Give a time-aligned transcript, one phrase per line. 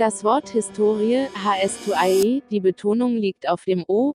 [0.00, 4.14] Das Wort Historie, HS2IE, die Betonung liegt auf dem O,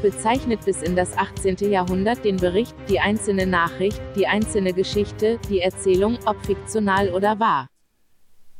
[0.00, 1.70] bezeichnet bis in das 18.
[1.70, 7.68] Jahrhundert den Bericht, die einzelne Nachricht, die einzelne Geschichte, die Erzählung, ob fiktional oder wahr.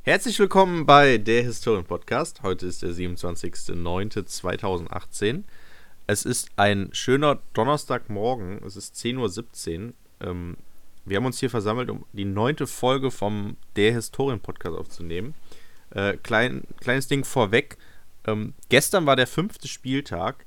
[0.02, 2.43] Herzlich willkommen bei der Historien-Podcast.
[2.43, 5.45] Heute ist der 27.09.2018.
[6.07, 8.62] Es ist ein schöner Donnerstagmorgen.
[8.62, 9.95] Es ist 10.17 Uhr.
[10.21, 10.59] Ähm,
[11.07, 15.33] wir haben uns hier versammelt, um die neunte Folge vom Der Historien-Podcast aufzunehmen.
[15.95, 17.77] Äh, klein, kleines Ding vorweg.
[18.27, 20.46] Ähm, gestern war der fünfte Spieltag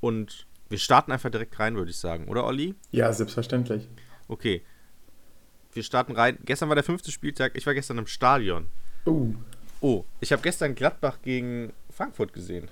[0.00, 2.74] und wir starten einfach direkt rein, würde ich sagen, oder Olli?
[2.92, 3.88] Ja, selbstverständlich.
[4.28, 4.62] Okay.
[5.72, 6.38] Wir starten rein.
[6.44, 7.52] Gestern war der fünfte Spieltag.
[7.56, 8.66] Ich war gestern im Stadion.
[9.06, 9.34] Uh.
[9.80, 12.68] Oh, ich habe gestern Gladbach gegen Frankfurt gesehen.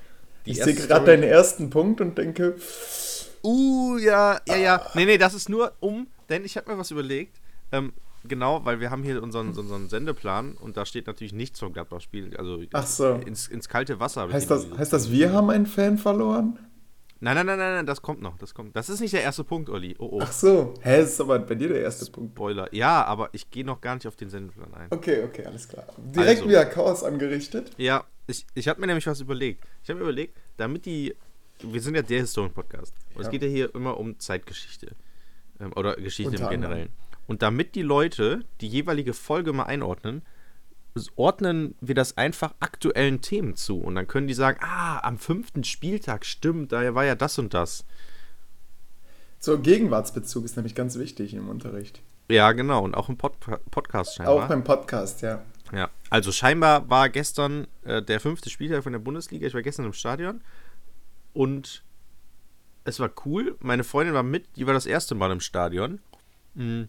[0.47, 2.57] Die ich sehe gerade deinen ersten Punkt und denke.
[3.43, 4.87] Uh, ja, ja, ja.
[4.95, 7.41] Nee, nee, das ist nur um, denn ich habe mir was überlegt.
[7.73, 7.93] Ähm,
[8.25, 12.37] genau, weil wir haben hier unseren, unseren Sendeplan und da steht natürlich nichts vom Gladbach-Spiel.
[12.37, 13.15] Also Ach so.
[13.15, 14.31] ins, ins kalte Wasser.
[14.33, 16.59] Heißt das, heißt das, wir haben einen Fan verloren?
[17.21, 18.39] Nein, nein, nein, nein, nein, das kommt noch.
[18.39, 18.77] Das kommt.
[18.77, 19.97] Das ist nicht der erste Punkt, Olli.
[19.99, 20.21] Oh, oh.
[20.23, 20.75] Ach so.
[20.83, 22.15] Hä, ist aber bei dir der erste Spoiler.
[22.15, 22.37] Punkt.
[22.37, 22.75] Spoiler.
[22.75, 24.87] Ja, aber ich gehe noch gar nicht auf den Sendeplan ein.
[24.91, 25.85] Okay, okay, alles klar.
[25.97, 27.73] Direkt also, wieder Chaos angerichtet.
[27.77, 29.65] Ja, ich, ich habe mir nämlich was überlegt.
[29.83, 31.17] Ich habe mir überlegt, damit die.
[31.61, 32.95] Wir sind ja der Historien-Podcast.
[33.15, 33.23] Und ja.
[33.23, 34.95] es geht ja hier immer um Zeitgeschichte.
[35.59, 36.89] Ähm, oder Geschichte Unter im Generellen.
[36.89, 37.08] Anderem.
[37.29, 40.23] Und damit die Leute die jeweilige Folge mal einordnen,
[41.15, 43.79] ordnen wir das einfach aktuellen Themen zu.
[43.79, 47.55] Und dann können die sagen, ah, am fünften Spieltag stimmt, da war ja das und
[47.55, 47.85] das.
[49.39, 52.03] So, Gegenwartsbezug ist nämlich ganz wichtig im Unterricht.
[52.31, 52.83] Ja, genau.
[52.83, 53.35] Und auch im Pod
[53.71, 54.35] Podcast scheinbar.
[54.35, 55.43] Auch beim Podcast, ja.
[55.73, 59.47] Ja, also scheinbar war gestern äh, der fünfte Spieltag von der Bundesliga.
[59.47, 60.41] Ich war gestern im Stadion
[61.35, 61.85] und
[62.85, 63.57] es war cool.
[63.61, 66.01] Meine Freundin war mit, die war das erste Mal im Stadion.
[66.55, 66.89] Mhm.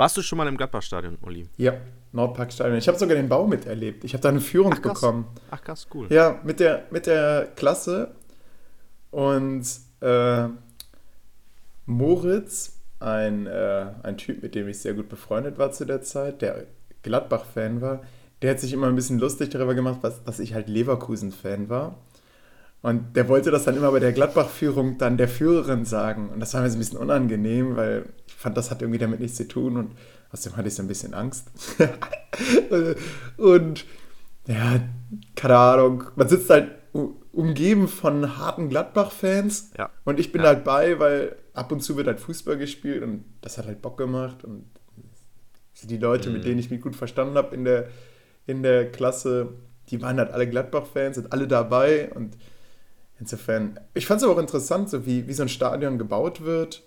[0.00, 1.46] Warst du schon mal im Gladbach-Stadion, Uli?
[1.58, 1.74] Ja,
[2.12, 2.78] Nordparkstadion.
[2.78, 4.02] Ich habe sogar den Bau miterlebt.
[4.02, 5.26] Ich habe da eine Führung Ach, bekommen.
[5.50, 6.06] Ach krass, cool.
[6.08, 8.12] Ja, mit der, mit der Klasse.
[9.10, 9.62] Und
[10.00, 10.48] äh,
[11.84, 16.40] Moritz, ein, äh, ein Typ, mit dem ich sehr gut befreundet war zu der Zeit,
[16.40, 16.64] der
[17.02, 18.00] Gladbach-Fan war,
[18.40, 21.98] der hat sich immer ein bisschen lustig darüber gemacht, was, dass ich halt Leverkusen-Fan war.
[22.82, 26.30] Und der wollte das dann immer bei der Gladbach-Führung dann der Führerin sagen.
[26.30, 29.20] Und das war mir so ein bisschen unangenehm, weil ich fand, das hat irgendwie damit
[29.20, 29.76] nichts zu tun.
[29.76, 29.92] Und
[30.32, 31.50] außerdem hatte ich so ein bisschen Angst.
[33.36, 33.84] und
[34.46, 34.80] ja,
[35.34, 36.04] keine Ahnung.
[36.16, 36.70] Man sitzt halt
[37.32, 39.72] umgeben von harten Gladbach-Fans.
[39.78, 39.90] Ja.
[40.04, 40.48] Und ich bin ja.
[40.48, 43.98] halt bei, weil ab und zu wird halt Fußball gespielt und das hat halt Bock
[43.98, 44.42] gemacht.
[44.44, 44.64] Und
[45.82, 46.36] die Leute, mhm.
[46.36, 47.88] mit denen ich mich gut verstanden habe in der,
[48.46, 49.54] in der Klasse,
[49.88, 52.36] die waren halt alle Gladbach-Fans, sind alle dabei und
[53.20, 56.82] Insofern, ich fand es aber auch interessant, so wie, wie so ein Stadion gebaut wird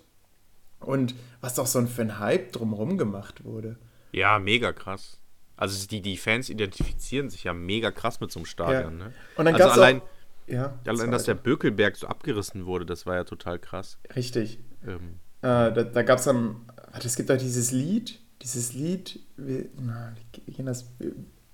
[0.80, 3.76] und was auch so ein, für ein Hype drumherum gemacht wurde.
[4.12, 5.20] Ja, mega krass.
[5.56, 8.98] Also die, die Fans identifizieren sich ja mega krass mit so einem Stadion.
[8.98, 9.04] Ja.
[9.06, 9.12] Ne?
[9.36, 13.14] Und dann also allein, auch, ja, allein, dass der Bökelberg so abgerissen wurde, das war
[13.14, 13.98] ja total krass.
[14.16, 14.58] Richtig.
[14.84, 15.20] Ähm.
[15.42, 20.12] Äh, da da gab es dann, es gibt da dieses Lied, dieses Lied, wie, na,
[20.46, 20.90] wie gehen das?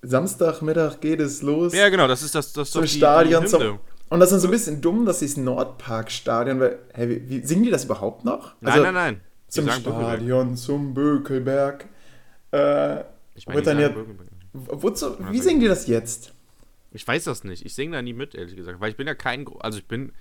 [0.01, 1.73] Samstagmittag geht es los.
[1.73, 3.79] Ja, genau, das ist das, das zum Stadion, die zum,
[4.11, 7.63] und das ist so ein bisschen dumm, dass dieses Nordparkstadion, weil, hey, wie, wie, singen
[7.63, 8.55] die das überhaupt noch?
[8.59, 9.21] Nein, also, nein, nein.
[9.47, 11.85] Zum Stadion, zum Bökelberg.
[12.51, 13.05] Äh,
[13.35, 13.95] ich meine, dann jetzt,
[14.51, 16.33] wozu, wie singen die das jetzt?
[16.91, 17.65] Ich weiß das nicht.
[17.65, 18.81] Ich singe da nie mit, ehrlich gesagt.
[18.81, 20.11] Weil ich bin ja kein, also ich bin,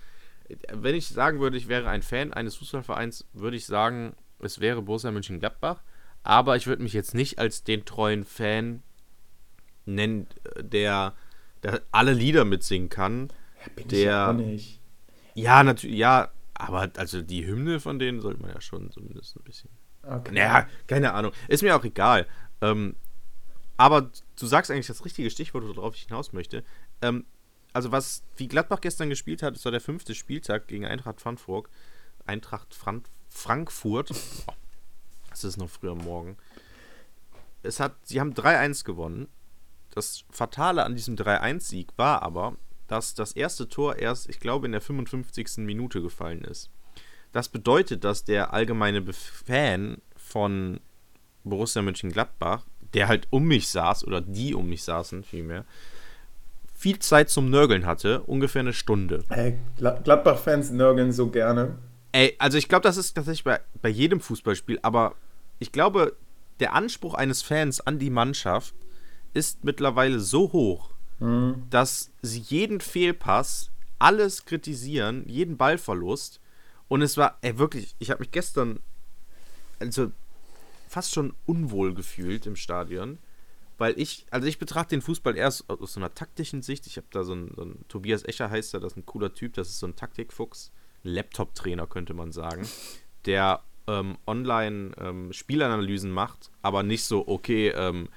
[0.73, 4.83] wenn ich sagen würde, ich wäre ein Fan eines Fußballvereins, würde ich sagen, es wäre
[4.83, 5.83] Borussia Mönchengladbach.
[6.23, 8.85] Aber ich würde mich jetzt nicht als den treuen Fan
[9.85, 10.29] nennen,
[10.61, 11.15] der,
[11.65, 13.33] der alle Lieder mitsingen kann
[13.79, 14.59] ja, der.
[15.35, 19.45] Ja, natürlich, ja, aber also die Hymne von denen sollte man ja schon zumindest ein
[19.45, 19.71] bisschen.
[20.03, 20.33] Okay.
[20.33, 21.33] Naja, keine Ahnung.
[21.49, 22.27] Ist mir auch egal.
[22.61, 22.97] Ähm,
[23.77, 26.65] aber du sagst eigentlich das richtige Stichwort, worauf ich hinaus möchte.
[27.01, 27.25] Ähm,
[27.73, 31.69] also was, wie Gladbach gestern gespielt hat, das war der fünfte Spieltag gegen Eintracht Frankfurt.
[32.27, 34.11] Eintracht Frank Frankfurt.
[35.31, 36.37] Das ist noch früher Morgen.
[37.63, 39.29] Es hat, sie haben 3-1 gewonnen.
[39.91, 42.57] Das Fatale an diesem 3-1-Sieg war aber,
[42.91, 45.59] dass das erste Tor erst, ich glaube, in der 55.
[45.59, 46.71] Minute gefallen ist.
[47.33, 50.81] Das bedeutet, dass der allgemeine Fan von
[51.45, 52.65] Borussia Mönchengladbach,
[52.95, 55.65] der halt um mich saß, oder die um mich saßen vielmehr,
[56.75, 59.23] viel Zeit zum Nörgeln hatte, ungefähr eine Stunde.
[59.29, 61.77] Ey, Gladbach-Fans nörgeln so gerne.
[62.13, 65.15] Ey, also ich glaube, das ist tatsächlich bei, bei jedem Fußballspiel, aber
[65.59, 66.17] ich glaube,
[66.59, 68.75] der Anspruch eines Fans an die Mannschaft
[69.35, 70.90] ist mittlerweile so hoch,
[71.21, 71.67] mhm.
[71.71, 76.41] dass sie jeden Fehlpass, alles kritisieren, jeden Ballverlust.
[76.89, 78.81] Und es war, ey, wirklich, ich habe mich gestern
[79.79, 80.13] also
[80.89, 83.19] fast schon unwohl gefühlt im Stadion,
[83.79, 86.87] weil ich, also ich betrachte den Fußball erst aus so einer taktischen Sicht.
[86.87, 89.33] Ich habe da so einen, so einen, Tobias Escher heißt er, das ist ein cooler
[89.33, 90.73] Typ, das ist so ein Taktikfuchs,
[91.05, 92.69] ein Laptop-Trainer könnte man sagen,
[93.25, 98.09] der ähm, online ähm, Spielanalysen macht, aber nicht so, okay, ähm,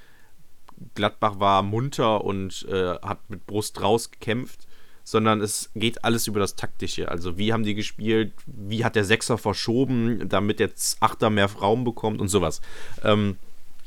[0.95, 4.67] Gladbach war munter und äh, hat mit Brust raus gekämpft,
[5.03, 7.09] sondern es geht alles über das Taktische.
[7.09, 11.83] Also wie haben die gespielt, wie hat der Sechser verschoben, damit der Achter mehr Raum
[11.83, 12.61] bekommt und sowas.
[13.03, 13.37] Ähm,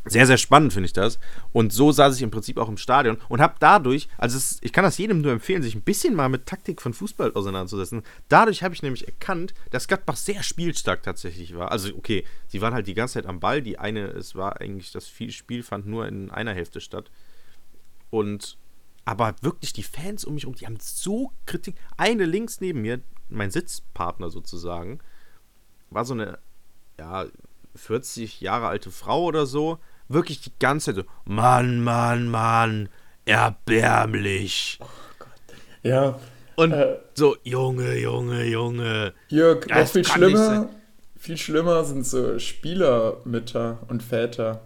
[0.06, 1.19] sehr, sehr spannend finde ich das.
[1.53, 4.73] Und so saß ich im Prinzip auch im Stadion und habe dadurch, also es, ich
[4.73, 8.03] kann das jedem nur empfehlen, sich ein bisschen mal mit Taktik von Fußball auseinanderzusetzen.
[8.29, 11.73] Dadurch habe ich nämlich erkannt, dass Gladbach sehr spielstark tatsächlich war.
[11.73, 13.62] Also okay, sie waren halt die ganze Zeit am Ball.
[13.62, 17.11] Die eine, es war eigentlich, das Spiel fand nur in einer Hälfte statt.
[18.11, 18.56] Und
[19.05, 21.76] aber wirklich die Fans um mich herum, die haben so Kritik.
[21.97, 24.99] Eine links neben mir, mein Sitzpartner sozusagen,
[25.91, 26.38] war so eine,
[26.99, 27.26] ja,
[27.76, 32.88] 40 Jahre alte Frau oder so wirklich die ganze Zeit so, Mann, Mann, Mann,
[33.25, 34.79] erbärmlich.
[34.81, 34.87] Oh
[35.19, 35.29] Gott.
[35.82, 36.19] Ja.
[36.56, 39.14] Und äh, so, Junge, Junge, Junge.
[39.29, 40.69] Jörg, noch viel schlimmer,
[41.17, 44.62] viel schlimmer sind so Spielermütter und Väter,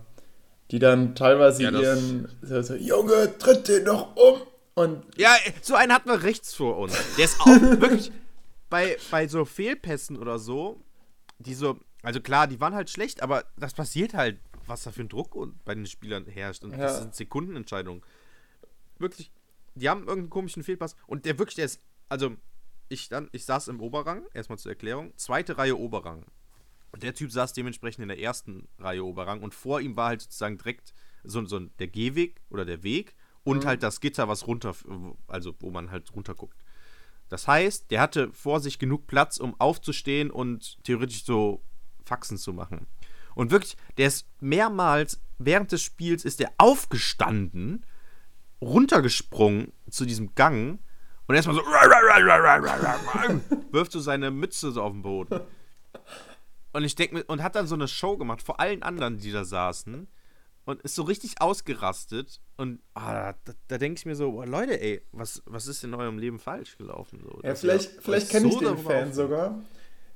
[0.71, 4.41] die dann teilweise ja, ihren, so, so, Junge, tritt den doch um.
[4.75, 6.97] Und ja, so einen hatten wir rechts vor uns.
[7.17, 7.47] Der ist auch
[7.81, 8.13] wirklich
[8.69, 10.81] bei, bei so Fehlpässen oder so,
[11.39, 14.39] die so, also klar, die waren halt schlecht, aber das passiert halt
[14.71, 16.65] was da für ein Druck bei den Spielern herrscht.
[16.65, 16.79] Und ja.
[16.79, 18.03] das sind Sekundenentscheidungen.
[18.99, 19.31] Wirklich,
[19.75, 20.97] die haben irgendeinen komischen Fehlpass.
[21.07, 22.35] Und der wirklich, der ist, also
[22.89, 26.25] ich dann, ich saß im Oberrang, erstmal zur Erklärung, zweite Reihe Oberrang.
[26.93, 30.23] Und der Typ saß dementsprechend in der ersten Reihe Oberrang und vor ihm war halt
[30.23, 33.15] sozusagen direkt so, so der Gehweg oder der Weg
[33.45, 33.69] und mhm.
[33.69, 34.75] halt das Gitter, was runter,
[35.29, 36.59] also wo man halt runter guckt.
[37.29, 41.63] Das heißt, der hatte vor sich genug Platz, um aufzustehen und theoretisch so
[42.05, 42.89] Faxen zu machen.
[43.35, 47.85] Und wirklich, der ist mehrmals während des Spiels ist der aufgestanden,
[48.61, 50.81] runtergesprungen zu diesem Gang
[51.27, 51.63] und erstmal so
[53.73, 55.41] wirft so seine Mütze so auf den Boden.
[56.73, 59.45] Und ich denke und hat dann so eine Show gemacht vor allen anderen, die da
[59.45, 60.09] saßen
[60.67, 64.81] und ist so richtig ausgerastet und ah, da, da denke ich mir so, oh, Leute,
[64.81, 67.21] ey, was, was ist in eurem Leben falsch gelaufen?
[67.23, 69.59] So, ja, vielleicht, vielleicht kenne ich den Fan sogar,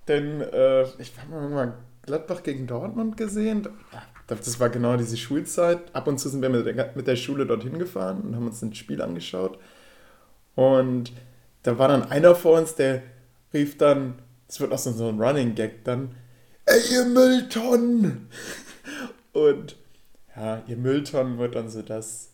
[0.06, 3.68] denn äh, ich war mal Gladbach gegen Dortmund gesehen.
[4.26, 5.94] Das war genau diese Schulzeit.
[5.94, 8.62] Ab und zu sind wir mit der, mit der Schule dorthin gefahren und haben uns
[8.62, 9.58] ein Spiel angeschaut.
[10.54, 11.12] Und
[11.62, 13.02] da war dann einer vor uns, der
[13.52, 14.14] rief dann,
[14.48, 16.14] es wird auch so ein Running Gag dann,
[16.66, 18.28] ey, ihr Mülltonnen!
[19.32, 19.76] Und
[20.36, 22.30] ja, ihr Mülltonnen wird dann so das,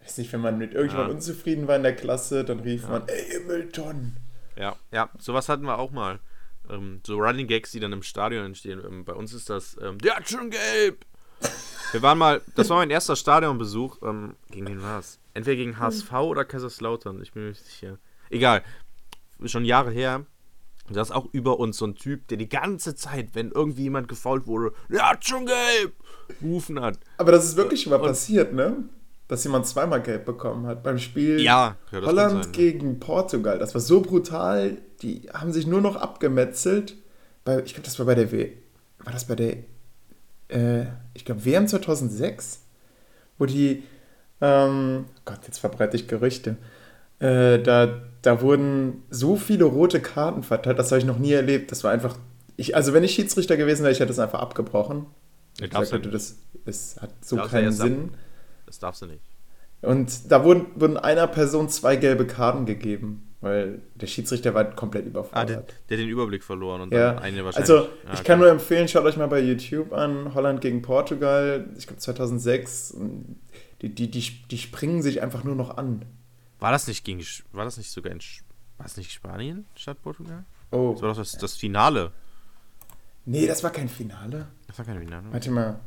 [0.00, 1.16] weiß nicht, wenn man mit irgendjemandem ja.
[1.16, 2.88] unzufrieden war in der Klasse, dann rief ja.
[2.88, 4.16] man, ey, ihr Mülltonnen!
[4.56, 6.18] Ja, ja, sowas hatten wir auch mal
[6.70, 8.80] ähm, so Running Gags, die dann im Stadion entstehen.
[8.84, 11.04] Ähm, bei uns ist das, ähm, der hat schon gelb.
[11.92, 13.98] Wir waren mal, das war mein erster Stadionbesuch.
[14.02, 15.18] Ähm, gegen wen war es?
[15.34, 17.98] Entweder gegen HSV oder Kaiserslautern, ich bin mir nicht sicher.
[18.30, 18.62] Egal,
[19.44, 20.24] schon Jahre her.
[20.92, 24.08] Da ist auch über uns so ein Typ, der die ganze Zeit, wenn irgendwie jemand
[24.08, 25.94] gefault wurde, der hat schon gelb,
[26.42, 26.98] rufen hat.
[27.16, 28.76] Aber das ist wirklich schon mal Und, passiert, ne?
[29.28, 33.60] Dass jemand zweimal gelb bekommen hat beim Spiel ja, Holland sein, gegen Portugal.
[33.60, 36.96] Das war so brutal die haben sich nur noch abgemetzelt.
[37.44, 38.52] Bei, ich glaube, das war bei der W.
[39.00, 39.56] War das bei der.
[40.48, 42.60] Äh, ich glaube, WM 2006?
[43.38, 43.84] Wo die.
[44.40, 46.56] Ähm, Gott, jetzt verbreite ich Gerüchte.
[47.18, 51.70] Äh, da, da wurden so viele rote Karten verteilt, das habe ich noch nie erlebt.
[51.72, 52.16] Das war einfach.
[52.56, 55.06] Ich, also, wenn ich Schiedsrichter gewesen wäre, ich hätte es einfach abgebrochen.
[55.58, 58.10] Ich, ich sagte, das, das hat so keinen Sinn.
[58.66, 59.22] Das darfst du nicht.
[59.82, 63.29] Und da wurden, wurden einer Person zwei gelbe Karten gegeben.
[63.40, 65.38] Weil der Schiedsrichter war komplett überfordert.
[65.38, 67.14] Ah, der, der den Überblick verloren und ja.
[67.14, 67.70] dann eine wahrscheinlich.
[67.70, 68.22] Also, ich okay.
[68.24, 72.96] kann nur empfehlen, schaut euch mal bei YouTube an, Holland gegen Portugal, ich glaube 2006.
[73.80, 74.20] Die, die, die,
[74.50, 76.04] die springen sich einfach nur noch an.
[76.58, 78.20] War das nicht gegen, war das nicht sogar in,
[78.76, 80.44] war es nicht Spanien statt Portugal?
[80.70, 80.92] Oh.
[80.92, 82.12] Das war doch das, das Finale.
[83.24, 84.48] Nee, das war kein Finale.
[84.66, 85.24] Das war kein Finale.
[85.30, 85.80] Warte mal.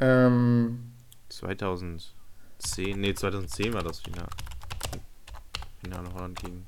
[0.00, 0.92] Ähm.
[1.28, 4.28] 2010, nee, 2010 war das Finale.
[5.82, 6.66] Finale Holland gegen.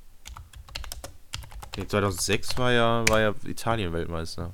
[1.77, 4.53] Nee, 2006 war ja, war ja Italien Weltmeister.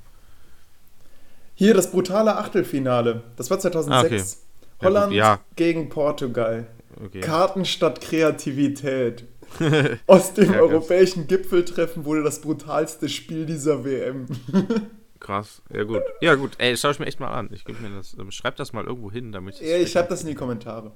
[1.55, 3.23] Hier das brutale Achtelfinale.
[3.37, 3.93] Das war 2006.
[3.93, 4.87] Ah, okay.
[4.87, 6.67] Holland ja, gegen Portugal.
[7.03, 7.21] Okay.
[7.21, 9.25] Karten statt Kreativität.
[10.07, 14.27] Aus dem ja, europäischen Gipfeltreffen wurde das brutalste Spiel dieser WM.
[15.25, 15.63] krass.
[15.73, 16.03] Ja, gut.
[16.21, 16.53] Ja, gut.
[16.59, 17.49] Ey, schau ich mir echt mal an.
[17.53, 19.67] Ich mir das, ähm, schreib das mal irgendwo hin, damit ich.
[19.67, 20.93] Ja, ich schreib das in die Kommentare.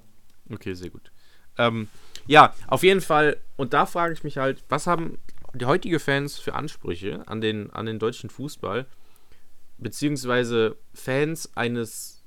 [0.53, 1.11] Okay, sehr gut.
[1.57, 1.89] Ähm,
[2.29, 3.39] ja, auf jeden Fall.
[3.57, 5.19] Und da frage ich mich halt, was haben
[5.55, 8.87] die heutige Fans für Ansprüche an den, an den deutschen Fußball?
[9.79, 12.23] Beziehungsweise Fans eines.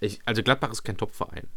[0.00, 1.48] Ich, also Gladbach ist kein Topverein.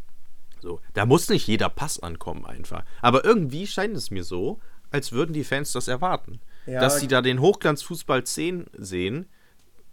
[0.60, 2.84] So, da muss nicht jeder Pass ankommen einfach.
[3.02, 6.40] Aber irgendwie scheint es mir so, als würden die Fans das erwarten.
[6.66, 6.80] Ja.
[6.80, 9.26] Dass sie da den Hochglanzfußball 10 sehen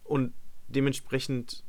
[0.04, 0.34] und
[0.68, 1.64] dementsprechend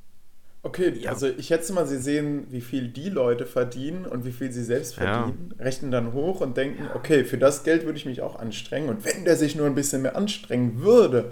[0.63, 1.11] Okay, Ja.
[1.11, 4.65] also ich schätze mal, sie sehen, wie viel die Leute verdienen und wie viel sie
[4.65, 5.03] selbst Ja.
[5.23, 8.89] verdienen, rechnen dann hoch und denken, okay, für das Geld würde ich mich auch anstrengen
[8.89, 11.31] und wenn der sich nur ein bisschen mehr anstrengen würde,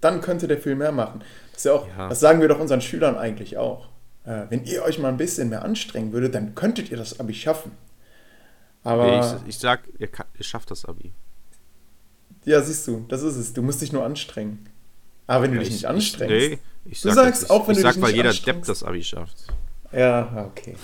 [0.00, 1.20] dann könnte der viel mehr machen.
[1.52, 2.08] Das ist ja auch, Ja.
[2.08, 3.88] das sagen wir doch unseren Schülern eigentlich auch.
[4.24, 7.34] Äh, wenn ihr euch mal ein bisschen mehr anstrengen würdet, dann könntet ihr das Abi
[7.34, 7.72] schaffen.
[8.82, 11.12] Aber ich, ich sag, ihr, ihr schafft das Abi.
[12.44, 13.52] ja, siehst du, das ist es.
[13.52, 14.68] Du musst dich nur anstrengen.
[15.28, 17.68] Aber wenn du dich ich, nicht anstrengst, Ich, nee, ich Du sag, sagst das, auch,
[17.68, 18.68] wenn ich du sag, dich weil nicht jeder anstrengst.
[18.68, 19.36] Depp das Abi schafft.
[19.92, 20.74] Ja, okay.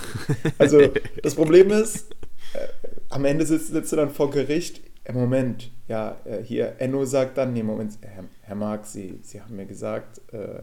[0.58, 0.80] Also
[1.22, 2.10] das Problem ist,
[2.54, 2.68] äh,
[3.10, 4.80] am Ende sitzt, sitzt du dann vor Gericht.
[5.04, 9.40] Äh, Moment, ja, äh, hier, Enno sagt dann, nee, Moment, Herr, Herr Marx, Sie, Sie
[9.42, 10.62] haben mir gesagt, äh,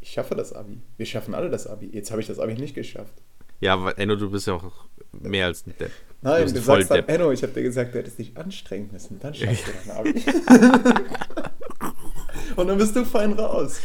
[0.00, 0.80] ich schaffe das Abi.
[0.96, 1.90] Wir schaffen alle das Abi.
[1.92, 3.14] Jetzt habe ich das Abi nicht geschafft.
[3.60, 5.90] Ja, weil Enno, du bist ja auch mehr als ein Depp.
[6.22, 7.08] Du Nein, du ein sagst dann.
[7.08, 9.18] Enno, ich habe dir gesagt, du hättest dich anstrengen müssen.
[9.20, 10.22] Dann schaffst du dein Abi.
[12.56, 13.80] Und dann bist du fein raus.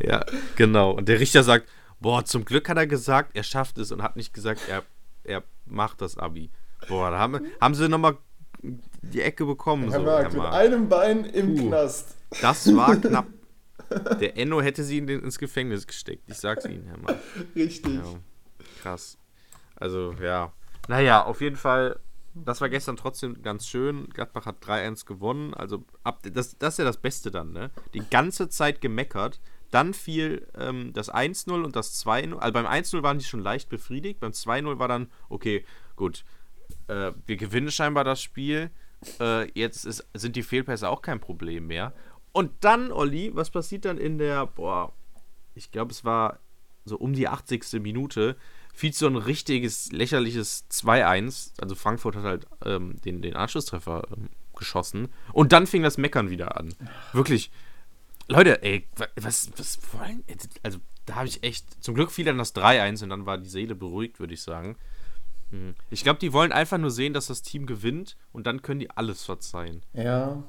[0.00, 0.24] Ja,
[0.56, 0.92] genau.
[0.92, 1.68] Und der Richter sagt,
[2.00, 4.82] boah, zum Glück hat er gesagt, er schafft es und hat nicht gesagt, er,
[5.24, 6.50] er macht das Abi.
[6.88, 8.16] Boah, da haben, haben sie nochmal
[8.62, 9.90] die Ecke bekommen.
[9.90, 11.68] Herr so, Herr mit einem Bein im Puh.
[11.68, 12.16] Knast.
[12.40, 13.26] Das war knapp.
[14.20, 16.22] Der Enno hätte sie in den, ins Gefängnis gesteckt.
[16.28, 17.20] Ich sag's Ihnen, Herr Marx.
[17.54, 17.94] Richtig.
[17.94, 18.14] Ja,
[18.82, 19.18] krass.
[19.76, 20.52] Also, ja.
[20.88, 21.98] Naja, auf jeden Fall,
[22.34, 24.08] das war gestern trotzdem ganz schön.
[24.10, 25.54] Gladbach hat 3-1 gewonnen.
[25.54, 27.70] Also, ab, das, das ist ja das Beste dann, ne?
[27.94, 29.40] Die ganze Zeit gemeckert.
[29.70, 32.36] Dann fiel ähm, das 1-0 und das 2-0.
[32.36, 34.20] Also beim 1-0 waren die schon leicht befriedigt.
[34.20, 35.64] Beim 2-0 war dann, okay,
[35.96, 36.24] gut.
[36.88, 38.70] Äh, wir gewinnen scheinbar das Spiel.
[39.18, 41.94] Äh, jetzt ist, sind die Fehlpässe auch kein Problem mehr.
[42.32, 44.92] Und dann, Olli, was passiert dann in der, boah,
[45.54, 46.38] ich glaube, es war
[46.84, 47.80] so um die 80.
[47.80, 48.36] Minute,
[48.72, 51.52] fiel so ein richtiges, lächerliches 2-1.
[51.60, 55.08] Also Frankfurt hat halt ähm, den, den Anschlusstreffer ähm, geschossen.
[55.32, 56.74] Und dann fing das Meckern wieder an.
[57.12, 57.50] Wirklich.
[58.28, 60.24] Leute, ey, wa- was, was wollen.
[60.62, 61.82] Also, da habe ich echt.
[61.82, 64.76] Zum Glück fiel dann das 3-1 und dann war die Seele beruhigt, würde ich sagen.
[65.50, 65.74] Hm.
[65.90, 68.90] Ich glaube, die wollen einfach nur sehen, dass das Team gewinnt und dann können die
[68.90, 69.82] alles verzeihen.
[69.92, 70.42] Ja.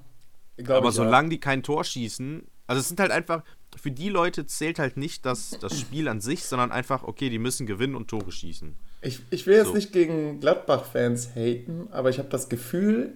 [0.68, 3.44] Aber solange die kein Tor schießen, also es sind halt einfach,
[3.80, 7.40] für die Leute zählt halt nicht das, das Spiel an sich, sondern einfach, okay, die
[7.40, 8.76] müssen gewinnen und Tore schießen.
[9.02, 9.74] Ich, ich will jetzt So.
[9.74, 13.14] nicht gegen Gladbach-Fans haten, aber ich habe das Gefühl,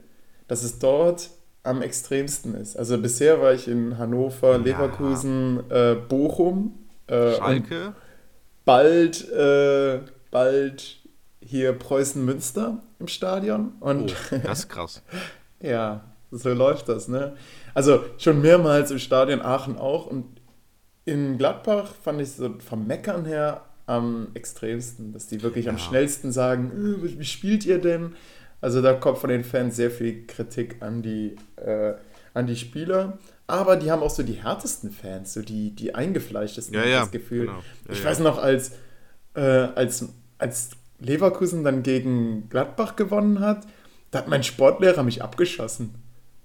[0.48, 1.30] dass es dort
[1.64, 2.78] am extremsten ist.
[2.78, 6.78] Also bisher war ich in Hannover, Leverkusen, äh, Bochum.
[7.08, 7.94] Äh, Schalke,
[8.66, 11.00] bald, äh, bald
[11.42, 13.74] hier Preußen-Münster im Stadion.
[13.80, 15.02] oh, Und das ist krass.
[15.62, 17.36] ja, so läuft das, ne?
[17.74, 20.08] Also schon mehrmals im Stadion Aachen auch.
[20.08, 20.26] Und
[21.08, 25.82] in Gladbach fand ich so vom Meckern her am extremsten, dass die wirklich am Ja.
[25.82, 26.72] schnellsten sagen,
[27.04, 28.16] äh, wie- spielt ihr denn?
[28.60, 31.94] Also da kommt von den Fans sehr viel Kritik an die, äh,
[32.34, 33.18] an die Spieler.
[33.48, 37.12] Aber die haben auch so die härtesten Fans, so die, die eingefleischtesten, Ja, ja, das
[37.12, 37.46] Gefühl.
[37.46, 37.60] genau.
[37.88, 38.72] Ja, ich weiß noch, als,
[39.36, 40.06] äh, als,
[40.38, 43.66] als Leverkusen dann gegen Gladbach gewonnen hat,
[44.12, 45.96] da hat mein Sportlehrer mich abgeschossen.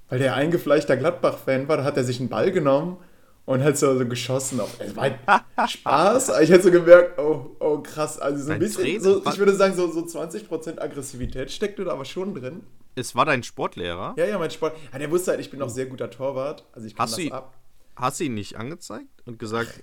[0.08, 2.98] Weil der eingefleischter Gladbach-Fan war, da hat er sich einen Ball genommen
[3.44, 4.60] und hat so, so geschossen.
[4.60, 8.48] Auf, es war halt Spaß, ich hätte so gemerkt, oh, oh krass, also so ein
[8.50, 12.62] Dein bisschen, so, ich würde sagen, so, so 20% Aggressivität steckte da aber schon drin.
[12.94, 14.14] Es war dein Sportlehrer.
[14.18, 14.76] Ja, ja, mein Sport.
[14.92, 17.24] Ja, der wusste halt, ich bin noch sehr guter Torwart, also ich kann Hast das
[17.24, 17.54] du- ab.
[17.96, 19.82] Hast du ihn nicht angezeigt und gesagt,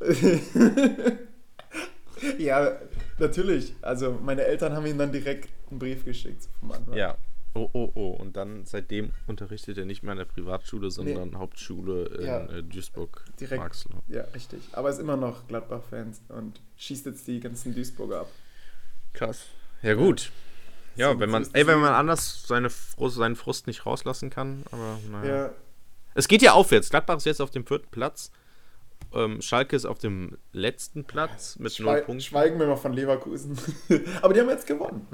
[2.38, 2.72] Ja,
[3.18, 3.74] natürlich.
[3.80, 6.96] Also meine Eltern haben ihm dann direkt einen Brief geschickt vom Anwalt.
[6.98, 7.16] ja,
[7.54, 8.10] oh, oh, oh.
[8.10, 12.46] Und dann seitdem unterrichtet er nicht mehr in der Privatschule, sondern Hauptschule in Ja.
[12.46, 13.24] äh, Duisburg.
[13.40, 13.60] Direkt.
[13.60, 14.02] Marxloh.
[14.08, 14.60] Ja, richtig.
[14.72, 18.28] Aber ist immer noch Gladbach-Fans und schießt jetzt die ganzen Duisburger ab.
[19.12, 19.46] Krass.
[19.82, 20.30] Ja, gut.
[20.96, 24.64] Ja, So- wenn man, ey, wenn man anders seine Frust, seinen Frust nicht rauslassen kann,
[24.70, 25.34] aber naja.
[25.46, 25.50] Ja,
[26.14, 26.90] Es geht ja aufwärts.
[26.90, 28.32] Gladbach ist jetzt auf dem vierten Platz.
[29.14, 32.20] Ähm, Schalke ist auf dem letzten Platz mit null Schwei Punkten.
[32.20, 33.58] schweigen wir mal von Leverkusen.
[34.22, 35.06] Aber die haben jetzt gewonnen.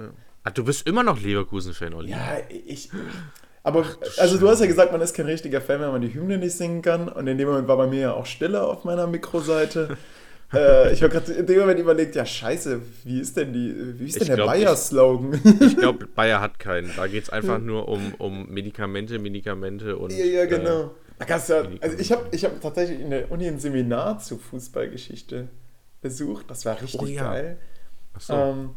[0.44, 2.10] Ah, du bist immer noch Leverkusen-Fan, Olli.
[2.10, 2.90] Ja, ich.
[3.62, 3.84] Aber,
[4.18, 6.56] also du hast ja gesagt, man ist kein richtiger Fan, wenn man die Hymne nicht
[6.56, 7.08] singen kann.
[7.08, 9.96] Und in dem Moment war bei mir ja auch Stille auf meiner Mikroseite.
[10.52, 14.06] äh, ich habe gerade in dem Moment überlegt, ja scheiße, wie ist denn die, wie
[14.06, 15.40] ist denn Ich der Bayer-Slogan?
[15.60, 16.92] Ich glaube, Bayer hat keinen.
[16.96, 20.12] Da geht es einfach nur um, um Medikamente, Medikamente und.
[20.12, 20.94] Ja, ja, äh, genau.
[21.18, 24.18] Da kannst du ja, also ich habe ich hab tatsächlich in der Uni ein Seminar
[24.18, 25.48] zu Fußballgeschichte
[26.02, 26.50] besucht.
[26.50, 27.30] Das war richtig Oh ja.
[27.32, 27.56] geil.
[28.14, 28.32] ach so.
[28.34, 28.70] Ähm,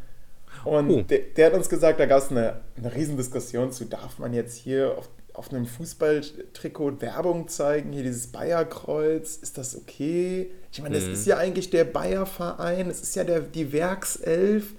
[0.66, 1.02] und Oh.
[1.04, 4.58] der, der hat uns gesagt, da gab es eine, eine Riesendiskussion zu, darf man jetzt
[4.58, 10.50] hier auf, auf einem Fußballtrikot Werbung zeigen, hier dieses Bayerkreuz, ist das okay?
[10.72, 11.14] Ich meine, das Mhm.
[11.14, 14.74] ist ja eigentlich der Bayerverein, es ist ja der, die Werkself.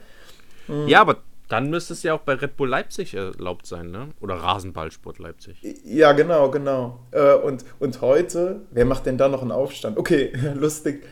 [0.67, 0.89] Mhm.
[0.89, 1.19] Ja, aber
[1.51, 4.11] dann müsste es ja auch bei Red Bull Leipzig erlaubt sein, ne?
[4.21, 5.61] Oder Rasenballsport Leipzig.
[5.85, 7.01] Ja, genau, genau.
[7.11, 9.99] Äh, und, und heute, wer macht denn da noch einen Aufstand?
[9.99, 11.03] Okay, lustig.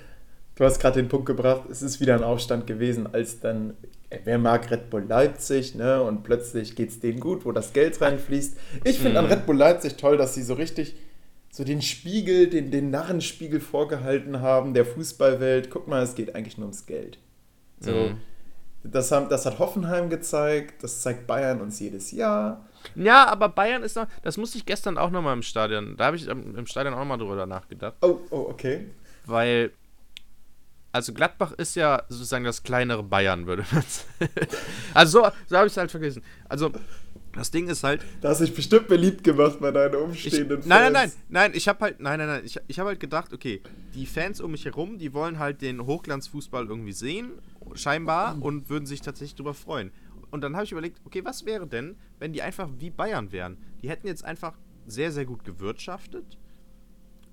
[0.54, 3.74] Du hast gerade den Punkt gebracht, es ist wieder ein Aufstand gewesen, als dann,
[4.10, 6.00] äh, wer mag Red Bull Leipzig, ne?
[6.02, 8.56] Und plötzlich geht es denen gut, wo das Geld reinfließt.
[8.84, 9.26] Ich finde mhm.
[9.26, 10.94] an Red Bull Leipzig toll, dass sie so richtig
[11.50, 15.68] so den Spiegel, den, den Narrenspiegel vorgehalten haben der Fußballwelt.
[15.68, 17.18] Guck mal, es geht eigentlich nur ums Geld.
[17.80, 17.90] So.
[17.90, 18.18] Mhm
[18.82, 22.64] das, haben, das hat Hoffenheim gezeigt, das zeigt Bayern uns jedes Jahr.
[22.94, 26.16] Ja, aber Bayern ist noch, das musste ich gestern auch nochmal im Stadion, da habe
[26.16, 27.96] ich im Stadion auch nochmal drüber nachgedacht.
[28.02, 28.88] Oh, oh, okay.
[29.26, 29.72] Weil,
[30.92, 34.30] also Gladbach ist ja sozusagen das kleinere Bayern, würde man sagen.
[34.94, 36.22] Also so, so habe ich es halt vergessen.
[36.48, 36.72] Also,
[37.32, 38.04] das Ding ist halt.
[38.20, 41.68] Da hast dich bestimmt beliebt gemacht bei deinen umstehenden ich, Nein, nein, nein, nein, ich
[41.68, 43.62] habe halt, nein, nein, nein, ich, ich habe halt gedacht, okay,
[43.94, 47.32] die Fans um mich herum, die wollen halt den Hochglanzfußball irgendwie sehen
[47.74, 48.42] scheinbar, mhm.
[48.42, 49.92] und würden sich tatsächlich darüber freuen.
[50.30, 53.58] Und dann habe ich überlegt, okay, was wäre denn, wenn die einfach wie Bayern wären?
[53.82, 56.38] Die hätten jetzt einfach sehr, sehr gut gewirtschaftet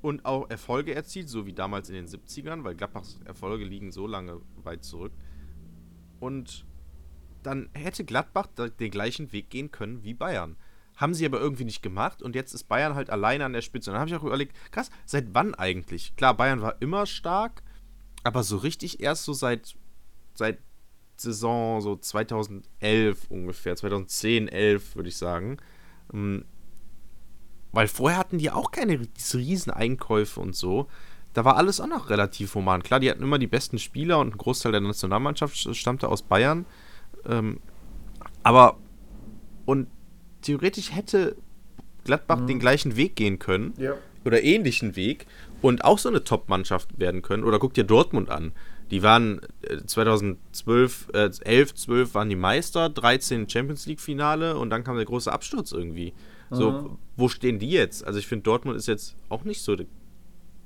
[0.01, 4.07] und auch Erfolge erzielt, so wie damals in den 70ern, weil Gladbachs Erfolge liegen so
[4.07, 5.11] lange weit zurück.
[6.19, 6.65] Und
[7.45, 10.57] dann hätte Gladbach den gleichen Weg gehen können wie Bayern.
[10.95, 13.89] Haben sie aber irgendwie nicht gemacht und jetzt ist Bayern halt alleine an der Spitze.
[13.89, 16.15] Und dann habe ich auch überlegt, krass, seit wann eigentlich?
[16.15, 17.63] Klar, Bayern war immer stark,
[18.23, 19.75] aber so richtig erst so seit
[20.33, 20.59] seit
[21.17, 25.57] Saison so 2011 ungefähr, 2010, 11 würde ich sagen.
[26.13, 26.45] Ähm,
[27.71, 28.99] weil vorher hatten die auch keine
[29.33, 30.87] riesen Einkäufe und so.
[31.33, 32.83] Da war alles auch noch relativ human.
[32.83, 36.65] Klar, die hatten immer die besten Spieler und ein Großteil der Nationalmannschaft stammte aus Bayern.
[37.27, 37.59] Ähm,
[38.43, 38.77] aber
[39.65, 39.87] und
[40.41, 41.35] theoretisch hätte
[42.03, 42.47] Gladbach mhm.
[42.47, 43.73] den gleichen Weg gehen können.
[43.77, 43.93] Ja.
[44.23, 45.27] Oder ähnlichen Weg
[45.61, 47.43] und auch so eine Top-Mannschaft werden können.
[47.43, 48.53] Oder guck dir Dortmund an.
[48.91, 49.41] Die waren
[49.85, 55.05] 2012, äh, 11, 12 waren die Meister, 13 Champions League Finale und dann kam der
[55.05, 56.13] große Absturz irgendwie.
[56.51, 56.97] So, mhm.
[57.17, 58.05] wo stehen die jetzt?
[58.05, 59.87] Also ich finde, Dortmund ist jetzt auch nicht so der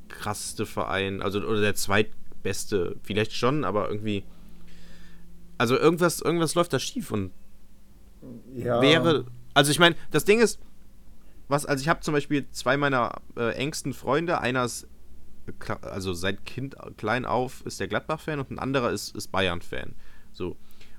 [0.09, 4.23] krasseste Verein, also oder der zweitbeste, vielleicht schon, aber irgendwie.
[5.59, 7.31] Also irgendwas, irgendwas läuft da schief und
[8.55, 8.81] ja.
[8.81, 9.25] wäre.
[9.53, 10.59] Also ich meine, das Ding ist,
[11.49, 14.87] was, also ich habe zum Beispiel zwei meiner äh, engsten Freunde, einer ist
[15.81, 19.95] also seit Kind klein auf ist der Gladbach-Fan und ein anderer ist, ist Bayern-Fan.
[20.31, 20.55] So.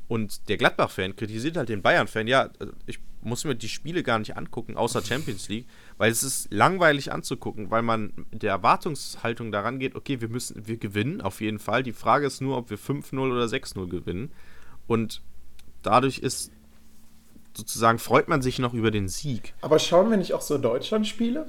[0.08, 2.50] Und der Gladbach-Fan kritisiert halt den Bayern-Fan, ja,
[2.86, 5.66] ich muss mir die Spiele gar nicht angucken, außer Champions League,
[5.98, 10.66] weil es ist langweilig anzugucken, weil man mit der Erwartungshaltung daran geht, okay, wir müssen,
[10.66, 11.84] wir gewinnen, auf jeden Fall.
[11.84, 14.32] Die Frage ist nur, ob wir 5-0 oder 6-0 gewinnen.
[14.90, 15.22] Und
[15.82, 16.50] dadurch ist
[17.56, 19.54] sozusagen, freut man sich noch über den Sieg.
[19.60, 21.46] Aber schauen wir nicht auch so Deutschland-Spiele?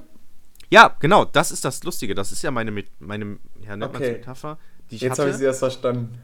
[0.70, 2.14] Ja, genau, das ist das Lustige.
[2.14, 4.12] Das ist ja meine, meine ja, nennt okay.
[4.12, 6.20] Metapher, die ich Jetzt habe ich sie erst verstanden.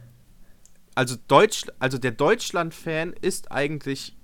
[0.95, 4.17] Also, Deutsch, also der Deutschland-Fan ist eigentlich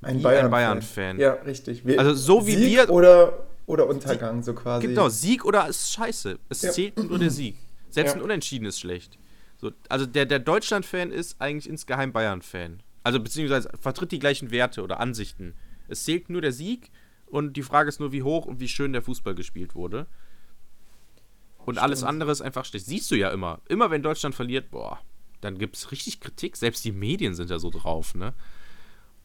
[0.00, 1.18] ein Bayern-Fan.
[1.18, 1.84] Bayern ja, richtig.
[1.84, 2.90] Wir, also so wie Sieg wir.
[2.90, 4.86] Oder, oder Untergang, so quasi.
[4.86, 6.38] Genau, Sieg oder ist scheiße.
[6.48, 6.70] Es ja.
[6.70, 7.56] zählt nur der Sieg.
[7.90, 8.20] Selbst ja.
[8.20, 9.18] ein Unentschieden ist schlecht.
[9.60, 12.82] So, also der, der Deutschland-Fan ist eigentlich insgeheim Bayern-Fan.
[13.02, 15.54] Also beziehungsweise vertritt die gleichen Werte oder Ansichten.
[15.88, 16.90] Es zählt nur der Sieg
[17.26, 20.06] und die Frage ist nur, wie hoch und wie schön der Fußball gespielt wurde.
[21.58, 21.78] Und Stimmt.
[21.80, 22.86] alles andere ist einfach schlecht.
[22.86, 23.60] Siehst du ja immer.
[23.68, 24.98] Immer wenn Deutschland verliert, boah,
[25.42, 26.56] dann gibt es richtig Kritik.
[26.56, 28.32] Selbst die Medien sind ja so drauf, ne?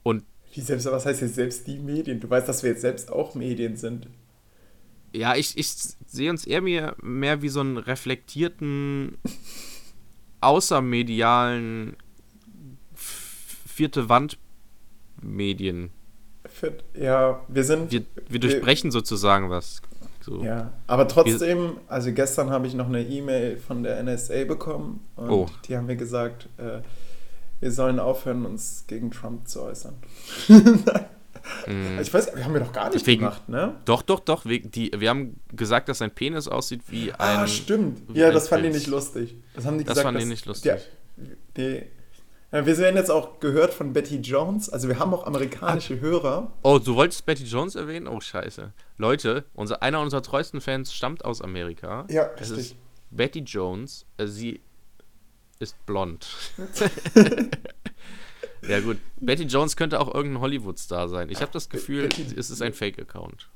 [0.03, 0.23] Und.
[0.53, 2.19] Wie selbst, was heißt jetzt selbst die Medien?
[2.19, 4.07] Du weißt, dass wir jetzt selbst auch Medien sind.
[5.13, 9.17] Ja, ich, ich sehe uns eher mehr, mehr wie so einen reflektierten,
[10.45, 11.97] außermedialen
[12.95, 14.37] vierte Wand
[15.21, 15.89] Medien.
[16.93, 17.91] Ja, wir sind.
[17.91, 19.81] Wir, wir durchbrechen wir, sozusagen was.
[20.21, 20.43] So.
[20.43, 25.29] Ja, aber trotzdem, also gestern habe ich noch eine E-Mail von der NSA bekommen und
[25.29, 25.45] oh.
[25.67, 26.79] die haben mir gesagt, äh,
[27.59, 29.93] wir sollen aufhören, uns gegen Trump zu äußern.
[31.67, 31.99] mm.
[31.99, 33.75] Ich weiß, wir haben wir doch gar nicht Deswegen, gemacht, ne?
[33.85, 34.45] Doch, doch, doch.
[34.45, 37.39] Wir, die, wir haben gesagt, dass sein Penis aussieht wie ah, ein.
[37.39, 38.15] Ah, stimmt.
[38.15, 39.35] Ja, das fand ich nicht lustig.
[39.53, 40.05] Das haben die das gesagt.
[40.05, 40.73] Das fand ich nicht lustig.
[41.17, 41.83] Die, die,
[42.51, 44.69] wir werden jetzt auch gehört von Betty Jones.
[44.69, 45.99] Also wir haben auch amerikanische ah.
[45.99, 46.51] Hörer.
[46.63, 48.07] Oh, du wolltest Betty Jones erwähnen?
[48.07, 48.71] Oh, scheiße.
[48.97, 52.05] Leute, unser, einer unserer treuesten Fans stammt aus Amerika.
[52.09, 52.57] Ja, es richtig.
[52.57, 52.75] ist
[53.11, 54.05] Betty Jones.
[54.17, 54.61] Äh, sie
[55.59, 56.27] ist blond.
[58.67, 61.29] ja gut, Betty Jones könnte auch irgendein Hollywood-Star sein.
[61.29, 63.49] Ich habe das Gefühl, Betty, es ist ein Fake-Account.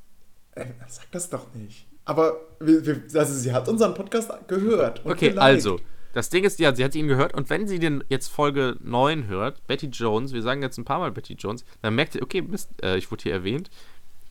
[0.55, 1.87] Äh, sag das doch nicht.
[2.05, 5.05] Aber wir, wir, also sie hat unseren Podcast gehört.
[5.05, 5.39] okay, geliked.
[5.39, 5.79] also
[6.13, 9.27] das Ding ist, ja, sie hat ihn gehört und wenn sie den jetzt Folge 9
[9.27, 12.41] hört, Betty Jones, wir sagen jetzt ein paar Mal Betty Jones, dann merkt sie, okay,
[12.41, 13.69] Mist, äh, ich wurde hier erwähnt.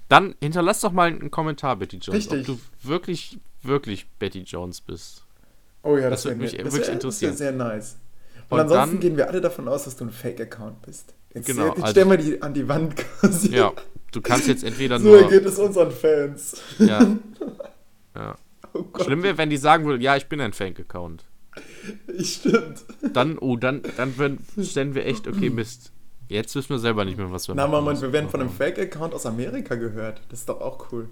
[0.08, 2.48] Dann hinterlass doch mal einen Kommentar, Betty Jones, Richtig.
[2.48, 5.24] ob du wirklich, wirklich Betty Jones bist.
[5.82, 7.32] Oh ja, das, das würde mich wirklich interessieren.
[7.32, 7.96] Das wäre sehr nice.
[8.50, 11.14] Und, Und ansonsten dann- gehen wir alle davon aus, dass du ein Fake-Account bist.
[11.34, 13.54] Jetzt, Genau, jetzt also- stellen wir die an die Wand quasi.
[13.54, 13.72] Ja,
[14.12, 15.28] du kannst jetzt entweder So nur.
[15.28, 16.60] geht es unseren Fans.
[16.78, 17.16] Ja.
[18.16, 18.36] ja.
[18.72, 21.24] Oh Gott, Schlimm wäre, wenn die sagen würden, ja, ich bin ein Fake-Account.
[22.22, 22.84] stimmt.
[23.12, 25.92] Dann, oh, dann, dann würden, stellen wir echt, okay, Mist.
[26.28, 28.50] Jetzt wissen wir selber nicht mehr, was wir Na, machen Moment, wir werden von einem
[28.50, 30.20] Fake-Account aus Amerika gehört.
[30.28, 31.08] Das ist doch auch cool.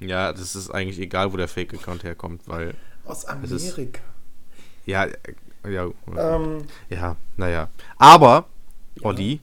[0.00, 4.00] Ja, das ist eigentlich egal, wo der Fake-Account herkommt, weil, Aus Es ist- Amerika.
[4.84, 5.06] ja,
[5.68, 7.68] ja, Ähm, ja, naja.
[7.96, 8.46] Aber,
[9.02, 9.40] Olli,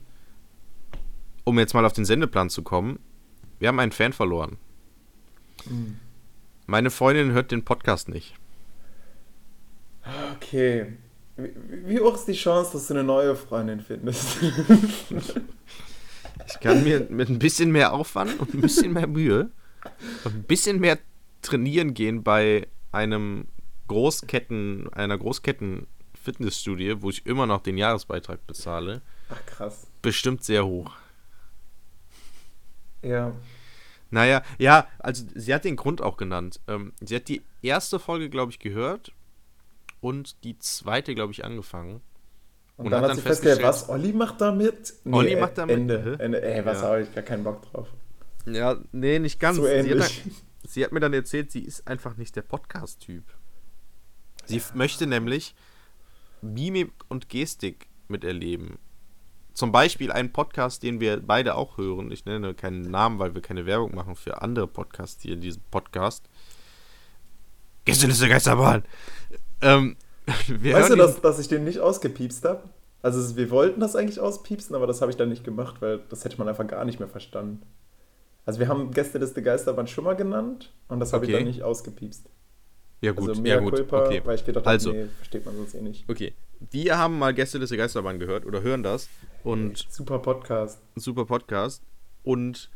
[1.44, 3.00] um jetzt mal auf den Sendeplan zu kommen,
[3.60, 4.58] wir haben einen Fan verloren.
[5.68, 6.00] Hm.
[6.66, 8.36] Meine Freundin hört den Podcast nicht.
[10.36, 10.94] okay.
[11.36, 14.38] Wie, hoch ist die Chance, dass du eine neue Freundin findest?
[16.48, 19.52] Ich kann mir mit ein bisschen mehr Aufwand und ein bisschen mehr Mühe
[20.24, 20.98] und ein bisschen mehr
[21.42, 23.48] trainieren gehen bei einem
[23.88, 25.18] Großketten, einer
[26.24, 29.88] Großketten-Fitnessstudie, wo ich immer noch den Jahresbeitrag bezahle, Ach, krass.
[30.02, 30.92] bestimmt sehr hoch.
[33.02, 33.34] Ja.
[34.12, 36.60] Naja, ja, also sie hat den Grund auch genannt.
[36.68, 39.12] Ähm, sie hat die erste Folge, glaube ich, gehört
[40.02, 42.02] und die zweite, glaube ich, angefangen.
[42.78, 43.90] Und, Und dann hat hat dann sie festgestellt, was?
[43.90, 44.94] Olli macht da mit?
[45.06, 45.76] Olli macht da mit?
[45.76, 46.18] Ende.
[46.20, 46.42] Ende.
[46.42, 46.88] Ey, was Ja.
[46.88, 47.88] habe ich gar keinen Bock drauf.
[48.46, 49.58] Ja, nee, nicht ganz.
[49.58, 50.22] So sie, hat ähnlich.
[50.24, 50.34] dann,
[50.70, 53.24] sie hat mir dann erzählt, sie ist einfach nicht der Podcast-Typ.
[54.46, 55.56] Sie f- möchte nämlich
[56.44, 58.78] Mimik und Gestik miterleben.
[59.54, 62.12] Zum Beispiel einen Podcast, den wir beide auch hören.
[62.12, 65.62] Ich nenne keinen Namen, weil wir keine Werbung machen für andere Podcasts hier in diesem
[65.72, 66.28] Podcast.
[67.86, 68.84] Gästeliste Geisterbahn.
[69.62, 69.96] Ähm,
[70.48, 72.64] Weißt du, dass, dass ich den nicht ausgepiepst habe?
[73.02, 76.24] Also wir wollten das eigentlich auspiepsen, aber das habe ich dann nicht gemacht, weil das
[76.24, 77.62] hätte man einfach gar nicht mehr verstanden.
[78.46, 81.40] Also wir haben Gästeliste Geisterbahn schon mal genannt und das habe ich Okay.
[81.40, 82.30] dann nicht ausgepiepst.
[83.04, 84.22] Ja gut, also ja gut, culpa, okay.
[84.24, 84.92] weil ich gedacht Also.
[84.92, 86.10] habe, nee, versteht man sonst eh nicht.
[86.10, 86.34] Okay,
[86.72, 89.10] wir haben mal Gästeliste Geisterbahn gehört oder hören das
[89.44, 90.82] und Super Podcast.
[90.96, 91.84] super Podcast
[92.24, 92.70] und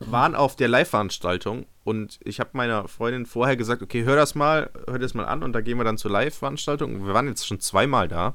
[0.00, 4.68] waren auf der Live-Veranstaltung und ich habe meiner Freundin vorher gesagt, okay, hör das mal,
[4.88, 7.06] hör das mal an und da gehen wir dann zur Live-Veranstaltung.
[7.06, 8.34] Wir waren jetzt schon zweimal da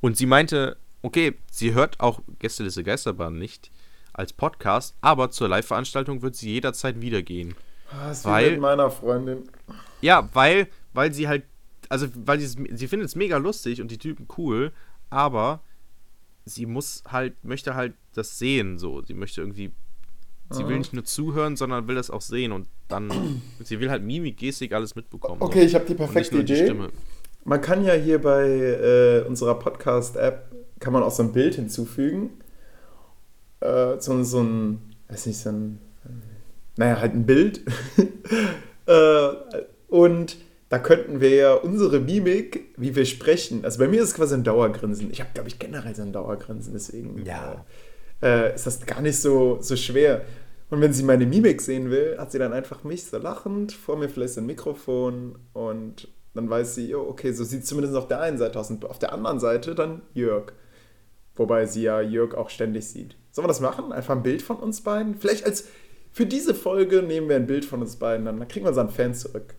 [0.00, 3.72] und sie meinte, okay, sie hört auch Gästeliste Geisterbahn nicht
[4.12, 7.22] als Podcast, aber zur Live-Veranstaltung wird sie jederzeit wieder
[7.90, 7.98] gehen.
[8.00, 9.42] Ah, Weil- mit meiner Freundin.
[10.00, 11.44] Ja, weil, weil sie halt,
[11.88, 14.72] also weil sie, sie findet es mega lustig und die Typen cool,
[15.10, 15.60] aber
[16.44, 19.02] sie muss halt, möchte halt das sehen, so.
[19.02, 19.72] Sie möchte irgendwie,
[20.50, 20.78] sie will Mhm.
[20.78, 23.10] nicht nur zuhören, sondern will das auch sehen und dann,
[23.62, 25.40] sie will halt Mimik, Gestik, alles mitbekommen.
[25.42, 25.98] Okay, ich habe die so.
[25.98, 26.64] Perfekte die Idee.
[26.64, 26.88] Stimme.
[27.44, 32.30] Man kann ja hier bei äh, unserer Podcast-App, kann man auch so ein Bild hinzufügen.
[33.60, 35.78] Äh, so, so ein, weiß nicht, so ein,
[36.80, 37.60] naja, halt ein Bild.
[38.86, 39.28] äh,
[39.88, 40.36] und
[40.70, 44.34] da könnten wir ja unsere Mimik, wie wir sprechen, also bei mir ist es quasi
[44.34, 45.10] ein Dauergrinsen.
[45.10, 47.66] Ich habe, glaube ich, generell so ein Dauergrinsen, deswegen Ja.
[48.22, 50.22] äh, ist das gar nicht so, so schwer.
[50.70, 53.96] Und wenn sie meine Mimik sehen will, hat sie dann einfach mich so lachend, vor
[53.98, 57.94] mir vielleicht so ein Mikrofon und dann weiß sie, oh, okay, so sieht es zumindest
[57.94, 60.52] auf der einen Seite aus und auf der anderen Seite dann Jörg.
[61.34, 63.16] Wobei sie ja Jörg auch ständig sieht.
[63.32, 63.92] Sollen wir das machen?
[63.92, 65.16] Einfach ein Bild von uns beiden?
[65.16, 65.66] Vielleicht als
[66.12, 69.14] für diese Folge nehmen wir ein Bild von uns beiden, dann kriegen wir unseren Fan
[69.14, 69.54] zurück.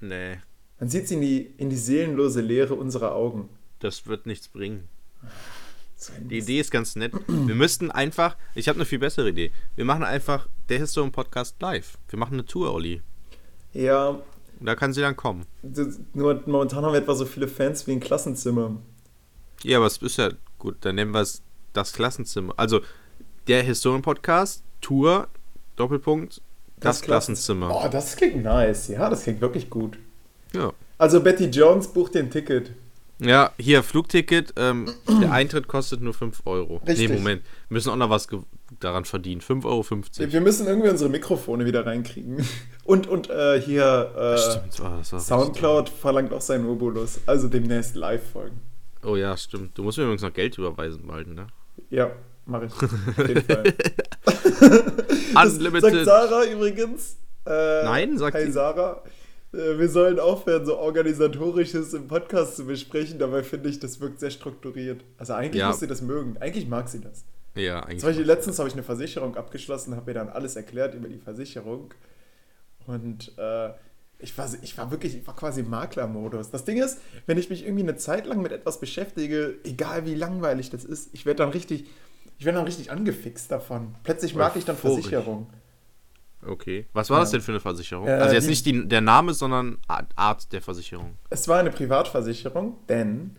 [0.00, 0.36] Nee,
[0.78, 3.48] Dann sieht sie in die, in die seelenlose Leere unserer Augen.
[3.80, 4.88] das wird nichts bringen.
[6.28, 6.38] Die.
[6.38, 7.12] Idee ist ganz nett.
[7.26, 9.50] Wir müssten einfach, ich habe eine viel bessere Idee.
[9.74, 11.96] Wir machen einfach der Historien Podcast live.
[12.10, 13.00] Wir machen eine Tour, Olli.
[13.72, 14.20] Ja,
[14.60, 15.46] da kann sie dann kommen.
[15.62, 18.76] das, nur momentan haben wir etwa so viele Fans wie ein Klassenzimmer.
[19.62, 22.52] Ja, aber es ist ja gut, dann nennen wir es das Klassenzimmer.
[22.58, 22.80] Also
[23.46, 25.28] der Historien-Podcast, Tour,
[25.76, 26.40] Doppelpunkt,
[26.78, 27.70] das, Klassenzimmer.
[27.74, 28.88] Oh, das klingt nice.
[28.88, 29.98] Ja, das klingt wirklich gut.
[30.52, 30.72] Ja.
[30.98, 32.72] Also Betty Jones bucht den Ticket.
[33.18, 36.76] ja, hier Flugticket, ähm, der Eintritt kostet nur 5 Euro.
[36.86, 37.08] Richtig.
[37.08, 38.28] Nee, Moment, wir müssen auch noch was
[38.80, 39.40] daran verdienen.
[39.40, 39.84] 5,50 Euro.
[40.16, 42.44] Wir, wir müssen irgendwie unsere Mikrofone wieder reinkriegen.
[42.84, 47.18] Und, und äh, hier äh, Stimmt, oh, das Soundcloud verlangt auch seinen Obolus.
[47.24, 48.60] Also demnächst Live-Folgen.
[49.02, 49.78] Oh ja, stimmt.
[49.78, 51.46] Du musst mir übrigens noch Geld überweisen bald, ne?
[51.88, 52.10] Ja,
[52.46, 52.72] mache ich.
[52.72, 53.74] Auf jeden Fall.
[55.46, 55.82] Unlimited.
[55.92, 57.16] Sagt Sarah übrigens.
[57.46, 59.02] Äh, Nein, sagt Hey sie- Sarah,
[59.52, 63.18] äh, wir sollen aufhören, so Organisatorisches im Podcast zu besprechen.
[63.18, 65.02] Dabei finde ich, das wirkt sehr strukturiert.
[65.18, 65.68] Also eigentlich Ja.
[65.68, 66.36] muss sie das mögen.
[66.40, 67.24] Eigentlich mag sie das.
[67.54, 68.00] Ja, eigentlich.
[68.00, 71.18] Zum Beispiel letztens habe ich eine Versicherung abgeschlossen, habe mir dann alles erklärt über die
[71.18, 71.92] Versicherung.
[72.86, 73.70] Und äh,
[74.18, 76.50] ich, war, ich war wirklich, ich war quasi im Maklermodus.
[76.50, 80.14] Das Ding ist, wenn ich mich irgendwie eine Zeit lang mit etwas beschäftige, egal wie
[80.14, 81.86] langweilig das ist, ich werde dann richtig,
[82.38, 83.94] ich werde dann richtig angefixt davon.
[84.02, 84.76] Plötzlich mag ich dann.
[84.76, 85.46] Versicherung.
[86.46, 86.86] Okay.
[86.92, 87.22] Was war Ja.
[87.22, 88.06] das denn für eine Versicherung?
[88.06, 89.78] Äh, also jetzt die- nicht die, der Name, sondern
[90.16, 91.16] Art, der Versicherung.
[91.30, 93.36] Es war eine Privatversicherung, denn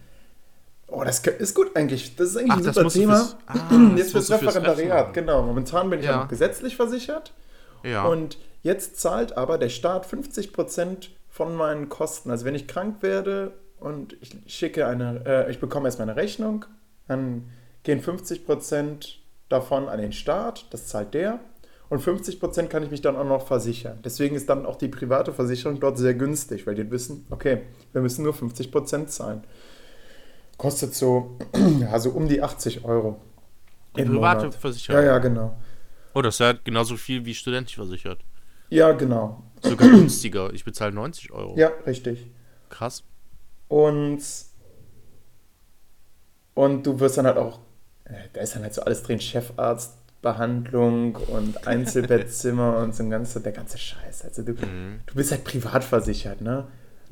[0.88, 2.16] Oh, das ist gut eigentlich.
[2.16, 3.16] Das ist eigentlich Ach, ein super Thema.
[3.16, 5.42] fürs- ah, Jetzt fürs Referendariat, genau.
[5.42, 6.12] Momentan bin ich Ja.
[6.12, 6.24] ja.
[6.26, 7.34] gesetzlich versichert.
[7.84, 8.06] Ja.
[8.06, 12.30] Und jetzt zahlt aber der Staat 50% von meinen Kosten.
[12.30, 16.66] Also wenn ich krank werde und ich schicke eine, äh, ich bekomme erstmal eine Rechnung,
[17.08, 17.50] dann
[17.86, 19.16] gehen 50%
[19.48, 21.40] davon an den Staat, das zahlt der.
[21.88, 24.00] Und 50% kann ich mich dann auch noch versichern.
[24.04, 27.62] Deswegen ist dann auch die private Versicherung dort sehr günstig, weil die wissen, okay,
[27.94, 29.44] wir müssen nur 50% zahlen.
[30.58, 31.38] Kostet so,
[31.92, 33.22] also um die 80 Euro.
[33.96, 34.56] im Private Monat.
[34.56, 35.02] Versicherung.
[35.02, 35.56] Ja, ja, genau.
[36.16, 38.26] Oh, das ist ja genauso viel wie studentisch versichert.
[38.70, 39.44] Ja, genau.
[39.62, 40.52] Sogar günstiger.
[40.54, 41.56] Ich bezahle 90 Euro.
[41.56, 42.32] Ja, richtig.
[42.70, 43.04] Krass.
[43.68, 44.22] Und,
[46.56, 47.60] und du wirst dann halt auch,
[48.34, 53.52] da ist dann halt so alles drin, Chefarztbehandlung und Einzelbettzimmer und so ein ganzer, der
[53.52, 54.24] ganze Scheiß.
[54.26, 55.00] Also du, Mhm.
[55.06, 56.68] du bist halt privat versichert, ne?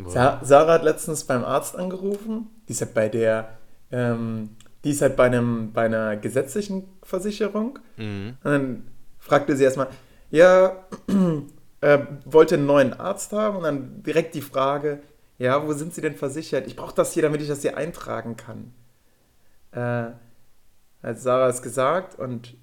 [0.07, 3.57] Sa Sarah hat letztens beim Arzt angerufen, die ist halt bei der,
[3.91, 4.49] ähm,
[4.83, 8.37] die ist halt bei, einem, bei einer gesetzlichen Versicherung Mhm.
[8.43, 8.87] und dann
[9.19, 9.87] fragte sie erstmal,
[10.31, 10.77] ja,
[11.81, 14.99] äh, wollte einen neuen Arzt haben und dann direkt die Frage,
[15.37, 16.65] ja, wo sind Sie denn versichert?
[16.67, 18.73] Ich brauche das hier, damit ich das hier eintragen kann.
[19.71, 20.11] Äh,
[21.03, 22.55] hat Sarah es gesagt und,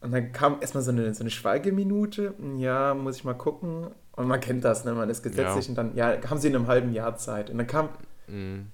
[0.00, 2.34] und dann kam erstmal so eine, so eine Schweigeminute.
[2.56, 3.88] Ja, muss ich mal gucken.
[4.12, 4.92] Und man kennt das, ne?
[4.94, 5.70] Man ist gesetzlich Ja.
[5.70, 7.50] und dann, ja, haben Sie in einem halben Jahr Zeit.
[7.50, 7.88] Und dann kam,
[8.26, 8.66] Mhm.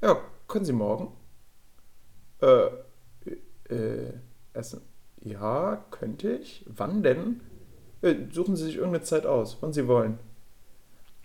[0.00, 1.08] ja, können Sie morgen?
[2.40, 2.68] Äh,
[3.74, 4.12] äh,
[4.54, 4.80] erst,
[5.20, 6.64] ja, könnte ich.
[6.68, 7.40] Wann denn?
[8.02, 10.18] Äh, suchen Sie sich irgendeine Zeit aus, wann Sie wollen.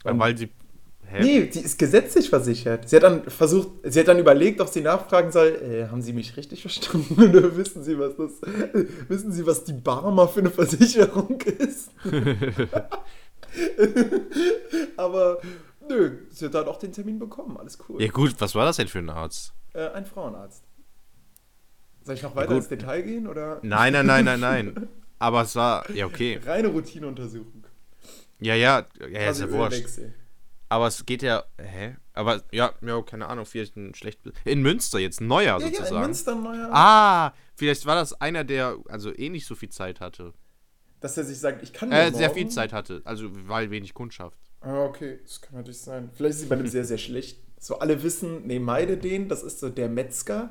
[0.06, 0.50] Ja, weil sie.
[1.12, 1.22] Hä?
[1.24, 2.88] Nee, die ist gesetzlich versichert.
[2.88, 6.14] Sie hat dann versucht, sie hat dann überlegt, ob sie nachfragen soll, äh, haben Sie
[6.14, 8.34] mich richtig verstanden oder wissen Sie, was das,
[9.08, 11.90] wissen Sie, was die Barmer für eine Versicherung ist?
[14.98, 15.40] Aber
[15.88, 18.02] nö, sie hat dann auch den Termin bekommen, alles cool.
[18.02, 19.54] Ja, gut, was war das denn für ein Arzt?
[19.74, 20.64] Äh, ein Frauenarzt.
[22.04, 22.58] Soll ich noch Ja, weiter gut.
[22.58, 23.60] ins Detail gehen oder?
[23.64, 24.90] Nein, nein, nein, nein, nein.
[25.20, 25.90] Aber es war.
[25.92, 26.40] Ja, okay.
[26.46, 27.66] Reine Routineuntersuchung.
[28.40, 29.74] Ja, ja, ja, ist Quasi ja wurscht.
[29.80, 30.14] Ölwechsel.
[30.70, 31.44] Aber es geht ja.
[31.58, 31.96] Hä?
[32.14, 34.20] Aber ja, ja, keine Ahnung, vielleicht ein schlecht.
[34.46, 36.02] In Münster jetzt, ein neuer Ja, ja, in sozusagen.
[36.02, 36.70] Münster neuer.
[36.72, 40.34] ah, vielleicht war das einer, der also eh nicht so viel Zeit hatte.
[41.00, 43.02] Dass er sich sagt, ich kann Äh, nur sehr viel Zeit hatte.
[43.06, 44.38] Also, weil wenig Kundschaft.
[44.62, 46.10] Ah, okay, das kann natürlich sein.
[46.14, 47.40] Vielleicht ist sie bei dem sehr, sehr schlecht.
[47.58, 50.50] So, alle wissen, nee, meide den, das ist so der Metzger.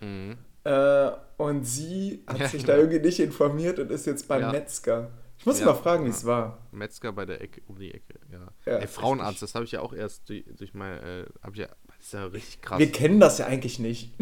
[0.00, 0.36] Mhm.
[0.64, 2.74] Äh, und sie hat Ja, sich genau.
[2.74, 4.52] da irgendwie nicht informiert und ist jetzt beim Ja.
[4.52, 5.10] Metzger.
[5.38, 5.66] Ich muss Ja.
[5.66, 6.66] mal fragen, wie es war.
[6.72, 8.48] Metzger bei der Ecke, um die Ecke, ja.
[8.64, 11.22] Ja, Ey, Frauenarzt, das habe ich ja auch erst durch, durch mein, äh,
[11.52, 11.68] ich ja,
[11.98, 12.78] das ist ja richtig krass.
[12.78, 14.12] Wir kennen das ja eigentlich nicht.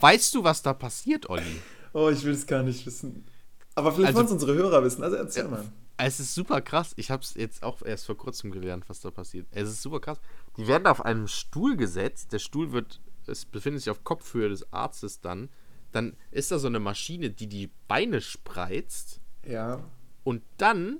[0.00, 1.60] weißt du, was da passiert, Olli?
[1.92, 3.26] oh, ich will es gar nicht wissen.
[3.74, 5.64] Aber vielleicht Also- wollen es unsere Hörer wissen, also erzähl mal.
[5.98, 6.92] Es ist super krass.
[6.96, 9.46] Ich habe es jetzt auch erst vor kurzem gelernt, was da passiert.
[9.50, 10.20] Es ist super krass.
[10.56, 12.32] Die werden auf einem Stuhl gesetzt.
[12.32, 15.48] Der Stuhl wird, es befindet sich auf Kopfhöhe des Arztes dann.
[15.92, 19.20] Dann ist da so eine Maschine, die die Beine spreizt.
[19.46, 19.80] Ja.
[20.24, 20.98] Und dann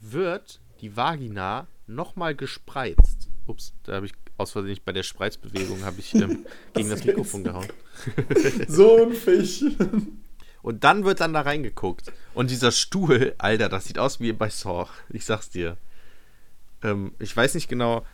[0.00, 3.28] wird die Vagina nochmal gespreizt.
[3.46, 7.44] Ups, da habe ich aus Versehen bei der Spreizbewegung habe ich ähm, gegen das Mikrofon
[7.44, 7.68] gehauen.
[8.66, 9.64] So ein Fisch.
[10.62, 12.12] Und dann wird dann da reingeguckt.
[12.32, 14.88] Und dieser Stuhl, Alter, das sieht aus wie bei Saw.
[15.10, 15.76] Ich sag's dir.
[16.82, 18.04] Ähm, ich weiß nicht genau.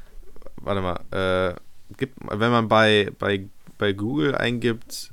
[0.56, 1.54] Warte mal.
[1.54, 1.54] Äh,
[1.96, 3.48] gibt, wenn man bei, bei,
[3.78, 5.12] bei Google eingibt,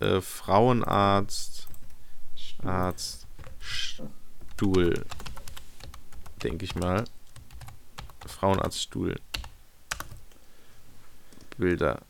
[0.00, 1.68] äh, Frauenarzt,
[2.62, 3.26] Arzt,
[4.56, 5.04] Stuhl,
[6.42, 7.04] denke ich mal.
[8.26, 9.16] Frauenarztstuhl.
[11.58, 12.00] Bilder.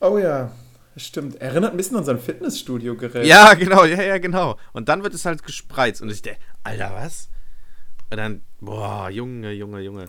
[0.00, 0.50] Oh ja,
[0.96, 1.36] stimmt.
[1.36, 3.26] Erinnert ein bisschen an so ein Fitnessstudio-Gerät.
[3.26, 4.58] Ja, genau, ja, ja, genau.
[4.72, 6.02] Und dann wird es halt gespreizt.
[6.02, 7.28] Und ich denke, Alter, was?
[8.10, 10.06] Und dann, boah, Junge, Junge, Junge.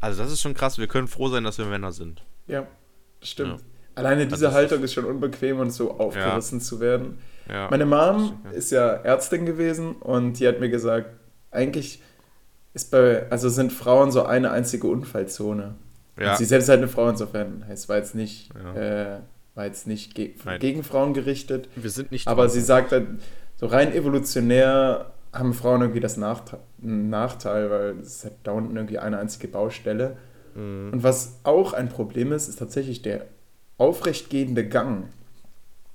[0.00, 0.78] Also, das ist schon krass.
[0.78, 2.24] Wir können froh sein, dass wir Männer sind.
[2.48, 2.66] Ja,
[3.20, 3.60] stimmt.
[3.60, 3.66] Ja.
[3.94, 7.18] Alleine diese das Haltung ist schon unbequem und so aufgerissen zu werden.
[7.48, 7.68] Ja.
[7.70, 8.50] Meine Mom Ja.
[8.52, 11.10] ist ja Ärztin gewesen und die hat mir gesagt,
[11.50, 12.02] eigentlich
[12.74, 15.74] ist bei, also sind Frauen so eine einzige Unfallzone.
[16.18, 16.36] ja.
[16.36, 17.64] Sie selbst ist halt eine Frau insofern.
[17.68, 18.74] Es war jetzt nicht, Ja.
[19.16, 19.18] äh,
[19.54, 20.58] war jetzt nicht ge Nein.
[20.60, 21.68] gegen Frauen gerichtet.
[21.76, 22.26] wir sind nicht.
[22.28, 22.50] Aber Frauen.
[22.50, 23.06] sie sagt halt,
[23.56, 28.52] so rein evolutionär haben Frauen irgendwie das Nachte einen Nachteil, weil es ist halt da
[28.52, 30.16] unten irgendwie eine einzige Baustelle.
[30.54, 30.90] Mhm.
[30.92, 33.26] Und was auch ein Problem ist, ist tatsächlich der
[33.82, 35.08] aufrechtgehende Gang.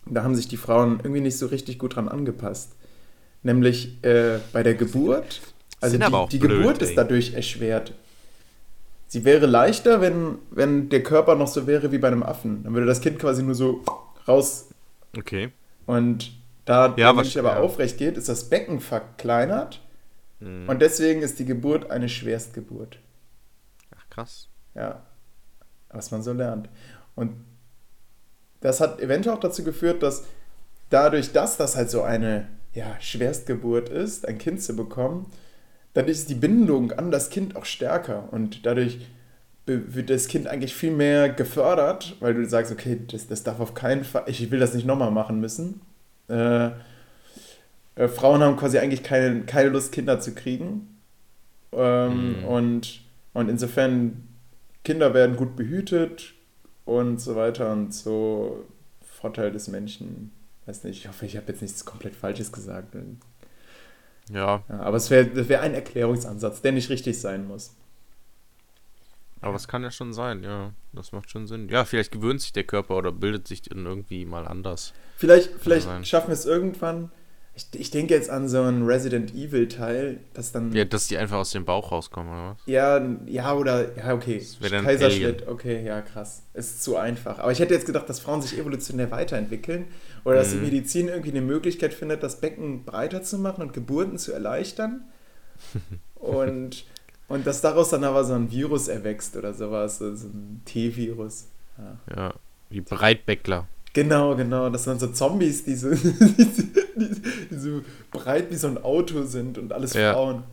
[0.05, 2.73] Da haben sich die Frauen irgendwie nicht so richtig gut dran angepasst.
[3.43, 5.41] Nämlich äh, bei der Geburt.
[5.79, 6.87] Also die, die blöd, Geburt ey.
[6.89, 7.93] ist dadurch erschwert.
[9.07, 12.63] Sie wäre leichter, wenn, wenn der Körper noch so wäre wie bei einem Affen.
[12.63, 13.81] Dann würde das Kind quasi nur so
[14.27, 14.69] raus
[15.17, 15.49] Okay.
[15.85, 16.33] und
[16.65, 17.59] da der Ja, Mensch was- aber ja.
[17.61, 19.81] aufrecht geht, ist das Becken verkleinert
[20.39, 20.67] Mhm.
[20.69, 22.99] und deswegen ist die Geburt eine Schwerstgeburt.
[23.97, 24.49] Ach, krass.
[24.75, 25.01] Ja,
[25.89, 26.69] was man so lernt.
[27.15, 27.31] Und
[28.61, 30.23] das hat eventuell auch dazu geführt, dass
[30.89, 35.25] dadurch, dass das halt so eine ja, Schwerstgeburt ist, ein Kind zu bekommen,
[35.93, 38.99] dann ist die Bindung an das Kind auch stärker und dadurch
[39.65, 43.73] wird das Kind eigentlich viel mehr gefördert, weil du sagst, okay, das, das darf auf
[43.73, 45.81] keinen Fall, ich will das nicht nochmal machen müssen.
[46.29, 46.69] Äh,
[47.95, 50.99] äh, Frauen haben quasi eigentlich keine, keine Lust, Kinder zu kriegen.
[51.73, 52.45] Ähm, mhm.
[52.45, 53.01] und,
[53.33, 54.23] und insofern,
[54.85, 56.33] Kinder werden gut behütet
[56.87, 58.65] und so weiter und so.
[59.01, 60.31] Vorteil des Menschen,
[60.67, 62.95] weiß nicht, ich hoffe, ich habe jetzt nichts komplett Falsches gesagt.
[64.29, 64.63] Ja.
[64.69, 67.75] ja aber es wäre wär ein Erklärungsansatz, der nicht richtig sein muss.
[69.41, 70.71] Aber es kann ja schon sein, ja.
[70.93, 71.69] Das macht schon Sinn.
[71.69, 74.93] Ja, vielleicht gewöhnt sich der Körper oder bildet sich irgendwie mal anders.
[75.15, 77.11] Vielleicht, vielleicht schaffen wir es irgendwann.
[77.57, 80.71] Ich, ich denke jetzt an so einen Resident Evil Teil, dass dann.
[80.73, 82.57] Ja, dass die einfach aus dem Bauch rauskommen, oder was?
[82.67, 83.97] Ja, ja, oder.
[83.97, 84.45] Ja, okay.
[84.61, 86.43] Kaiserschnitt, okay, ja, krass.
[86.53, 87.39] Ist zu einfach.
[87.39, 89.85] Aber ich hätte jetzt gedacht, dass Frauen sich evolutionär weiterentwickeln
[90.23, 90.59] oder dass mhm.
[90.59, 95.01] die Medizin irgendwie eine Möglichkeit findet, das Becken breiter zu machen und Geburten zu erleichtern.
[96.15, 96.85] und
[97.27, 101.47] und dass daraus dann aber so ein Virus erwächst oder sowas, so ein T-Virus.
[101.77, 102.15] Ja.
[102.15, 102.33] ja,
[102.69, 103.67] wie Breitbäckler.
[103.97, 104.69] Genau, genau.
[104.69, 107.09] Das sind so Zombies, die so, die,
[107.49, 107.81] so
[108.11, 110.13] breit wie so ein Auto sind und alles ja.
[110.13, 110.43] Frauen.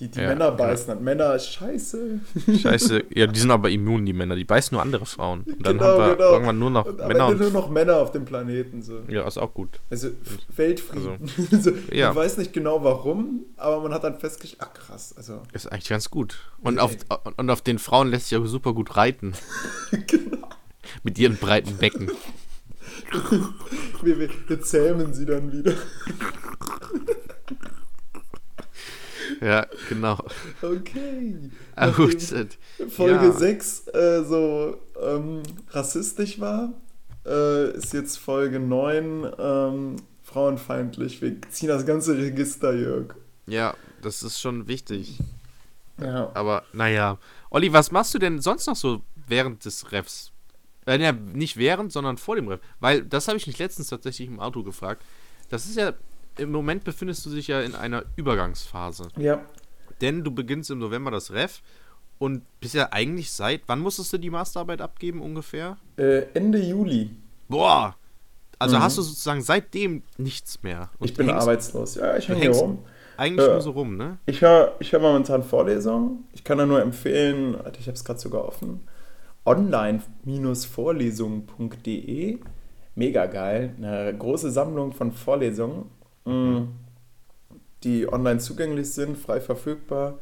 [0.00, 0.86] Die, die ja, Männer beißen.
[0.86, 1.00] Genau.
[1.02, 2.20] Männer, scheiße.
[2.58, 3.04] Scheiße.
[3.14, 4.34] Ja, die sind aber immun, die Männer.
[4.34, 5.42] Die beißen nur andere Frauen.
[5.42, 6.32] Und dann genau, haben wir genau.
[6.32, 7.26] irgendwann nur noch und Männer.
[7.26, 8.80] Und nur noch Männer auf dem Planeten.
[8.80, 9.00] So.
[9.08, 9.78] Ja, ist auch gut.
[9.90, 10.08] Also
[10.56, 11.30] Weltfrieden.
[11.50, 12.08] Also, so, ja.
[12.08, 15.14] Man weiß nicht genau warum, aber man hat dann festgestellt, ach krass.
[15.18, 15.42] Also.
[15.52, 16.38] Ist eigentlich ganz gut.
[16.62, 16.96] Und, auf,
[17.36, 19.34] und auf den Frauen lässt sich auch super gut reiten.
[20.06, 20.48] genau.
[21.02, 22.10] Mit ihren breiten Becken.
[24.02, 25.74] Wir, wir, wir zähmen sie dann wieder.
[29.40, 30.18] Ja, genau.
[30.62, 31.50] Okay.
[31.96, 32.58] Gut.
[32.90, 33.32] Folge ja.
[33.32, 36.72] 6 äh, so ähm, rassistisch war,
[37.24, 41.20] äh, ist jetzt Folge 9 ähm, frauenfeindlich.
[41.22, 43.14] Wir ziehen das ganze Register, Jörg.
[43.46, 45.18] Ja, das ist schon wichtig.
[46.00, 46.30] Ja.
[46.34, 47.18] Aber naja.
[47.50, 50.32] Olli, was machst du denn sonst noch so während des Refs?
[50.86, 52.60] Äh, ja, nicht während, sondern vor dem Ref.
[52.80, 55.04] Weil das habe ich mich letztens tatsächlich im Auto gefragt.
[55.48, 55.92] Das ist ja
[56.38, 59.08] im Moment befindest du dich ja in einer Übergangsphase.
[59.16, 59.40] Ja.
[60.00, 61.62] Denn du beginnst im November das Ref
[62.18, 65.78] und bist ja eigentlich seit, wann musstest du die Masterarbeit abgeben ungefähr?
[65.96, 67.10] Äh, Ende Juli.
[67.48, 67.96] Boah.
[68.58, 68.82] Also mhm.
[68.82, 70.90] hast du sozusagen seitdem nichts mehr.
[71.00, 71.96] ich bin arbeitslos.
[71.96, 72.78] Ja, ich hänge hier rum.
[73.18, 74.18] Eigentlich äh, nur so rum, ne?
[74.26, 76.24] Ich höre ich hör momentan Vorlesungen.
[76.32, 78.86] Ich kann da nur empfehlen, ich habe es gerade sogar offen,
[79.46, 82.38] online-vorlesungen.de.
[82.94, 83.74] Mega geil.
[83.78, 85.90] Eine große Sammlung von Vorlesungen
[86.24, 86.68] Mhm.
[87.84, 90.18] die online zugänglich sind, frei verfügbar.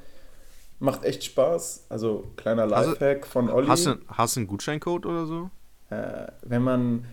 [0.81, 1.87] Macht echt Spaß.
[1.89, 3.69] Also kleiner Lifehack also, von Olli.
[3.69, 5.49] Hast du, hast du einen Gutscheincode oder so?
[5.89, 7.07] Äh, wenn man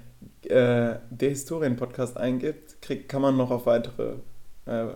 [0.44, 4.16] äh, der Historien-Podcast eingibt, kriegt, kann man noch auf weitere
[4.66, 4.88] äh,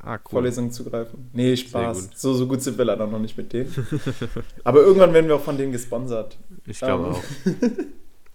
[0.00, 0.20] ah, cool.
[0.30, 1.30] Vorlesungen zugreifen.
[1.32, 2.10] Nee, Spaß.
[2.14, 3.72] So, so gut sind wir leider noch nicht mit denen.
[4.64, 6.38] Aber irgendwann werden wir auch von denen gesponsert.
[6.66, 7.14] Ich glaube um.
[7.14, 7.22] Auch.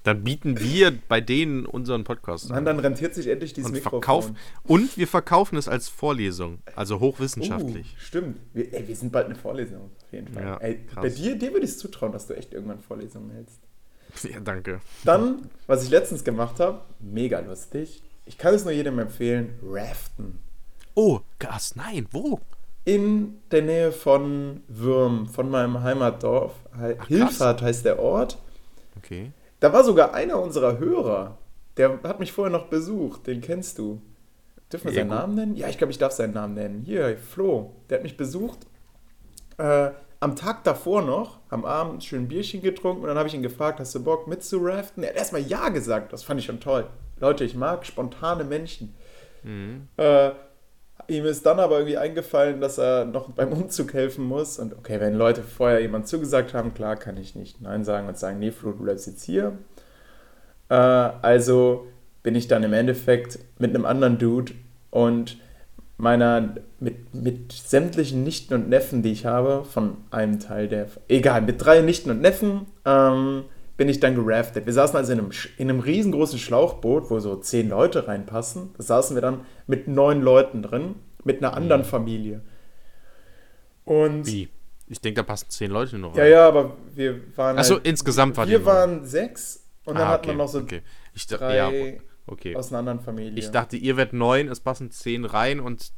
[0.06, 2.64] Dann bieten wir bei denen unseren Podcast an.
[2.64, 4.02] Dann rentiert sich endlich dieses und Mikrofon.
[4.02, 4.32] Verkauf,
[4.64, 7.96] und wir verkaufen es als Vorlesung, also hochwissenschaftlich.
[7.96, 8.38] Uh, stimmt.
[8.54, 10.44] Wir, ey, wir sind bald eine Vorlesung, auf jeden Fall.
[10.44, 13.60] Ja, ey, bei dir, dir würde ich es zutrauen, dass du echt irgendwann Vorlesungen hältst.
[14.32, 14.80] Ja, danke.
[15.04, 18.04] Dann, was ich letztens gemacht habe, mega lustig.
[18.26, 20.38] Ich kann es nur jedem empfehlen, Raften.
[20.96, 22.40] Oh, Gas, nein, wo?
[22.86, 26.54] In der Nähe von Würm, von meinem Heimatdorf.
[26.72, 28.38] Ach, Hilfert heißt der Ort.
[28.98, 29.32] Okay.
[29.60, 31.38] Da war sogar einer unserer Hörer,
[31.78, 34.02] der hat mich vorher noch besucht, den kennst du.
[34.72, 35.18] Dürfen wir ja, seinen gut.
[35.18, 35.56] Namen nennen?
[35.56, 36.84] Ja, ich glaube, ich darf seinen Namen nennen.
[36.86, 38.60] Hier, Flo, der hat mich besucht.
[39.58, 43.36] Äh, am Tag davor noch, am Abend schön ein Bierchen getrunken und dann habe ich
[43.36, 45.04] ihn gefragt, hast du Bock mitzuraften?
[45.04, 46.88] Er hat erstmal Ja gesagt, das fand ich schon toll.
[47.20, 48.96] Leute, ich mag spontane Menschen.
[49.44, 49.88] Mhm.
[49.98, 50.32] Äh,
[51.08, 54.58] Ihm ist dann aber irgendwie eingefallen, dass er noch beim Umzug helfen muss.
[54.58, 58.18] Und okay, wenn Leute vorher jemand zugesagt haben, klar kann ich nicht Nein sagen und
[58.18, 59.54] sagen, nee, Flo, du bleibst jetzt hier.
[60.70, 61.88] Äh, also
[62.24, 64.54] bin ich dann im Endeffekt mit einem anderen Dude
[64.90, 65.38] und
[65.98, 71.42] meiner, mit, mit sämtlichen Nichten und Neffen, die ich habe, von einem Teil der, egal,
[71.42, 73.44] mit drei Nichten und Neffen, ähm,
[73.78, 74.66] bin ich dann geraftet.
[74.66, 78.74] Wir saßen also in einem, in einem riesengroßen Schlauchboot, wo so zehn Leute reinpassen.
[78.78, 81.86] Da saßen wir dann mit neun Leuten drin, mit einer anderen mhm.
[81.86, 82.42] Familie.
[83.84, 84.50] Und Wie?
[84.88, 86.18] Ich denke, da passen zehn Leute noch rein.
[86.18, 87.58] Ja, ja, aber wir waren.
[87.58, 90.60] Achso, halt, insgesamt waren Wir waren sechs und dann ah, okay, hat man noch so
[90.60, 90.82] okay.
[91.14, 91.72] ich, drei ja,
[92.28, 92.56] okay.
[92.56, 93.40] aus einer anderen Familie.
[93.40, 95.92] Ich dachte, ihr werdet neun, es passen zehn rein und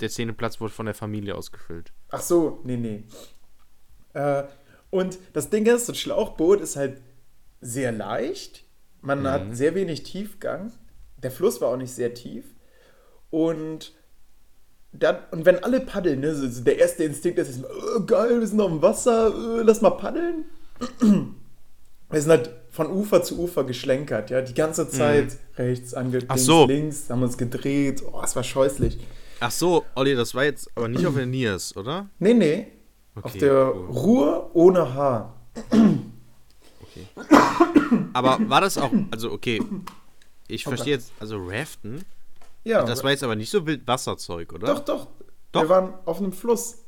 [0.00, 1.92] der zehnte Platz wurde von der Familie ausgefüllt.
[2.10, 3.04] Ach so, nee, nee.
[4.12, 4.44] Äh,
[4.90, 7.00] und das Ding ist, so ein Schlauchboot ist halt
[7.60, 8.64] sehr leicht,
[9.02, 10.72] Man hat sehr wenig Tiefgang.
[11.22, 12.44] Der Fluss war auch nicht sehr tief.
[13.30, 13.94] Und,
[14.92, 18.60] dann, und wenn alle paddeln, ne, so, der erste Instinkt ist, oh, geil, wir sind
[18.60, 20.44] auf dem Wasser, äh, lass mal paddeln.
[22.12, 26.34] Wir sind halt von Ufer zu Ufer geschlenkert, ja, die ganze Zeit rechts ange Ach
[26.34, 26.66] links, so.
[26.66, 28.02] links, haben uns gedreht.
[28.04, 28.98] Oh, es war scheußlich.
[29.38, 32.08] Ach so, Olli, das war jetzt aber nicht auf der Niers, oder?
[32.18, 32.66] Nee, nee.
[33.16, 33.86] Auf Okay, der cool.
[33.90, 35.34] Ruhr ohne Haar.
[36.82, 37.06] Okay.
[38.12, 39.62] Aber war das auch, also okay,
[40.48, 42.04] ich verstehe jetzt, also Raften,
[42.64, 44.66] Ja, das war jetzt aber nicht so wild Wasserzeug, oder?
[44.74, 45.08] doch, doch,
[45.52, 45.62] Doch.
[45.62, 46.78] Wir waren auf einem Fluss.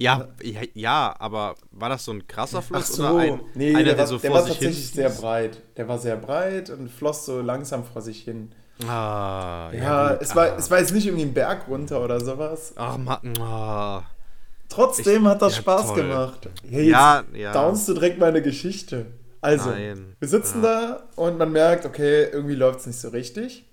[0.00, 3.70] Ja, ja, ja, aber war das so ein krasser Ach Fluss so, oder ein, nee,
[3.74, 5.62] einer, der, der, war, so der vor war sich hin tatsächlich sehr breit.
[5.76, 8.52] Der war sehr breit und floss so langsam vor sich hin.
[8.86, 10.56] Ah, Ja, gut, es, war, ah.
[10.56, 12.74] es war jetzt nicht irgendwie ein Berg runter oder sowas.
[12.76, 14.02] Ach, Mann, ah.
[14.68, 15.96] Trotzdem hat das ja, Spaß toll.
[16.02, 16.48] gemacht.
[16.64, 17.52] Ja, jetzt Ja, ja.
[17.52, 19.06] downst du direkt meine Geschichte.
[19.40, 20.16] Also, Nein.
[20.18, 23.64] wir sitzen da und man merkt, okay, irgendwie läuft es nicht so richtig.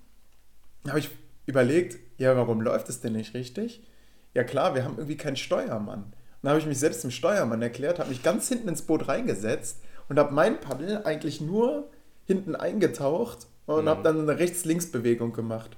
[0.84, 1.10] Da habe ich
[1.46, 3.82] überlegt, ja, warum läuft es denn nicht richtig?
[4.34, 6.04] Ja klar, wir haben irgendwie keinen Steuermann.
[6.04, 9.08] Und dann habe ich mich selbst zum Steuermann erklärt, habe mich ganz hinten ins Boot
[9.08, 9.78] reingesetzt
[10.08, 11.88] und habe mein Paddel eigentlich nur
[12.26, 15.76] hinten eingetaucht und habe dann eine Rechts-Links-Bewegung gemacht.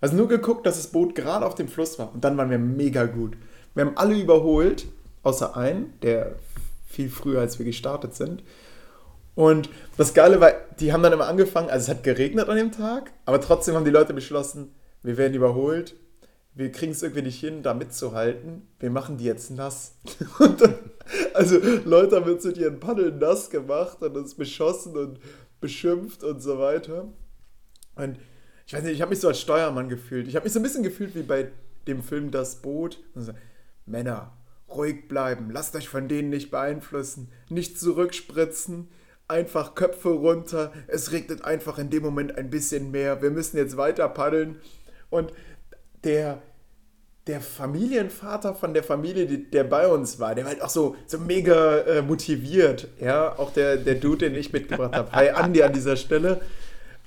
[0.00, 2.12] Also nur geguckt, dass das Boot gerade auf dem Fluss war.
[2.12, 3.36] Und dann waren wir mega gut.
[3.74, 4.86] Wir haben alle überholt,
[5.22, 6.36] außer einen, der
[6.86, 8.42] viel früher als wir gestartet sind.
[9.34, 12.72] Und das Geile war, die haben dann immer angefangen, also es hat geregnet an dem
[12.72, 15.94] Tag, aber trotzdem haben die Leute beschlossen, wir werden überholt,
[16.54, 19.94] wir kriegen es irgendwie nicht hin, da mitzuhalten, wir machen die jetzt nass.
[20.38, 20.74] Dann,
[21.32, 25.20] also Leute haben jetzt mit ihren Paddeln nass gemacht und uns beschossen und
[25.60, 27.08] beschimpft und so weiter.
[27.94, 28.18] Und
[28.66, 30.28] ich weiß nicht, ich habe mich so als Steuermann gefühlt.
[30.28, 31.50] Ich habe mich so ein bisschen gefühlt wie bei
[31.86, 32.98] dem Film Das Boot.
[33.14, 33.32] Und so,
[33.90, 34.32] Männer,
[34.68, 38.88] ruhig bleiben, lasst euch von denen nicht beeinflussen, nicht zurückspritzen,
[39.28, 40.72] einfach Köpfe runter.
[40.86, 43.22] Es regnet einfach in dem Moment ein bisschen mehr.
[43.22, 44.56] Wir müssen jetzt weiter paddeln.
[45.08, 45.32] Und
[46.04, 46.42] der,
[47.26, 51.18] der Familienvater von der Familie, der bei uns war, der war halt auch so, so
[51.18, 52.88] mega äh, motiviert.
[53.00, 55.12] Ja, auch der, der Dude, den ich mitgebracht habe.
[55.12, 56.40] Hi Andi an dieser Stelle.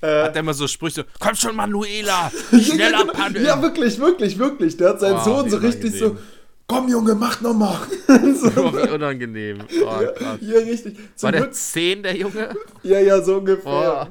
[0.00, 3.44] Äh, Hat der immer so Sprüche, so, komm schon, Manuela, schneller paddeln.
[3.44, 4.76] Ja, wirklich, wirklich, wirklich.
[4.76, 6.33] Der hat seinen Oh, Sohn so richtig so, unangenehm.
[6.66, 7.78] Komm Junge, mach nochmal.
[8.06, 9.58] so, Oh, wie unangenehm.
[9.82, 10.02] Oh,
[10.40, 10.96] ja, richtig.
[11.14, 12.54] Zum War der Glück, 10, der Junge?
[12.82, 14.08] ja, ja, so ungefähr.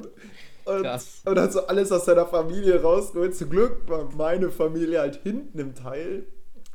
[0.66, 1.22] und, krass.
[1.26, 3.36] und hat so alles aus seiner Familie rausgeholt.
[3.36, 6.26] Zum Glück war meine Familie halt hinten im Teil.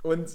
[0.03, 0.29] Und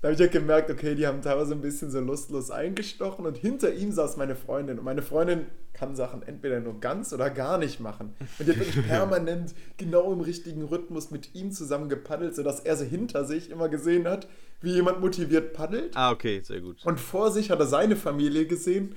[0.00, 3.26] da habe ich halt gemerkt, okay, die haben teilweise ein bisschen so lustlos eingestochen.
[3.26, 4.78] Und hinter ihm saß meine Freundin.
[4.78, 8.14] Und meine Freundin kann Sachen entweder nur ganz oder gar nicht machen.
[8.38, 12.76] Und die hat wirklich permanent genau im richtigen Rhythmus mit ihm zusammen gepaddelt, sodass er
[12.76, 14.28] so hinter sich immer gesehen hat,
[14.60, 15.96] wie jemand motiviert paddelt.
[15.96, 16.84] Ah, okay, sehr gut.
[16.86, 18.94] Und vor sich hat er seine Familie gesehen,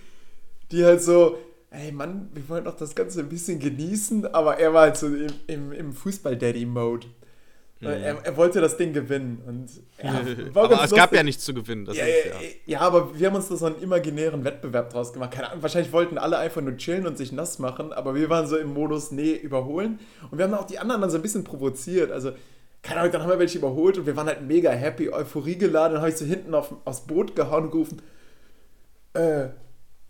[0.71, 1.37] die halt so,
[1.71, 5.07] ey Mann, wir wollen doch das Ganze ein bisschen genießen, aber er war halt so
[5.07, 7.07] im, im, im Fußball-Daddy-Mode.
[7.81, 9.41] Er, er wollte das Ding gewinnen.
[9.45, 9.69] Und
[10.03, 10.51] ja, Mhm.
[10.55, 11.85] Aber es gab ja nichts zu gewinnen.
[11.85, 12.31] Das Ja, ist ja.
[12.65, 15.31] ja, aber wir haben uns da so einen imaginären Wettbewerb draus gemacht.
[15.31, 18.45] Keine Ahnung, wahrscheinlich wollten alle einfach nur chillen und sich nass machen, aber wir waren
[18.47, 19.99] so im Modus, nee, überholen.
[20.29, 22.11] Und wir haben auch die anderen dann so ein bisschen provoziert.
[22.11, 22.31] Also,
[22.83, 25.93] keine Ahnung, dann haben wir welche überholt und wir waren halt mega happy, Euphorie geladen.
[25.93, 28.01] Dann habe ich so hinten auf, aufs Boot gehauen und gerufen,
[29.13, 29.47] äh,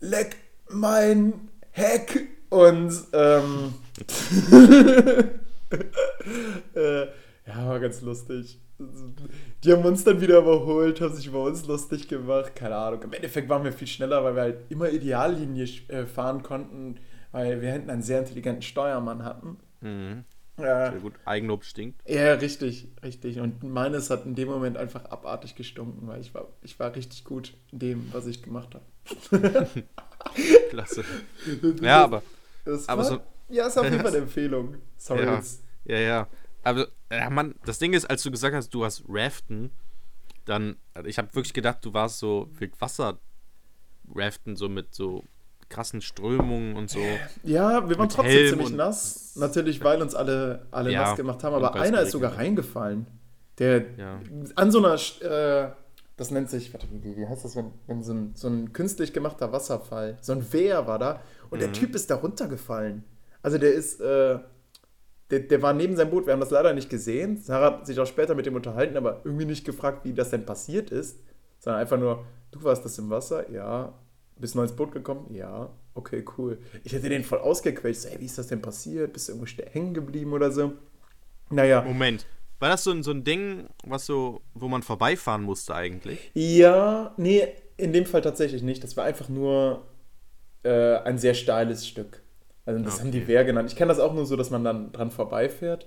[0.00, 0.36] leck
[0.68, 2.28] mein Heck.
[2.50, 3.74] Und, ähm,
[6.74, 7.06] äh,
[7.46, 8.58] ja, war ganz lustig.
[9.64, 12.56] Die haben uns dann wieder überholt, haben sich über uns lustig gemacht.
[12.56, 13.02] Keine Ahnung.
[13.02, 16.96] Im Endeffekt waren wir viel schneller, weil wir halt immer Ideallinie äh, fahren konnten,
[17.30, 19.58] weil wir hinten einen sehr intelligenten Steuermann hatten.
[19.80, 20.24] Mhm.
[20.58, 21.14] Äh, Sehr gut.
[21.24, 22.00] Eigenlob stinkt.
[22.08, 23.40] ja, richtig, richtig.
[23.40, 27.24] Und meines hat in dem Moment einfach abartig gestunken, weil ich war, ich war richtig
[27.24, 28.84] gut in dem, was ich gemacht habe.
[30.70, 31.04] Klasse.
[31.80, 32.22] Ja, aber.
[32.64, 34.76] Das aber war, so- ja, ist auf jeden Fall eine Empfehlung.
[34.96, 35.62] Sorry Ja, jetzt.
[35.84, 36.28] ja, ja.
[36.62, 39.70] Aber, ja, Mann, das Ding ist, als du gesagt hast, du hast Raften,
[40.44, 45.24] dann, also ich habe wirklich gedacht, du warst so Wildwasser-Raften, so mit so
[45.68, 47.00] krassen Strömungen und so.
[47.44, 49.36] Ja, wir waren trotzdem Helm ziemlich nass.
[49.36, 51.54] Natürlich, weil uns alle, alle Ja, nass gemacht haben.
[51.54, 53.06] Aber einer ist sogar reingefallen.
[53.58, 54.20] Der Ja.
[54.54, 55.70] an so einer, äh,
[56.16, 59.12] das nennt sich, warte, wie, wie heißt das, wenn, wenn so, ein, so ein künstlich
[59.12, 61.60] gemachter Wasserfall, so ein Wehr war da und Mhm.
[61.60, 63.04] der Typ ist da runtergefallen.
[63.42, 64.38] Also der ist, äh,
[65.32, 67.38] der, der war neben seinem Boot, wir haben das leider nicht gesehen.
[67.38, 70.44] Sarah hat sich auch später mit dem unterhalten, aber irgendwie nicht gefragt, wie das denn
[70.44, 71.18] passiert ist,
[71.58, 73.50] sondern einfach nur, du warst das im Wasser?
[73.50, 73.94] Ja.
[74.36, 75.34] Bist du neu ins Boot gekommen?
[75.34, 75.70] Ja.
[75.94, 76.58] Okay, cool.
[76.84, 78.02] Ich hätte den voll ausgequetscht.
[78.02, 79.12] So, ey, wie ist das denn passiert?
[79.14, 80.74] Bist du irgendwo hängen geblieben oder so?
[81.50, 81.82] Naja.
[81.82, 82.26] Moment.
[82.58, 86.30] War das so ein, so ein Ding, was so, wo man vorbeifahren musste eigentlich?
[86.34, 88.84] Ja, nee, in dem Fall tatsächlich nicht.
[88.84, 89.86] Das war einfach nur
[90.62, 92.21] äh, ein sehr steiles Stück.
[92.64, 93.02] Also das Okay.
[93.02, 93.68] haben die Wehr genannt.
[93.70, 95.86] Ich kenne das auch nur so, dass man dann dran vorbeifährt.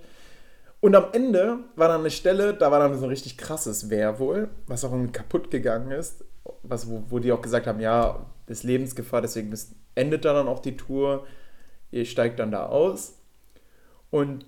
[0.80, 4.18] Und am Ende war dann eine Stelle, da war dann so ein richtig krasses Wehr
[4.18, 6.24] wohl, was auch irgendwie kaputt gegangen ist.
[6.62, 10.48] Was, wo, wo die auch gesagt haben, ja, ist Lebensgefahr, deswegen ist, endet da dann
[10.48, 11.26] auch die Tour.
[11.90, 13.14] Ihr steigt dann da aus.
[14.10, 14.44] Und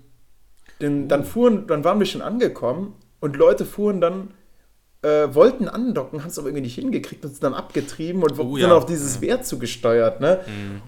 [0.81, 4.33] den, dann fuhren, dann waren wir schon angekommen und Leute fuhren dann,
[5.01, 8.55] äh, wollten andocken, haben es aber irgendwie nicht hingekriegt und sind dann abgetrieben und Oh,
[8.55, 8.75] sind ja.
[8.75, 10.39] auf dieses Wehr zugesteuert, ne?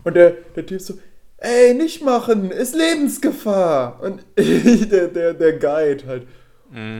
[0.03, 0.93] Und der, der Typ so,
[1.41, 4.01] ey, nicht machen, ist Lebensgefahr.
[4.01, 6.27] Und der, der, der Guide halt.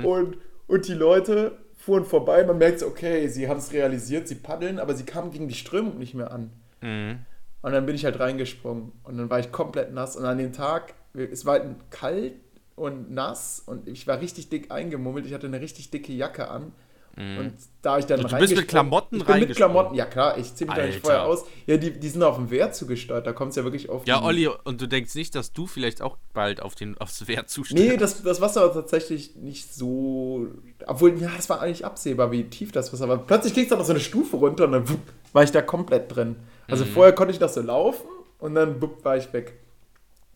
[0.03, 0.37] Und,
[0.67, 4.93] und die Leute fuhren vorbei, man merkt okay, sie haben es realisiert, sie paddeln, aber
[4.93, 6.51] sie kamen gegen die Strömung nicht mehr an.
[6.81, 7.19] Mhm.
[7.61, 10.15] Und dann bin ich halt reingesprungen und dann war ich komplett nass.
[10.15, 12.33] Und an dem Tag, es war halt kalt
[12.75, 15.25] und nass und ich war richtig dick eingemummelt.
[15.25, 16.73] Ich hatte eine richtig dicke Jacke an.
[17.18, 19.55] Und da ich dann Also du bist mit Klamotten ich bin mit?
[19.55, 21.43] Klamotten, ja klar, ich zieh mich da nicht vorher aus.
[21.66, 24.24] Ja, die, die sind auf dem Wehr zugesteuert, da kommt es ja wirklich auf Ja,
[24.24, 27.78] Olli, und du denkst nicht, dass du vielleicht auch bald auf den, aufs Wehr zustehst?
[27.78, 30.47] Nee, das, das Wasser war tatsächlich nicht so.
[30.88, 33.18] Obwohl, ja, es war eigentlich absehbar, wie tief das Wasser war.
[33.18, 35.01] Plötzlich ging es dann noch so eine Stufe runter und dann wupp,
[35.34, 36.38] war ich da komplett drin.
[36.68, 38.07] Also vorher konnte ich noch so laufen
[38.39, 39.59] und dann wupp, war ich weg.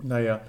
[0.03, 0.41] Naja.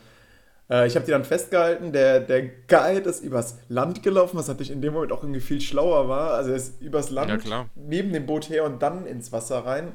[0.69, 1.93] Äh, ich habe die dann festgehalten.
[1.93, 5.61] Der, der Guide ist übers Land gelaufen, was natürlich in dem Moment auch irgendwie viel
[5.61, 6.33] schlauer war.
[6.35, 9.93] Also er ist übers Land Ja, neben dem Boot her und dann ins Wasser rein.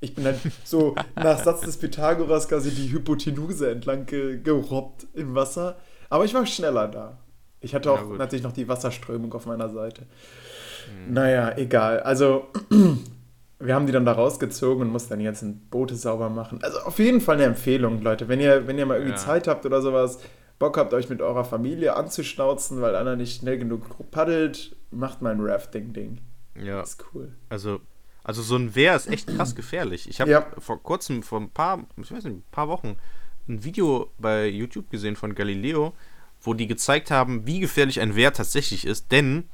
[0.00, 5.34] Ich bin dann so nach Satz des Pythagoras quasi die Hypotenuse entlang ge gerobbt im
[5.34, 5.76] Wasser.
[6.10, 7.18] Aber ich war schneller da.
[7.60, 8.18] Ich hatte Ja, auch gut.
[8.18, 10.02] natürlich noch die Wasserströmung auf meiner Seite.
[11.08, 12.00] Naja, egal.
[12.00, 12.48] Also,
[13.64, 16.58] wir haben die dann da rausgezogen und mussten dann die ganzen Boote sauber machen.
[16.62, 18.28] Also, auf jeden Fall eine Empfehlung, Leute.
[18.28, 19.16] Wenn ihr, wenn ihr mal irgendwie Ja.
[19.18, 20.18] Zeit habt oder sowas,
[20.58, 25.32] Bock habt, euch mit eurer Familie anzuschnauzen, weil einer nicht schnell genug paddelt, macht mal
[25.32, 26.20] ein Rafting-Ding.
[26.62, 27.32] Ja, Das ist cool.
[27.48, 27.80] also,
[28.22, 30.08] also so ein Wehr ist echt krass gefährlich.
[30.08, 30.46] Ich habe Ja.
[30.58, 32.96] vor kurzem, vor ein paar, ich weiß nicht, ein paar Wochen,
[33.48, 35.92] ein Video bei YouTube gesehen von Galileo,
[36.40, 39.44] wo die gezeigt haben, wie gefährlich ein Wehr tatsächlich ist, denn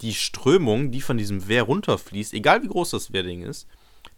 [0.00, 3.66] die Strömung, die von diesem Wehr runterfließt, egal wie groß das Wehrding ist,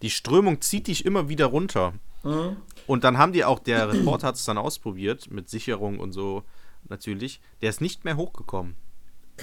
[0.02, 1.94] die Strömung zieht dich immer wieder runter.
[2.22, 2.56] Mhm.
[2.86, 6.42] Und dann haben die auch, der Reporter hat es dann ausprobiert, mit Sicherung und so
[6.88, 8.76] natürlich, der ist nicht mehr hochgekommen.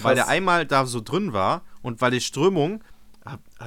[0.02, 2.84] Weil der einmal da so drin war und weil die Strömung,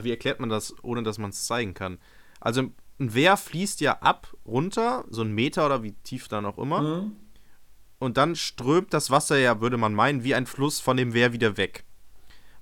[0.02, 1.98] wie erklärt man das, ohne dass man es zeigen kann?
[2.38, 2.64] Also
[3.00, 6.82] ein Wehr fließt ja ab, runter, so ein Meter oder wie tief dann auch immer.
[6.82, 7.16] Mhm.
[7.98, 11.32] Und dann strömt das Wasser ja, würde man meinen, wie ein Fluss von dem Wehr
[11.32, 11.84] wieder weg.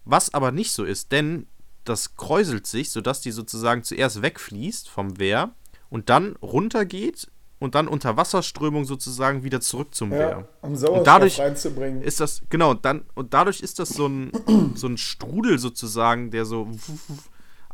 [0.07, 1.47] Was aber nicht so ist, denn
[1.85, 5.51] das kräuselt sich, sodass die sozusagen zuerst wegfließt vom Wehr
[5.91, 10.49] und dann runtergeht und dann unter Wasserströmung sozusagen wieder zurück zum Ja, Wehr.
[10.63, 12.03] um Sauerstoff dadurch reinzubringen.
[12.03, 14.33] Ist das, genau, und dann, und dadurch ist das so ein,
[14.75, 16.71] so ein Strudel sozusagen, der so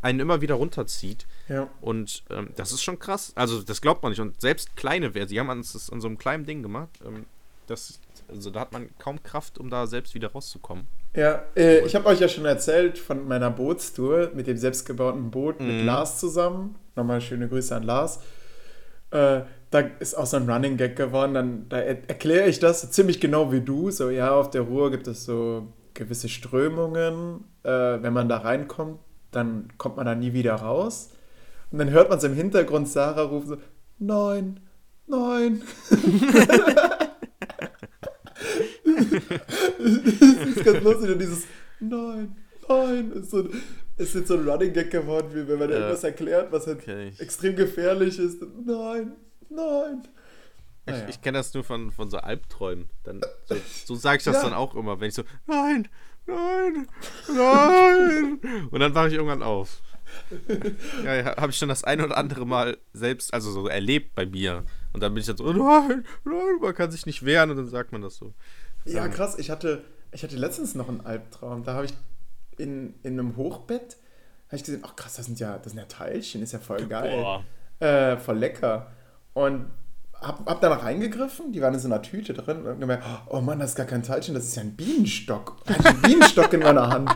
[0.01, 1.27] einen immer wieder runterzieht.
[1.47, 1.69] ja.
[1.81, 3.31] Und ähm, das ist schon krass.
[3.35, 4.19] Also, das glaubt man nicht.
[4.21, 6.99] Und selbst kleine Wehr, sie haben uns das an so einem kleinen Ding gemacht.
[7.05, 7.25] Ähm,
[7.67, 7.99] das,
[8.35, 10.85] also, da hat man kaum Kraft, um da selbst wieder rauszukommen.
[11.15, 15.59] Ja, äh, ich habe euch ja schon erzählt von meiner Bootstour mit dem selbstgebauten Boot
[15.59, 15.85] mit Mhm.
[15.85, 16.75] Lars zusammen.
[16.95, 18.19] Nochmal schöne Grüße an Lars.
[19.11, 21.33] Äh, da ist auch so ein Running Gag geworden.
[21.33, 23.91] Dann, da er erkläre ich das ziemlich genau wie du.
[23.91, 27.43] So, ja, auf der Ruhr gibt es so gewisse Strömungen.
[27.63, 27.69] Äh,
[28.01, 28.99] wenn man da reinkommt,
[29.31, 31.09] dann kommt man da nie wieder raus.
[31.71, 33.57] Und dann hört man es im Hintergrund Sarah rufen so,
[33.99, 34.59] nein,
[35.07, 35.61] nein.
[38.95, 41.43] das ist ganz lustig und dieses
[41.79, 42.35] Nein,
[42.69, 43.49] nein, ist, so,
[43.97, 45.75] ist jetzt so ein Running Gag geworden, wie wenn man Ja.
[45.77, 46.87] irgendwas erklärt, was halt
[47.19, 48.41] extrem gefährlich ist.
[48.65, 49.13] Nein,
[49.49, 50.03] nein.
[50.85, 51.03] Naja.
[51.03, 52.89] Ich, ich kenne das nur von, von so Albträumen.
[53.03, 54.43] Dann, so so sage ich das Ja.
[54.43, 55.87] dann auch immer, wenn ich so, nein,
[56.25, 56.87] nein,
[57.29, 58.39] nein.
[58.71, 59.81] Und dann wache ich irgendwann auf.
[61.05, 64.25] Ja, ja habe ich schon das ein oder andere Mal selbst, also so erlebt bei
[64.25, 64.63] mir.
[64.93, 67.67] Und dann bin ich dann so, nein, nein, man kann sich nicht wehren und dann
[67.67, 68.33] sagt man das so.
[68.85, 69.37] Ja, krass.
[69.37, 71.63] Ich hatte, ich hatte letztens noch einen Albtraum.
[71.63, 71.93] Da habe ich
[72.57, 73.97] in, in einem Hochbett
[74.53, 76.85] habe ich gesehen, ach krass, das sind ja, das sind ja Teilchen, ist ja voll
[76.85, 77.25] geil.
[77.79, 78.91] Äh, voll lecker.
[79.33, 79.65] Und
[80.21, 83.41] hab, hab da noch reingegriffen, die waren in so einer Tüte drin und gemerkt, oh
[83.41, 85.57] Mann, das ist gar kein Teilchen, das ist ja ein Bienenstock.
[85.65, 87.09] Ich hatte einen Bienenstock in meiner Hand.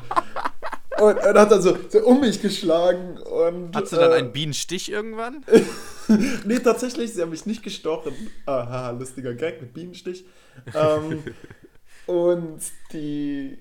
[1.00, 3.76] Und er hat dann so, so um mich geschlagen und.
[3.76, 5.46] Hattest du dann äh, einen Bienenstich irgendwann?
[6.46, 8.14] Nee, tatsächlich, sie haben mich nicht gestochen.
[8.46, 10.26] Aha, lustiger Gag mit Bienenstich.
[10.74, 11.24] Ähm,
[12.06, 12.60] und
[12.94, 13.58] die,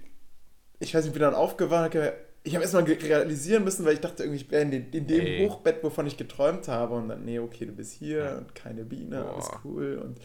[0.79, 1.97] ich weiß nicht, wie dann aufgewacht.
[2.45, 5.49] Ich habe erstmal realisieren müssen, weil ich dachte, irgendwie, ich wäre in, in dem Ey.
[5.49, 6.95] Hochbett, wovon ich geträumt habe.
[6.95, 9.35] Und dann, nee, okay, du bist hier und keine Biene, Boah.
[9.35, 10.01] alles cool.
[10.03, 10.21] Und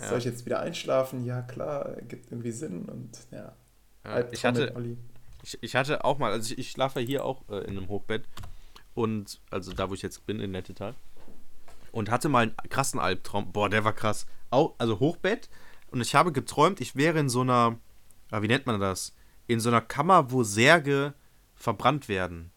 [0.00, 0.08] Ja.
[0.08, 1.24] soll ich jetzt wieder einschlafen?
[1.24, 2.86] Ja, klar, gibt irgendwie Sinn.
[2.86, 3.54] Und ja,
[4.04, 4.96] Ja, Albtraum ich hatte, Olli.
[5.42, 8.24] Ich, ich hatte auch mal, also ich, ich schlafe hier auch äh, in einem Hochbett.
[8.94, 10.94] Und also da, wo ich jetzt bin, in Nettetal.
[11.92, 13.52] Und hatte mal einen krassen Albtraum.
[13.52, 14.26] Boah, der war krass.
[14.50, 15.48] Auch, also Hochbett.
[15.90, 17.78] Und ich habe geträumt, ich wäre in so einer,
[18.30, 19.14] ah, wie nennt man das?
[19.46, 21.14] In so einer Kammer, wo Särge
[21.54, 22.52] verbrannt werden.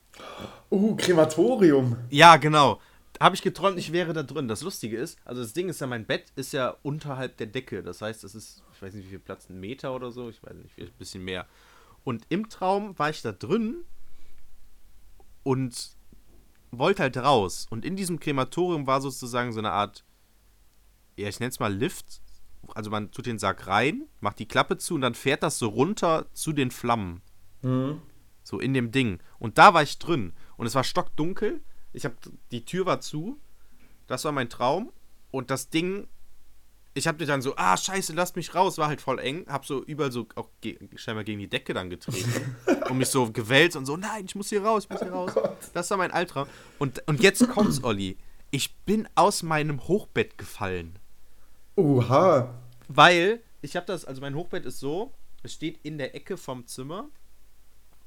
[0.70, 1.98] Uh, Krematorium.
[2.10, 2.80] Ja, genau.
[3.20, 4.48] Habe ich geträumt, ich wäre da drin.
[4.48, 7.84] Das Lustige ist, also das Ding ist ja, mein Bett ist ja unterhalb der Decke.
[7.84, 10.44] Das heißt, es ist, ich weiß nicht, wie viel Platz, ein Meter oder so, ich
[10.44, 11.48] weiß nicht, ein bisschen mehr.
[12.04, 13.86] Und im Traum war ich da drin
[15.44, 15.92] und
[16.80, 17.68] wollte halt raus.
[17.70, 20.04] Und in diesem Krematorium war sozusagen so eine Art,
[21.16, 22.22] ja, ich nenne es mal Lift.
[22.76, 25.68] Also man tut den Sarg rein, macht die Klappe zu und dann fährt das so
[25.68, 27.22] runter zu den Flammen.
[27.62, 28.02] Mhm.
[28.44, 29.20] So in dem Ding.
[29.40, 30.34] Und da war ich drin.
[30.58, 31.62] Und es war stockdunkel.
[31.92, 32.16] Ich habe
[32.52, 33.40] die Tür war zu.
[34.08, 34.92] Das war mein Traum.
[35.32, 36.08] Und das Ding,
[36.94, 38.78] ich habe dir dann so, ah, scheiße, lass mich raus.
[38.78, 39.46] War halt voll eng.
[39.48, 42.56] Hab so überall so auch ge scheinbar gegen die Decke dann getreten.
[42.90, 45.32] und mich so gewälzt und so, nein, ich muss hier raus, ich muss hier raus.
[45.36, 46.48] Oh das war mein Albtraum.
[46.80, 48.18] Und, und jetzt kommt's, Olli.
[48.52, 51.00] Ich bin aus meinem Hochbett gefallen.
[51.76, 52.54] Oha.
[52.88, 56.68] Weil ich habe das, also mein Hochbett ist so, es steht in der Ecke vom
[56.68, 57.10] Zimmer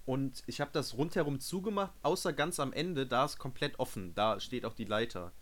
[0.05, 4.39] und ich habe das rundherum zugemacht, außer ganz am Ende, da ist komplett offen, da
[4.39, 5.33] steht auch die Leiter.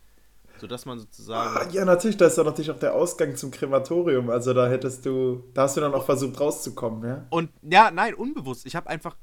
[0.61, 1.71] Sodass man Ah, sozusagen.
[1.73, 4.31] ja, natürlich, da ist doch natürlich auch der Ausgang zum Krematorium.
[4.31, 7.27] Also da hättest du, da hast du dann auch versucht rauszukommen, ja?
[7.31, 8.65] Und ja, nein, unbewusst.
[8.67, 9.17] Ich habe einfach.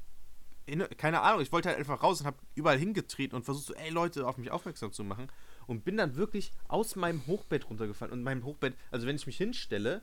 [0.66, 3.74] in- Keine Ahnung, ich wollte halt einfach raus und habe überall hingetreten und versucht so,
[3.74, 5.28] ey Leute, auf mich aufmerksam zu machen.
[5.66, 8.12] Und bin dann wirklich aus meinem Hochbett runtergefallen.
[8.12, 10.02] Und mein Hochbett, also wenn ich mich hinstelle,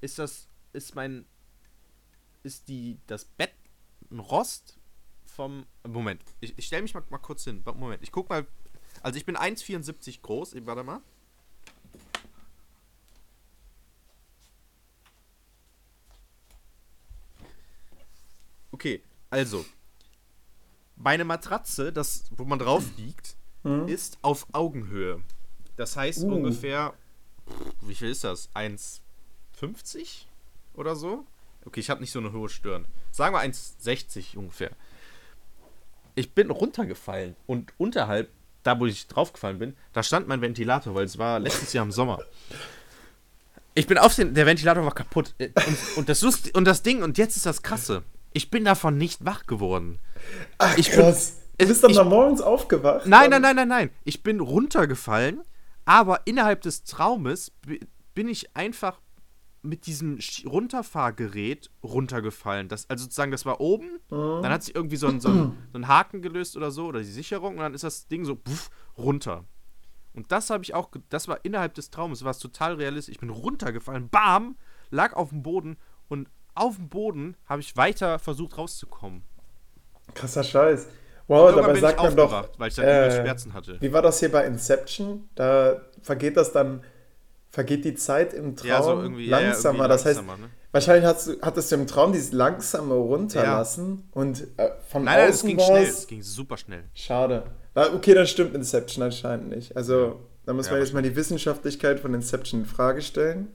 [0.00, 1.26] ist das, ist mein,
[2.42, 3.50] ist die, das Bett
[4.10, 4.78] ein Rost
[5.24, 8.46] vom, Moment, ich, ich stelle mich mal, mal kurz hin, Moment, ich guck mal,
[9.04, 11.00] also ich bin 1,74 groß, ich- warte mal.
[18.72, 19.64] Okay, also,
[20.96, 23.36] meine Matratze, das, wo man drauf liegt,
[23.86, 25.22] ist auf Augenhöhe.
[25.76, 26.34] Das heißt Uh.
[26.34, 26.92] ungefähr,
[27.80, 28.50] wie viel ist das?
[28.54, 30.26] 1,50
[30.74, 31.24] oder so?
[31.64, 32.86] Okay, ich habe nicht so eine hohe Stirn.
[33.10, 34.70] Sagen wir 1,60 ungefähr.
[36.14, 38.30] Ich bin runtergefallen und unterhalb,
[38.64, 41.92] da wo ich draufgefallen bin, da stand mein Ventilator, weil es war letztes Jahr im
[41.92, 42.18] Sommer.
[43.74, 45.34] Ich bin auf den, der Ventilator war kaputt.
[45.38, 48.02] Äh, Und, und, das Lust, und das Ding, und jetzt ist das Krasse.
[48.32, 49.98] Ich bin davon nicht wach geworden.
[50.58, 51.36] Ach, Ich bin- krass.
[51.58, 53.06] du es- bist dann ich- morgens aufgewacht?
[53.06, 53.90] Nein, nein, nein, nein, nein.
[54.04, 55.42] Ich bin runtergefallen,
[55.84, 57.80] aber innerhalb des Traumes bi-
[58.14, 58.98] bin ich einfach
[59.64, 62.68] mit diesem Runterfahrgerät runtergefallen.
[62.68, 65.78] Das, also sozusagen, das war oben, dann hat sich irgendwie so ein, so, ein, so
[65.78, 68.70] ein Haken gelöst oder so, oder die Sicherung, und dann ist das Ding so puff,
[68.96, 69.44] runter.
[70.12, 73.14] Und das habe ich auch, das war innerhalb des Traumes, war es total realistisch.
[73.14, 74.56] Ich bin runtergefallen, bam,
[74.90, 75.76] lag auf dem Boden
[76.08, 79.22] und auf dem Boden habe ich weiter versucht rauszukommen.
[80.14, 80.88] Krasser Scheiß.
[81.26, 82.48] Wow, dabei bin sagt ich man doch.
[82.58, 83.80] weil ich dann äh, Schmerzen hatte.
[83.80, 85.28] Wie war das hier bei Inception?
[85.34, 86.84] Da vergeht das dann,
[87.54, 89.74] vergeht die Zeit im Traum Ja, so irgendwie ja, ja, langsamer.
[89.78, 90.50] irgendwie das heißt, langsamer, ne?
[90.72, 95.30] wahrscheinlich hast du, hattest du im Traum dieses langsame Runterlassen und äh, von Nein, nein,
[95.30, 95.84] es ging schnell.
[95.84, 96.84] Es ging super schnell.
[96.94, 97.44] Schade.
[97.74, 99.76] Okay, dann stimmt Inception anscheinend nicht.
[99.76, 103.48] Also, da muss Ja, man jetzt mal die Wissenschaftlichkeit von Inception in Frage stellen.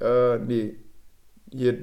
[0.00, 0.76] Äh, nee.
[1.52, 1.76] Hier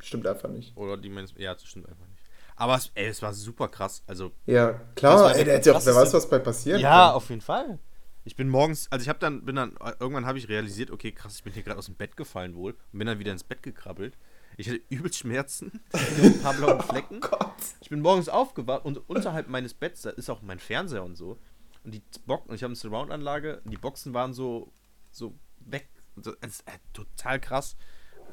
[0.00, 0.76] stimmt einfach nicht.
[0.76, 1.40] Oder die Menschen.
[1.40, 2.22] Ja, das stimmt einfach nicht.
[2.56, 4.02] Aber es, ey, es war super krass.
[4.06, 4.32] Also.
[4.46, 7.14] Ja, klar, ey, der hätte ja auch, wer weiß, was bei passieren Ja, kann.
[7.14, 7.78] auf jeden Fall.
[8.26, 11.36] Ich bin morgens, also ich habe dann, bin dann, irgendwann habe ich realisiert, okay, krass,
[11.36, 13.62] ich bin hier gerade aus dem Bett gefallen wohl und bin dann wieder ins Bett
[13.62, 14.18] gekrabbelt.
[14.56, 17.20] Ich hatte übelst Schmerzen, ein paar blaue Flecken.
[17.20, 17.54] Gott.
[17.80, 21.38] Ich bin morgens aufgewacht und unterhalb meines Betts, da ist auch mein Fernseher und so.
[21.84, 24.72] Und die Boxen, ich habe eine Surround-Anlage, und die Boxen waren so,
[25.12, 25.88] so weg.
[26.16, 27.76] Es ist, äh, total krass.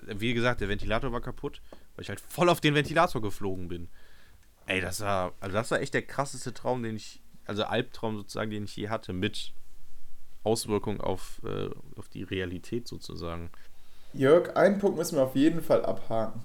[0.07, 1.61] Wie gesagt, der Ventilator war kaputt,
[1.95, 3.89] weil ich halt voll auf den Ventilator geflogen bin.
[4.65, 8.49] Ey, das war, also das war echt der krasseste Traum, den ich, also Albtraum sozusagen,
[8.49, 9.53] den ich je hatte, mit
[10.43, 13.49] Auswirkung auf, äh, auf die Realität sozusagen.
[14.13, 16.41] Jörg, einen Punkt müssen wir auf jeden Fall abhaken.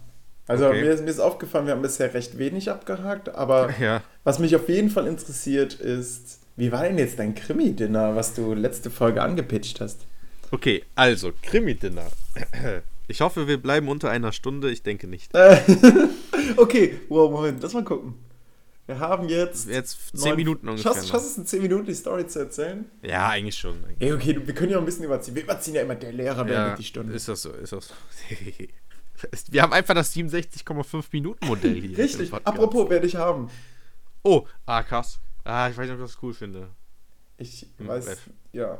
[0.47, 0.81] Also Okay.
[0.83, 4.03] mir, ist, mir ist aufgefallen, wir haben bisher recht wenig abgehakt, aber Ja.
[4.25, 8.55] was mich auf jeden Fall interessiert ist, wie war denn jetzt dein Krimi-Dinner, was du
[8.55, 10.01] letzte Folge angepitcht hast?
[10.51, 12.07] Okay, also, Krimi-Dinner.
[13.11, 14.71] Ich hoffe, wir bleiben unter einer Stunde.
[14.71, 15.33] Ich denke nicht.
[16.59, 18.15] Okay, wow, Moment, lass mal gucken.
[18.89, 19.69] Wir haben jetzt.
[19.69, 20.93] Jetzt zehn neun- Minuten ungefähr.
[20.93, 21.11] Schaffst, noch.
[21.11, 22.91] schaffst du es in 10 Minuten die Story zu erzählen?
[23.03, 23.77] Ja, eigentlich schon.
[23.99, 25.35] Ey, okay, wir können ja auch ein bisschen überziehen.
[25.35, 27.13] Wir überziehen ja immer, der Lehrer Ja, die Stunde.
[27.13, 27.95] ist das so, ist das so.
[29.51, 31.99] Wir haben einfach das 67,5 Minuten Modell hier.
[31.99, 33.51] Richtig, apropos, werde ich haben.
[34.23, 35.19] Oh, ah, krass.
[35.45, 36.69] Ah, ich weiß nicht, ob ich das cool finde.
[37.37, 38.31] Ich Hm, weiß, F.
[38.53, 38.79] ja.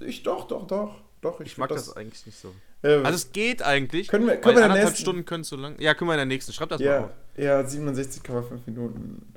[0.00, 0.94] Ich doch, doch, doch.
[1.22, 2.54] Doch, ich, Ich mag find das, eigentlich nicht so.
[2.82, 4.08] Äh, Also es geht eigentlich.
[4.08, 5.76] Können wir- können wir in der anderthalb nächsten- Stunden können so lang.
[5.80, 6.52] Ja, können wir in der nächsten.
[6.52, 7.10] Schreib das mal ja, auf.
[7.36, 9.32] ja, 67,5 Minuten.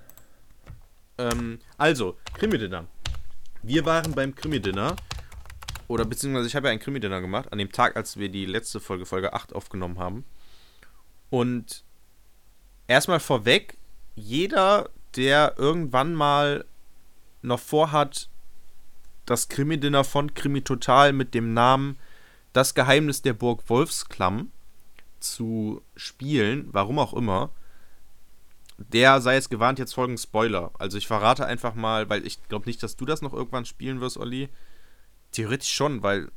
[1.18, 2.86] Ähm, also, Krimi-Dinner.
[3.64, 4.96] Wir waren beim Krimi-Dinner
[5.88, 8.80] oder beziehungsweise ich habe ja ein Krimi-Dinner gemacht, an dem Tag, als wir die letzte
[8.80, 10.26] Folge, Folge 8 aufgenommen haben.
[11.30, 11.84] Und
[12.88, 13.78] erstmal vorweg,
[14.16, 16.66] jeder, der irgendwann mal
[17.42, 18.30] noch vorhat,
[19.26, 21.98] das Krimi-Dinner von Krimi Total mit dem Namen
[22.56, 24.50] Das Geheimnis der Burg Wolfsklamm
[25.20, 27.50] zu spielen, warum auch immer,
[28.78, 30.72] der sei jetzt gewarnt, jetzt folgen Spoiler.
[30.80, 34.00] Also ich verrate einfach mal, weil ich glaube nicht, dass du das noch irgendwann spielen
[34.00, 34.48] wirst, Olli.
[35.34, 36.32] Theoretisch schon, weil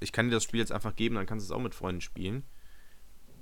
[0.00, 2.00] ich kann dir das Spiel jetzt einfach geben, dann kannst du es auch mit Freunden
[2.00, 2.42] spielen.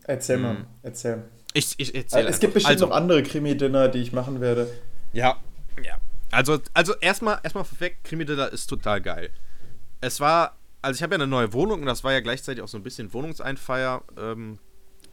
[0.05, 0.43] Erzähl hm.
[0.43, 1.25] mal, erzähl.
[1.55, 4.71] Ich, ich erzähl Es gibt bestimmt also, noch andere Krimi-Dinner, die ich machen werde.
[5.15, 5.39] Ja,
[5.83, 5.97] ja.
[6.31, 9.31] Also, also erstmal, erstmal vorweg, Krimi-Dinner ist total geil.
[10.03, 12.69] Es war, also ich habe ja eine neue Wohnung und das war ja gleichzeitig auch
[12.69, 14.59] so ein bisschen Wohnungseinfeier ähm,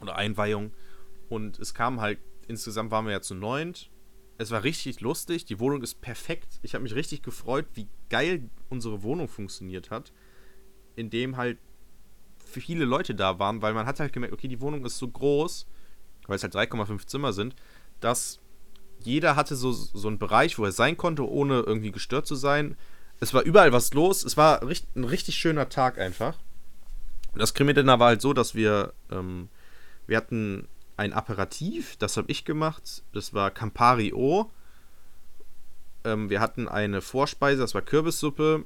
[0.02, 0.72] oder Einweihung.
[1.30, 3.90] Und es kam halt insgesamt waren wir ja zu neunt.
[4.38, 5.46] Es war richtig lustig.
[5.46, 6.60] Die Wohnung ist perfekt.
[6.62, 10.12] Ich habe mich richtig gefreut, wie geil unsere Wohnung funktioniert hat.
[10.96, 11.58] Indem halt
[12.46, 15.68] viele Leute da waren, weil man hat halt gemerkt, okay, die Wohnung ist so groß,
[16.28, 17.56] weil es halt 3,5 Zimmer sind,
[18.00, 18.40] dass
[19.00, 22.78] jeder hatte so, so einen Bereich, wo er sein konnte, ohne irgendwie gestört zu sein.
[23.20, 24.24] Es war überall was los.
[24.24, 26.36] Es war ein richtig schöner Tag einfach.
[27.36, 29.50] Das Krimi-Dinner war halt so, dass wir, ähm,
[30.08, 33.04] wir hatten ein Aperitif, das habe ich gemacht.
[33.14, 34.50] Das war Campari O.
[36.04, 38.64] Ähm, wir hatten eine Vorspeise, das war Kürbissuppe.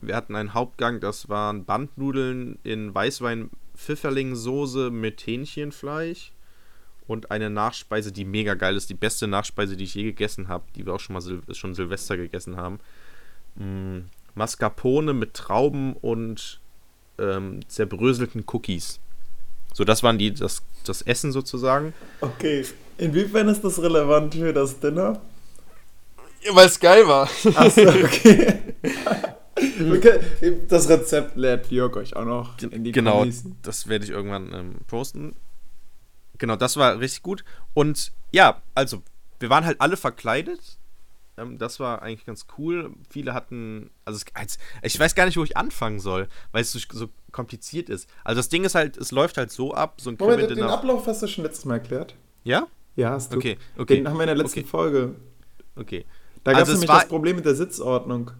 [0.00, 6.32] Wir hatten einen Hauptgang, das waren Bandnudeln in Weißwein-Pfifferling-Soße mit Hähnchenfleisch.
[7.06, 8.88] Und eine Nachspeise, die mega geil ist.
[8.88, 11.74] Die beste Nachspeise, die ich je gegessen habe, die wir auch schon mal Sil schon
[11.74, 12.78] Silvester gegessen haben.
[13.56, 14.00] Mm,
[14.34, 16.60] Mascarpone mit Trauben und
[17.18, 19.00] ähm, zerbröselten Cookies.
[19.72, 21.94] So, das waren die, das, das Essen sozusagen.
[22.20, 22.64] Okay.
[22.98, 25.20] Inwiefern ist das relevant für das Dinner?
[26.42, 27.28] Ja, weil es geil war.
[27.54, 28.58] Achso, okay.
[30.68, 33.56] Das Rezept lädt Jörg euch auch noch in die Genau, Kanisen.
[33.62, 35.36] das werde ich irgendwann ähm, posten.
[36.38, 37.44] Genau, das war richtig gut.
[37.74, 39.02] Und ja, also,
[39.38, 40.78] wir waren halt alle verkleidet
[41.36, 42.92] ähm, das war eigentlich ganz cool.
[43.08, 46.78] Viele hatten, also es, ich weiß gar nicht, wo ich anfangen soll, weil es so,
[46.92, 48.08] so, kompliziert ist.
[48.24, 51.06] Also das Ding ist halt, es läuft halt so ab, so ein Moment, den Ablauf
[51.06, 52.14] hast du schon letztes Mal erklärt.
[52.44, 52.66] Ja?
[52.96, 53.36] Ja, hast du.
[53.36, 53.96] Okay, okay.
[53.96, 54.68] Den haben wir in der letzten okay.
[54.68, 55.14] Folge.
[55.76, 56.04] Okay.
[56.44, 58.32] Da gab es also nämlich das Problem mit der Sitzordnung.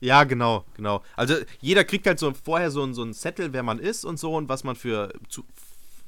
[0.00, 1.02] Ja, genau, genau.
[1.14, 4.34] Also jeder kriegt halt so vorher so, so einen Zettel, wer man ist und so
[4.34, 5.44] und was man für zu,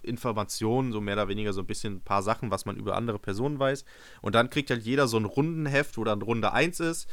[0.02, 3.18] Informationen, so mehr oder weniger so ein bisschen ein paar Sachen, was man über andere
[3.18, 3.84] Personen weiß.
[4.20, 7.08] Und dann kriegt halt jeder so ein Rundenheft, wo dann Runde 1 ist.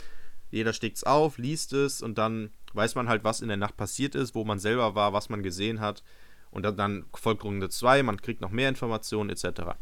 [0.52, 3.78] Jeder steckt es auf, liest es und dann weiß man halt, was in der Nacht
[3.78, 6.04] passiert ist, wo man selber war, was man gesehen hat.
[6.52, 9.76] Und dann, dann folgt Runde 2, man kriegt noch mehr Informationen etc.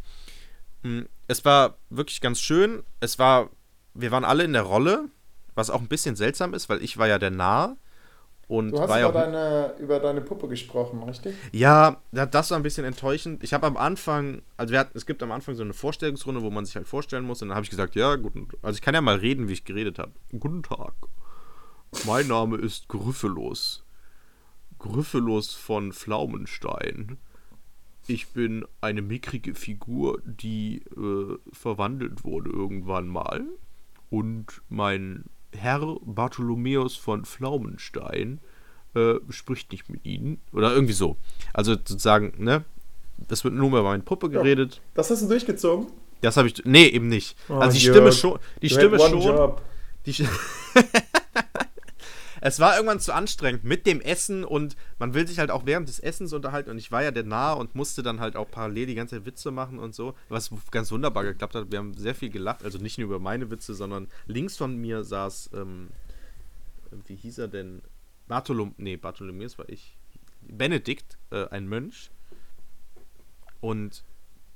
[0.84, 2.84] Hm, es war wirklich ganz schön.
[3.00, 3.50] Es war,
[3.94, 5.10] wir waren alle in der Rolle,
[5.56, 7.78] was auch ein bisschen seltsam ist, weil ich war ja der Narr.
[8.48, 11.36] Und du hast über, deine, über deine Puppe gesprochen, richtig?
[11.52, 13.44] Ja, das war ein bisschen enttäuschend.
[13.44, 16.50] Ich habe am Anfang, also wir hatten, es gibt am Anfang so eine Vorstellungsrunde, wo
[16.50, 17.42] man sich halt vorstellen muss.
[17.42, 19.66] Und dann habe ich gesagt, ja, gut, also ich kann ja mal reden, wie ich
[19.66, 20.14] geredet habe.
[20.40, 20.94] Guten Tag.
[22.06, 23.84] Mein Name ist Gryphelos.
[24.80, 27.18] Gryphelos von Pflaumenstein.
[28.08, 33.46] Ich bin eine mickrige Figur, die äh, verwandelt wurde irgendwann mal.
[34.10, 35.26] Und mein
[35.56, 38.40] Herr Bartholomäus von Pflaumenstein
[38.96, 40.40] äh, spricht nicht mit ihnen.
[40.54, 41.18] Oder irgendwie so.
[41.54, 42.64] Also sozusagen, ne?
[43.28, 44.76] Das wird nur über meine Puppe geredet.
[44.76, 45.88] Ja, das hast du durchgezogen?
[46.22, 46.64] Das habe ich.
[46.66, 47.36] Nee, eben nicht.
[47.50, 48.40] Oh, also die Stimme schon.
[48.62, 49.54] Die Stimme schon.
[50.06, 50.14] Die
[52.42, 55.88] es war irgendwann zu anstrengend mit dem Essen und man will sich halt auch während
[55.88, 58.88] des Essens unterhalten und ich war ja der Nah und musste dann halt auch parallel
[58.88, 61.72] die ganze Zeit Witze machen und so, was ganz wunderbar geklappt hat.
[61.72, 65.04] Wir haben sehr viel gelacht, also nicht nur über meine Witze, sondern links von mir
[65.04, 65.90] saß, ähm,
[67.06, 67.82] wie hieß er denn?
[68.28, 69.98] Bartholom, nee, Bartholomäus war ich.
[70.42, 72.12] Benedikt, äh, ein Mönch.
[73.62, 74.04] Und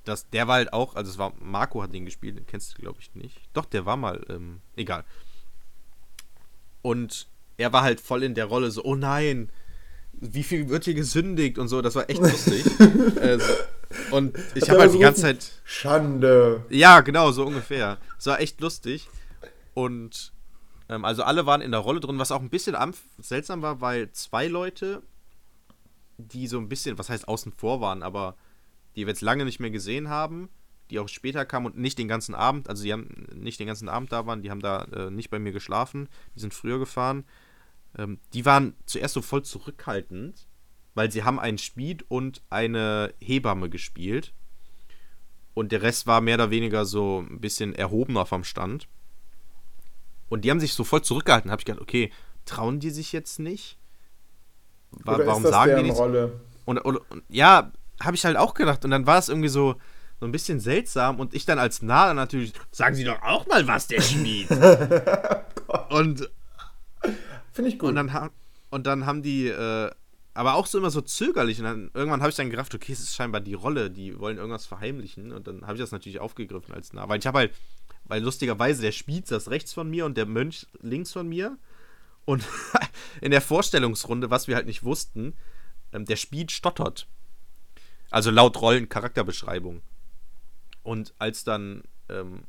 [0.03, 2.81] das, der war halt auch, also es war, Marco hat den gespielt, den kennst du
[2.81, 3.39] glaube ich nicht.
[3.53, 5.05] Doch, der war mal, ähm, egal.
[6.81, 7.27] Und
[7.61, 9.49] er war halt voll in der Rolle, so, oh nein,
[10.13, 12.65] wie viel wird hier gesündigt und so, das war echt lustig.
[13.21, 13.53] also,
[14.11, 15.51] und ich habe halt die ganze Zeit.
[15.63, 16.65] Schande.
[16.69, 17.97] Ja, genau, so ungefähr.
[18.17, 19.09] Es war echt lustig.
[19.73, 20.31] Und
[20.89, 22.75] ähm, also alle waren in der Rolle drin, was auch ein bisschen
[23.19, 25.01] seltsam war, weil zwei Leute,
[26.17, 28.35] die so ein bisschen, was heißt außen vor waren, aber
[28.95, 30.49] die wir jetzt lange nicht mehr gesehen haben,
[30.91, 33.87] die auch später kamen und nicht den ganzen Abend, also die haben nicht den ganzen
[33.87, 37.23] Abend da waren, die haben da äh, nicht bei mir geschlafen, die sind früher gefahren
[37.97, 40.47] ähm, die waren zuerst so voll zurückhaltend,
[40.93, 44.33] weil sie haben einen Schmied und eine Hebamme gespielt.
[45.53, 48.87] Und der Rest war mehr oder weniger so ein bisschen erhobener vom Stand.
[50.29, 51.49] Und die haben sich so voll zurückgehalten.
[51.49, 52.11] Da habe ich gedacht, okay,
[52.45, 53.77] trauen die sich jetzt nicht?
[54.91, 55.97] wa Oder warum ist das sagen die deren nicht?
[55.97, 56.39] Rolle?
[56.65, 57.71] Und, und, und ja,
[58.01, 58.85] habe ich halt auch gedacht.
[58.85, 59.75] Und dann war es irgendwie so,
[60.21, 61.19] so ein bisschen seltsam.
[61.19, 64.49] Und ich dann als Nah natürlich, sagen Sie doch auch mal was, der Schmied.
[65.89, 66.29] und,
[67.53, 67.89] Finde ich gut.
[67.89, 68.31] und, dann, ha-
[68.69, 69.91] und dann haben die, äh,
[70.33, 71.59] aber auch so immer so zögerlich.
[71.59, 74.37] Und dann irgendwann habe ich dann gedacht, okay, es ist scheinbar die Rolle, die wollen
[74.37, 75.31] irgendwas verheimlichen.
[75.31, 77.07] Und dann habe ich das natürlich aufgegriffen als Nah.
[77.09, 77.53] Weil ich habe halt,
[78.05, 81.57] weil lustigerweise der Schmied saß rechts von mir und der Mönch links von mir.
[82.25, 82.43] Und
[83.21, 85.33] in der Vorstellungsrunde, was wir halt nicht wussten,
[85.91, 87.07] ähm, der Schmied stottert.
[88.09, 89.81] Also laut Rollen Charakterbeschreibung.
[90.83, 92.43] Und als dann ähm,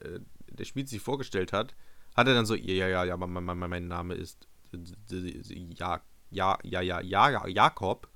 [0.00, 1.74] äh, der Schmied sich vorgestellt hat,
[2.16, 6.00] hat er dann so, ja, ja, ja, ja, mein, mein, mein Name ist ja,
[6.30, 8.08] ja, ja, ja, ja, Jakob.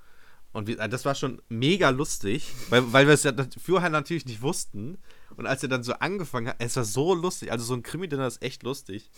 [0.52, 3.32] Und wir, das war schon mega lustig, weil, weil wir es ja
[3.62, 4.98] vorher natürlich nicht wussten.
[5.36, 7.52] Und als er dann so angefangen hat, es war so lustig.
[7.52, 9.10] Also so ein Krimi-Dinner ist echt lustig.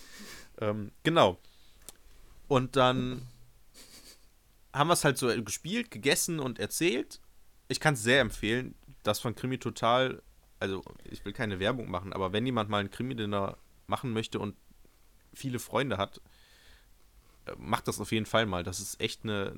[0.61, 1.39] Ähm, genau.
[2.49, 3.23] Und dann
[4.75, 7.21] haben wir es halt so gespielt, gegessen und erzählt.
[7.69, 8.75] Ich kann es sehr empfehlen.
[9.03, 10.23] Das von Krimi total.
[10.61, 13.57] Also, ich will keine Werbung machen, aber wenn jemand mal ein Krimi-Dinner
[13.89, 14.55] machen möchte und
[15.35, 16.21] viele Freunde hat,
[17.47, 18.63] äh, macht das auf jeden Fall mal.
[18.63, 19.53] Das ist echt eine,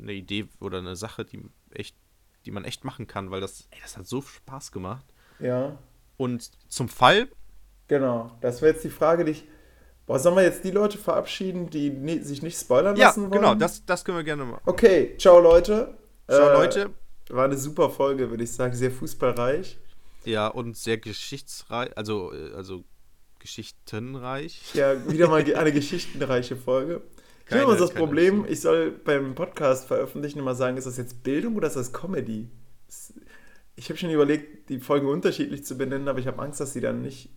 [0.00, 1.96] eine Idee oder eine Sache, die echt,
[2.44, 5.04] die man echt machen kann, weil das, ey, das hat so Spaß gemacht.
[5.38, 5.78] ja,
[6.16, 7.28] Und zum Fall,
[7.88, 8.36] genau.
[8.40, 9.44] Das wäre jetzt die Frage, die ich.
[10.06, 13.32] Boah, sollen wir jetzt die Leute verabschieden, die ni- sich nicht spoilern ja, lassen wollen?
[13.32, 14.62] genau, das, das können wir gerne machen.
[14.64, 15.98] Okay, ciao Leute.
[16.28, 16.90] Ciao, Äh, Leute.
[17.28, 18.72] War eine super Folge, würde ich sagen.
[18.72, 19.78] Sehr fußballreich.
[20.24, 22.84] Ja, und sehr geschichtsreich, also, äh, also
[23.46, 24.60] geschichtenreich.
[24.74, 27.00] Ja, wieder mal eine geschichtenreiche Folge.
[27.40, 28.52] Ich Keine- habe immer das Problem, Geschichte.
[28.52, 32.48] ich soll beim Podcast veröffentlichen immer sagen, ist das jetzt Bildung oder ist das Comedy?
[32.88, 33.14] Es-
[33.76, 36.80] Ich habe schon überlegt, die Folgen unterschiedlich zu benennen, aber ich habe Angst, dass sie
[36.80, 37.30] dann nicht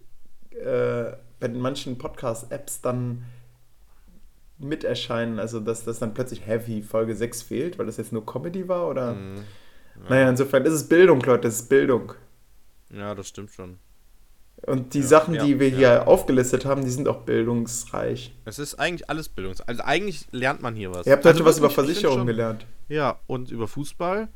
[0.51, 3.24] äh, bei den manchen Podcast-Apps dann
[4.57, 5.39] mit erscheinen.
[5.39, 8.89] Also, dass das dann plötzlich Heavy Folge 6 fehlt, weil das jetzt nur Comedy war
[8.89, 9.14] oder.
[9.14, 9.43] Mhm.
[10.10, 12.14] Naja, insofern ist es Bildung, Leute, das ist Bildung.
[12.89, 13.78] Ja, das stimmt schon.
[14.66, 15.78] Und die Sachen, ja, die wir ja.
[15.78, 18.34] hier aufgelistet haben, die sind auch bildungsreich.
[18.45, 19.62] Es ist eigentlich alles Bildungs...
[19.62, 21.05] Also eigentlich lernt man hier was.
[21.07, 22.66] Ihr habt also heute was über Versicherungen schon- gelernt.
[22.89, 24.28] Ja, und über Fußball.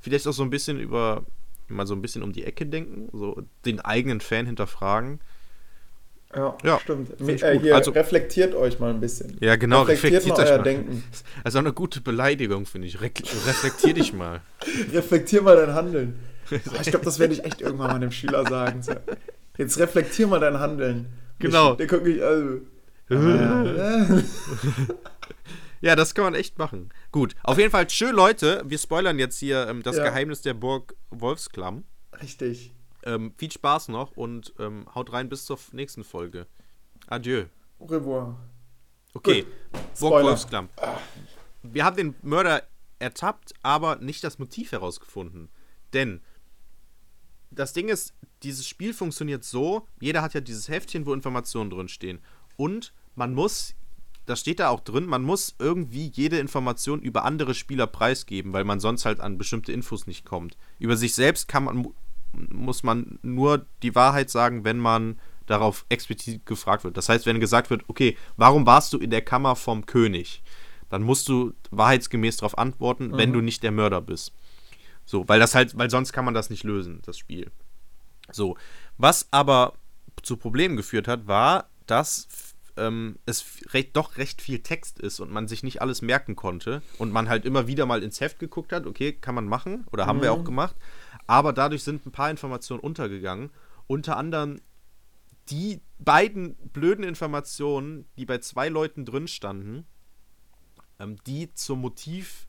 [0.00, 1.24] Vielleicht auch so ein bisschen über,
[1.68, 5.20] mal so ein bisschen um die Ecke denken, so den eigenen Fan hinterfragen.
[6.34, 7.20] Ja, Ja, stimmt.
[7.20, 7.62] Äh, gut.
[7.62, 9.36] hier, Also- reflektiert euch mal ein bisschen.
[9.40, 10.62] Ja, genau, reflektiert, reflektiert mal euch euer mal.
[10.64, 11.04] Denken.
[11.44, 13.00] Also eine gute Beleidigung, finde ich.
[13.00, 13.10] Re
[13.46, 14.40] reflektier dich mal.
[14.92, 16.18] Reflektier mal dein Handeln.
[16.50, 18.82] Boah, ich glaube, das werde ich echt irgendwann mal einem Schüler sagen.
[19.58, 21.12] Jetzt reflektier mal dein Handeln.
[21.38, 21.74] Genau.
[21.74, 22.60] Der guckt mich, also.
[25.82, 26.90] Ja, das kann man echt machen.
[27.10, 30.04] Gut, auf jeden Fall, tschö Leute, wir spoilern jetzt hier ähm, das Ja.
[30.04, 31.82] Geheimnis der Burg Wolfsklamm.
[32.22, 32.72] Richtig.
[33.02, 36.46] Ähm, viel Spaß noch und ähm, haut rein bis zur nächsten Folge.
[37.08, 37.46] Adieu.
[37.80, 38.38] Au revoir.
[39.12, 39.44] Okay,
[39.98, 40.22] Burg.
[40.24, 40.68] Wolfsklamm.
[41.64, 42.62] Wir haben den Mörder
[43.00, 45.48] ertappt, aber nicht das Motiv herausgefunden.
[45.94, 46.20] Denn
[47.54, 51.88] das Ding ist, dieses Spiel funktioniert so, jeder hat ja dieses Heftchen, wo Informationen drin
[51.88, 52.18] stehen.
[52.56, 53.74] Und man muss,
[54.26, 58.64] das steht da auch drin, man muss irgendwie jede Information über andere Spieler preisgeben, weil
[58.64, 60.56] man sonst halt an bestimmte Infos nicht kommt.
[60.78, 61.94] Über sich selbst kann man, mu-
[62.32, 66.96] muss man nur die Wahrheit sagen, wenn man darauf explizit gefragt wird.
[66.96, 70.42] Das heißt, wenn gesagt wird, okay, warum warst du in der Kammer vom König?
[70.88, 74.32] Dann musst du wahrheitsgemäß darauf antworten, wenn du nicht der Mörder bist.
[75.12, 77.50] So, weil das halt, weil sonst kann man das nicht lösen, das Spiel.
[78.30, 78.56] So,
[78.96, 79.74] was aber
[80.22, 83.44] zu Problemen geführt hat, war, dass ähm, es
[83.74, 87.28] recht, doch recht viel Text ist und man sich nicht alles merken konnte und man
[87.28, 90.32] halt immer wieder mal ins Heft geguckt hat, okay, kann man machen oder haben wir
[90.32, 90.76] auch gemacht,
[91.26, 93.50] aber dadurch sind ein paar Informationen untergegangen,
[93.86, 94.62] unter anderem
[95.50, 99.84] die beiden blöden Informationen, die bei zwei Leuten drin standen,
[100.98, 102.46] ähm, die zum Motiv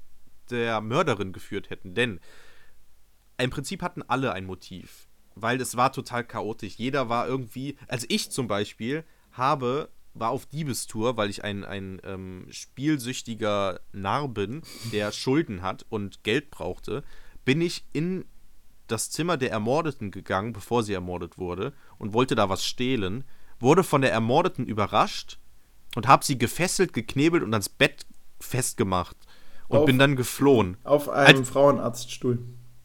[0.49, 1.93] der Mörderin geführt hätten.
[1.93, 2.21] Denn
[3.37, 6.75] im Prinzip hatten alle ein Motiv, weil es war total chaotisch.
[6.75, 11.99] Jeder war irgendwie, also ich zum Beispiel habe, war auf Diebestour, weil ich ein, ein
[12.03, 14.61] ähm, spielsüchtiger Narr bin,
[14.91, 17.03] der Schulden hat und Geld brauchte,
[17.45, 18.25] bin ich in
[18.87, 23.23] das Zimmer der Ermordeten gegangen, bevor sie ermordet wurde, und wollte da was stehlen,
[23.59, 25.39] wurde von der Ermordeten überrascht
[25.95, 28.05] und habe sie gefesselt, geknebelt und ans Bett
[28.39, 29.15] festgemacht
[29.69, 30.77] und Auf- bin dann geflohen.
[30.83, 32.39] Auf einem Als- Frauenarztstuhl.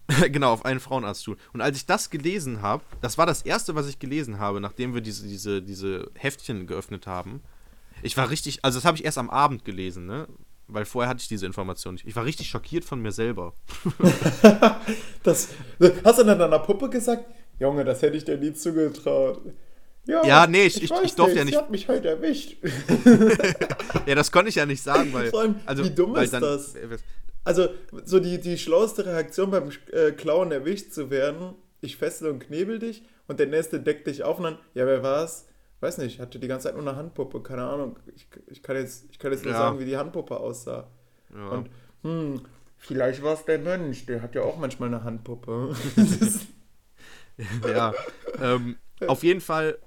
[0.30, 1.36] genau, auf einen Frauenarztstuhl.
[1.52, 4.94] Und als ich das gelesen habe, das war das erste, was ich gelesen habe, nachdem
[4.94, 7.40] wir diese, diese, diese Heftchen geöffnet haben.
[8.02, 10.26] Ich war richtig, also das habe ich erst am Abend gelesen, ne?
[10.70, 12.06] Weil vorher hatte ich diese Information nicht.
[12.06, 13.54] Ich war richtig schockiert von mir selber.
[15.22, 15.48] Das,
[16.04, 17.24] hast du dann deiner Puppe gesagt?
[17.58, 19.40] Junge, das hätte ich dir nie zugetraut.
[20.06, 22.56] Ja, Ja, nee, ich- ich- ich durfte ja Sie nicht- hat mich heute erwischt.
[24.06, 25.28] Ja, das konnte ich ja nicht sagen, weil.
[25.30, 26.74] Vor allem, also, wie dumm ist dann, das?
[27.48, 27.68] Also,
[28.04, 32.78] so die, die schlauste Reaktion beim äh, Klauen erwischt zu werden, ich fessel und knebel
[32.78, 35.46] dich und der nächste deckt dich auf und dann, ja, wer war's?
[35.80, 37.98] Weiß nicht, hatte die ganze Zeit nur eine Handpuppe, keine Ahnung.
[38.14, 39.58] Ich, ich, kann, jetzt, ich kann jetzt nur Ja.
[39.60, 40.90] sagen, wie die Handpuppe aussah.
[41.34, 41.48] Ja.
[41.48, 41.70] Und,
[42.02, 42.42] hm,
[42.76, 45.74] vielleicht war es der Mönch, der hat ja auch manchmal eine Handpuppe.
[47.66, 47.94] Ja.
[48.40, 48.76] Ähm,
[49.06, 49.78] auf jeden Fall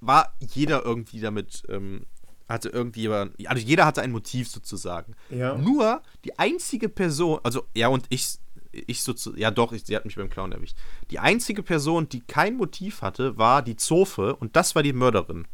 [0.00, 2.06] war jeder irgendwie damit, ähm,
[2.48, 5.14] hatte irgendwie, also jeder hatte ein Motiv sozusagen.
[5.30, 5.56] ja.
[5.56, 8.38] Nur die einzige Person, also ja und ich,
[8.72, 10.76] ich sozusagen, ja doch, ich, sie hat mich beim Clown erwischt.
[11.10, 15.46] Die einzige Person, die kein Motiv hatte, war die Zofe und das war die Mörderin.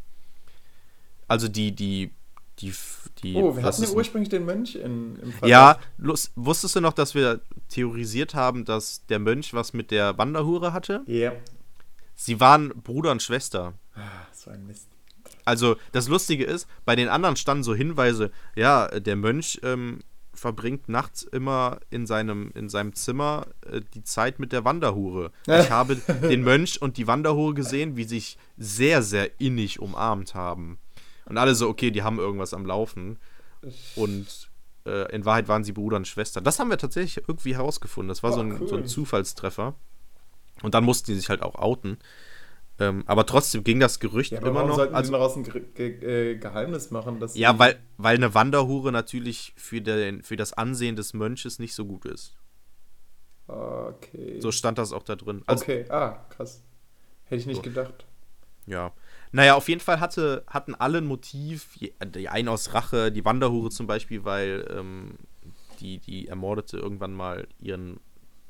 [1.28, 2.10] Also die, die,
[2.58, 2.74] die,
[3.22, 3.36] die.
[3.36, 5.48] Oh, wir hatten ja ursprünglich den Mönch in, im Fall.
[5.48, 10.18] Ja, lust, wusstest du noch, dass wir theorisiert haben, dass der Mönch was mit der
[10.18, 11.02] Wanderhure hatte?
[11.06, 11.32] Ja.
[12.14, 13.74] Sie waren Bruder und Schwester.
[13.94, 14.88] Ah, so ein Mist.
[15.44, 20.00] Also das Lustige ist, bei den anderen standen so Hinweise, ja, der Mönch ähm,
[20.32, 25.32] verbringt nachts immer in seinem, in seinem Zimmer äh, die Zeit mit der Wanderhure.
[25.46, 30.78] Ich habe den Mönch und die Wanderhure gesehen, wie sich sehr, sehr innig umarmt haben.
[31.26, 33.18] Und alle so, okay, die haben irgendwas am Laufen.
[33.96, 34.50] Und
[34.86, 36.40] äh, in Wahrheit waren sie Bruder und Schwester.
[36.40, 38.08] Das haben wir tatsächlich irgendwie herausgefunden.
[38.08, 38.68] Das war so, Oh, ein, cool.
[38.68, 39.74] so ein Zufallstreffer.
[40.62, 41.98] Und dann mussten die sich halt auch outen.
[42.80, 44.76] Ähm, aber trotzdem ging das Gerücht Ja, aber immer noch.
[44.76, 47.20] sollten Also, die daraus ein Ge Ge äh, Geheimnis machen?
[47.20, 51.74] Dass ja, weil, weil eine Wanderhure natürlich für, den, für das Ansehen des Mönches nicht
[51.74, 52.36] so gut ist.
[53.46, 54.40] Okay.
[54.40, 55.42] So stand das auch da drin.
[55.46, 56.62] Also, okay, ah, krass.
[57.24, 57.62] Hätte ich nicht So.
[57.62, 58.06] gedacht.
[58.66, 58.92] Ja.
[59.32, 63.70] Naja, auf jeden Fall hatte, hatten alle ein Motiv, die einen aus Rache, die Wanderhure
[63.70, 65.14] zum Beispiel, weil ähm,
[65.80, 68.00] die, die Ermordete irgendwann mal ihren.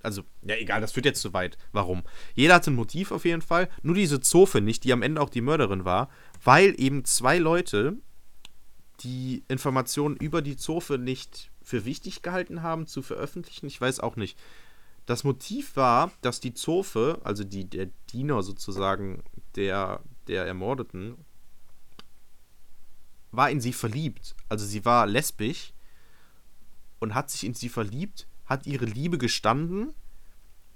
[0.03, 1.59] Also, ja, egal, das führt jetzt zu weit.
[1.72, 2.03] Warum?
[2.34, 5.30] Jeder hatte ein Motiv auf jeden Fall, nur diese Zofe nicht, die am Ende auch
[5.30, 6.11] die Mörderin war,
[6.42, 7.96] weil eben zwei Leute
[9.01, 13.66] die Informationen über die Zofe nicht für wichtig gehalten haben, zu veröffentlichen.
[13.66, 14.38] Ich weiß auch nicht.
[15.07, 19.22] Das Motiv war, dass die Zofe, also die, der Diener sozusagen
[19.57, 21.16] der, der Ermordeten,
[23.32, 24.34] war in sie verliebt.
[24.48, 25.72] Also sie war lesbisch
[26.98, 29.94] und hat sich in sie verliebt, hat ihre Liebe gestanden.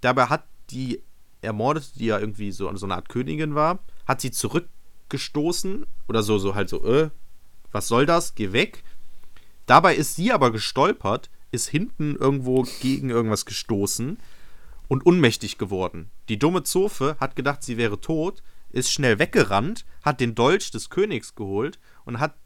[0.01, 1.03] Dabei hat die
[1.43, 6.39] Ermordete, die ja irgendwie so, so eine Art Königin war, hat sie zurückgestoßen oder so,
[6.39, 7.11] so halt so, äh,
[7.72, 8.35] was soll das?
[8.35, 8.85] Geh weg.
[9.66, 14.18] Dabei ist sie aber gestolpert, ist hinten irgendwo gegen irgendwas gestoßen
[14.89, 16.11] und unmächtig geworden.
[16.29, 20.91] Die dumme Zofe hat gedacht, sie wäre tot, ist schnell weggerannt, hat den Dolch des
[20.91, 22.37] Königs geholt und hat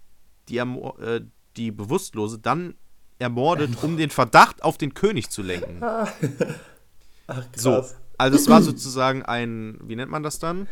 [0.49, 1.23] die, äh,
[1.57, 2.75] die Bewusstlose dann
[3.19, 5.83] ermordet, um den Verdacht auf den König zu lenken.
[7.27, 7.97] Ach, So, krass.
[8.17, 10.69] also es war sozusagen ein, wie nennt man das dann?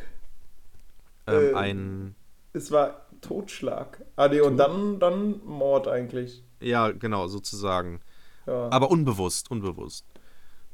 [1.27, 2.15] Ähm, Äh, ein,
[2.53, 4.03] Es war Totschlag.
[4.17, 6.43] Ah, nee, und dann, dann Mord eigentlich.
[6.61, 8.01] ja, genau, sozusagen.
[8.47, 8.69] Ja.
[8.71, 10.05] Aber unbewusst, unbewusst.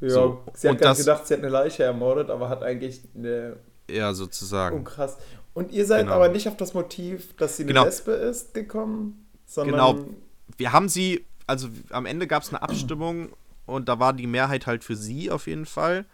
[0.01, 0.11] ja.
[0.11, 3.57] so, Sie hat das- gedacht, sie hat eine Leiche ermordet, aber hat eigentlich eine.
[3.91, 4.85] Ja, Oh, sozusagen.
[4.85, 5.17] krass.
[5.55, 6.15] Und ihr seid Genau.
[6.17, 7.85] aber nicht auf das Motiv, dass sie eine Genau.
[7.85, 9.97] Lesbe ist, gekommen, sondern.
[9.97, 10.05] Genau.
[10.59, 13.31] Wir haben sie, also am Ende gab es eine Abstimmung
[13.67, 16.05] und da war die Mehrheit halt für sie auf jeden Fall.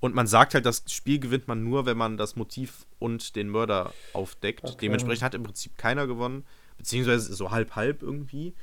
[0.00, 3.48] Und man sagt halt, das Spiel gewinnt man nur, wenn man das Motiv und den
[3.48, 4.64] Mörder aufdeckt.
[4.64, 4.76] Okay.
[4.82, 6.44] Dementsprechend hat im Prinzip keiner gewonnen,
[6.76, 8.54] beziehungsweise so halb-halb irgendwie.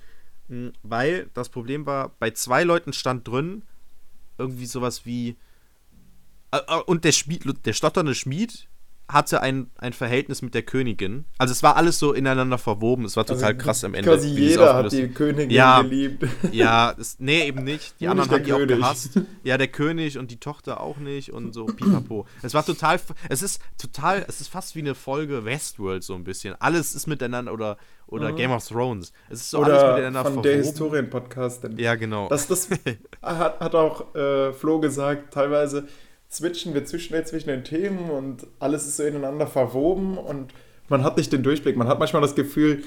[0.50, 3.64] Mhm, Weil das Problem war, bei zwei Leuten stand drin
[4.38, 5.36] irgendwie sowas wie.
[6.52, 8.68] Äh, äh, Und der, Schmied, der stotternde Schmied
[9.12, 11.26] hatte ein, ein Verhältnis mit der Königin.
[11.38, 13.06] Also es war alles so ineinander verwoben.
[13.06, 14.10] Es war total Also krass am Ende.
[14.10, 15.82] Quasi jeder hat die Königin Ja.
[15.82, 16.26] geliebt.
[16.52, 17.96] ja, das, nee, eben nicht.
[18.00, 19.20] Die Nur anderen nicht haben die auch gehasst.
[19.44, 22.26] Ja, der König und die Tochter auch nicht und so pipapo.
[22.42, 23.00] Es war total,
[23.30, 26.56] es ist total, es ist fast wie eine Folge Westworld so ein bisschen.
[26.60, 29.12] Alles ist miteinander oder, oder Game of Thrones.
[29.30, 29.80] Es ist so alles Mhm.
[29.84, 31.68] Oder miteinander von der Historien-Podcast.
[31.78, 32.30] Ja, genau.
[32.30, 32.70] Das, das
[33.22, 35.88] hat, hat auch äh, Flo gesagt, teilweise
[36.32, 40.54] switchen wir zu schnell zwischen den Themen und alles ist so ineinander verwoben und
[40.90, 41.76] man hat nicht den Durchblick.
[41.78, 42.84] Man hat manchmal das Gefühl,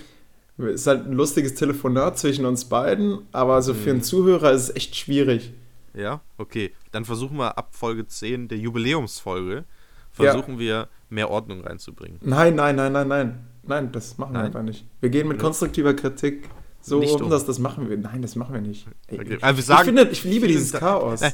[0.59, 4.71] es ist halt ein lustiges Telefonat zwischen uns beiden, aber so für einen Zuhörer ist
[4.71, 5.53] es echt schwierig.
[5.95, 6.73] ja, okay.
[6.93, 9.65] Dann versuchen wir ab Folge 10 der Jubiläumsfolge,
[10.13, 12.19] versuchen wir mehr Ordnung reinzubringen.
[12.23, 13.47] Nein, nein, nein, nein, nein.
[13.67, 14.47] Nein, das machen wir Nein?
[14.47, 14.85] einfach nicht.
[15.01, 16.49] Wir gehen mit konstruktiver Kritik
[16.83, 17.31] so um, um.
[17.31, 17.97] dass das machen wir.
[17.97, 18.87] Nein, das machen wir nicht.
[19.07, 19.37] Ey, Okay.
[19.37, 21.23] ich, Also wir sagen- ich, finde, ich liebe wir dieses Chaos.
[21.23, 21.33] Äh,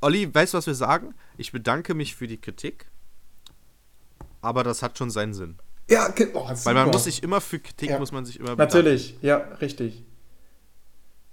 [0.00, 1.14] Olli, weißt du, was wir sagen?
[1.36, 2.86] Ich bedanke mich für die Kritik,
[4.40, 5.58] aber das hat schon seinen Sinn.
[5.88, 7.98] ja, oh, Weil man muss sich immer für Kritik Ja.
[7.98, 8.76] muss man sich immer bedanken.
[8.76, 10.04] Natürlich, ja, richtig.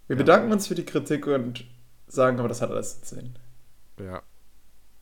[0.08, 1.66] Wir bedanken uns für die Kritik und
[2.08, 3.38] sagen, aber das hat alles Sinn.
[4.00, 4.22] Ja.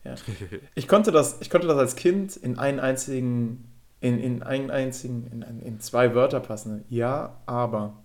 [0.03, 0.15] Ja.
[0.75, 3.69] Ich, konnte das, ich konnte das als Kind in einen einzigen
[4.01, 6.85] in, in einen einzigen, in, in zwei Wörter passen.
[6.89, 7.97] Ja, aber.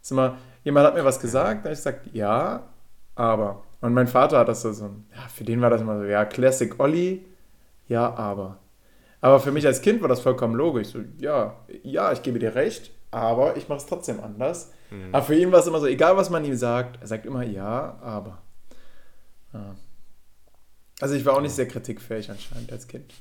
[0.00, 2.68] Sag mal, jemand hat mir was gesagt, da habe ich gesagt, ja,
[3.14, 3.64] aber.
[3.80, 6.24] Und mein Vater hat das so, so ja, für den war das immer so, ja,
[6.24, 7.24] Classic Olli,
[7.86, 8.58] ja, aber.
[9.20, 10.88] Aber für mich als Kind war das vollkommen logisch.
[10.88, 14.72] So, ja, ja, ich gebe dir recht, aber ich mache es trotzdem anders.
[14.90, 15.14] Mhm.
[15.14, 17.42] Aber für ihn war es immer so, egal was man ihm sagt, er sagt immer
[17.42, 18.42] ja, aber.
[19.52, 19.76] Ja.
[21.00, 23.14] Also ich war auch nicht sehr kritikfähig anscheinend als Kind.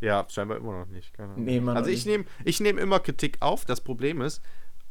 [0.00, 1.12] Ja, scheinbar immer noch nicht.
[1.36, 3.64] Nee, also ich nehme ich nehm immer Kritik auf.
[3.64, 4.42] Das Problem ist,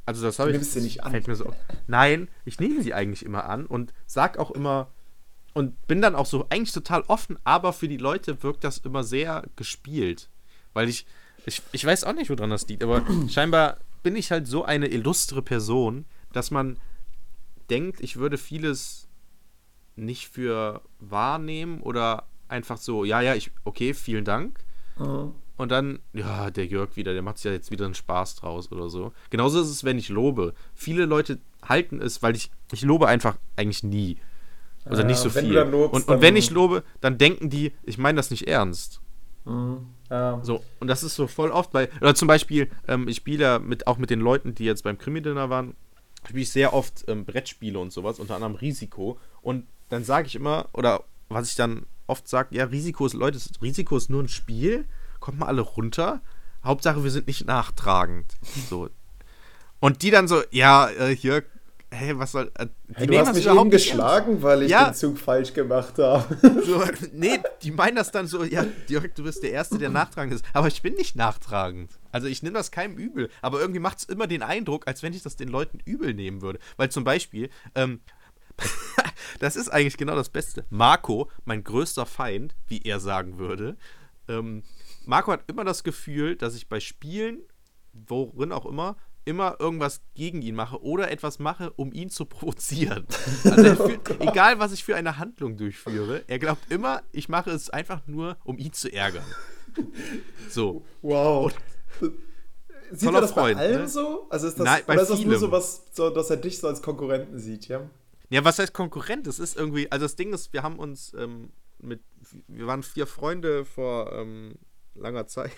[0.05, 0.55] also das habe ich.
[0.57, 1.21] Nimmst sie nicht an.
[1.35, 1.53] So.
[1.87, 4.91] Nein, ich nehme sie eigentlich immer an und sag auch immer
[5.53, 9.03] und bin dann auch so eigentlich total offen, aber für die Leute wirkt das immer
[9.03, 10.29] sehr gespielt.
[10.73, 11.05] Weil ich,
[11.45, 14.87] ich, ich weiß auch nicht, woran das liegt, aber scheinbar bin ich halt so eine
[14.87, 16.79] illustre Person, dass man
[17.69, 19.07] denkt, ich würde vieles
[19.95, 24.59] nicht für wahrnehmen oder einfach so, ja, ja, ich, okay, vielen Dank.
[24.97, 25.33] Mhm.
[25.55, 28.71] Und dann, ja, der Jörg wieder, der macht sich ja jetzt wieder einen Spaß draus
[28.71, 29.13] oder so.
[29.29, 30.53] Genauso ist es, wenn ich lobe.
[30.73, 34.17] Viele Leute halten es, weil ich, ich lobe einfach eigentlich nie.
[34.85, 35.53] Oder ja, nicht so viel.
[35.53, 38.99] Lobst, und, und wenn ich lobe, dann denken die, ich meine das nicht ernst.
[39.45, 40.39] Mhm, ja.
[40.43, 43.59] So, und das ist so voll oft bei, oder zum Beispiel, ähm, ich spiele ja
[43.59, 45.75] mit, auch mit den Leuten, die jetzt beim Krimi-Dinner waren,
[46.25, 49.19] spiele ich sehr oft ähm, Brettspiele und sowas, unter anderem Risiko.
[49.41, 53.39] Und dann sage ich immer, oder was ich dann oft sage, ja, Risiko ist, Leute,
[53.61, 54.85] Risiko ist nur ein Spiel,
[55.23, 56.21] kommt mal alle runter.
[56.65, 58.33] Hauptsache, wir sind nicht nachtragend.
[58.69, 58.89] So.
[59.79, 61.43] Und die dann so, ja, äh, hier,
[61.91, 62.51] hey, was soll.
[62.55, 64.89] Äh, hey, du hast mich eben geschlagen, weil ich ja.
[64.89, 66.37] den Zug falsch gemacht habe.
[66.65, 70.33] So, nee, die meinen das dann so, ja, Dirk, du bist der Erste, der nachtragend
[70.33, 70.45] ist.
[70.51, 71.91] Aber ich bin nicht nachtragend.
[72.11, 73.29] Also ich nehme das keinem übel.
[73.41, 76.41] Aber irgendwie macht es immer den Eindruck, als wenn ich das den Leuten übel nehmen
[76.41, 76.59] würde.
[76.75, 78.01] Weil zum Beispiel, ähm,
[79.39, 80.65] das ist eigentlich genau das Beste.
[80.69, 83.77] Marco, mein größter Feind, wie er sagen würde.
[84.27, 84.63] Ähm,
[85.05, 87.41] Marco hat immer das Gefühl, dass ich bei Spielen,
[87.93, 93.05] worin auch immer, immer irgendwas gegen ihn mache oder etwas mache, um ihn zu provozieren.
[93.43, 97.51] Also fühlt, oh egal, was ich für eine Handlung durchführe, er glaubt immer, ich mache
[97.51, 99.25] es einfach nur, um ihn zu ärgern.
[100.49, 100.85] So.
[101.01, 101.53] Wow.
[102.01, 102.13] Und,
[102.91, 103.87] Sieht er das Freund, bei allem ne?
[103.87, 104.27] so?
[104.29, 106.67] Also ist das, Nein, oder ist das nur so was, so, dass er dich so
[106.67, 107.89] als Konkurrenten sieht, ja?
[108.29, 109.25] Ja, was heißt Konkurrent?
[109.25, 112.01] Das ist irgendwie, also das Ding ist, wir haben uns ähm, mit,
[112.47, 114.55] wir waren vier Freunde vor ähm,
[114.95, 115.51] langer Zeit.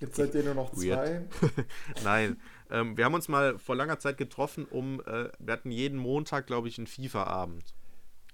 [0.00, 1.26] Jetzt seid ihr nur noch zwei.
[2.04, 2.40] Nein,
[2.70, 6.46] ähm, wir haben uns mal vor langer Zeit getroffen, um, äh, wir hatten jeden Montag,
[6.46, 7.74] glaube ich, einen FIFA-Abend.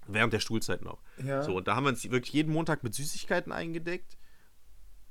[0.07, 1.01] Während der Schulzeit noch.
[1.21, 1.43] Ja.
[1.43, 4.17] So, und da haben wir uns wirklich jeden Montag mit Süßigkeiten eingedeckt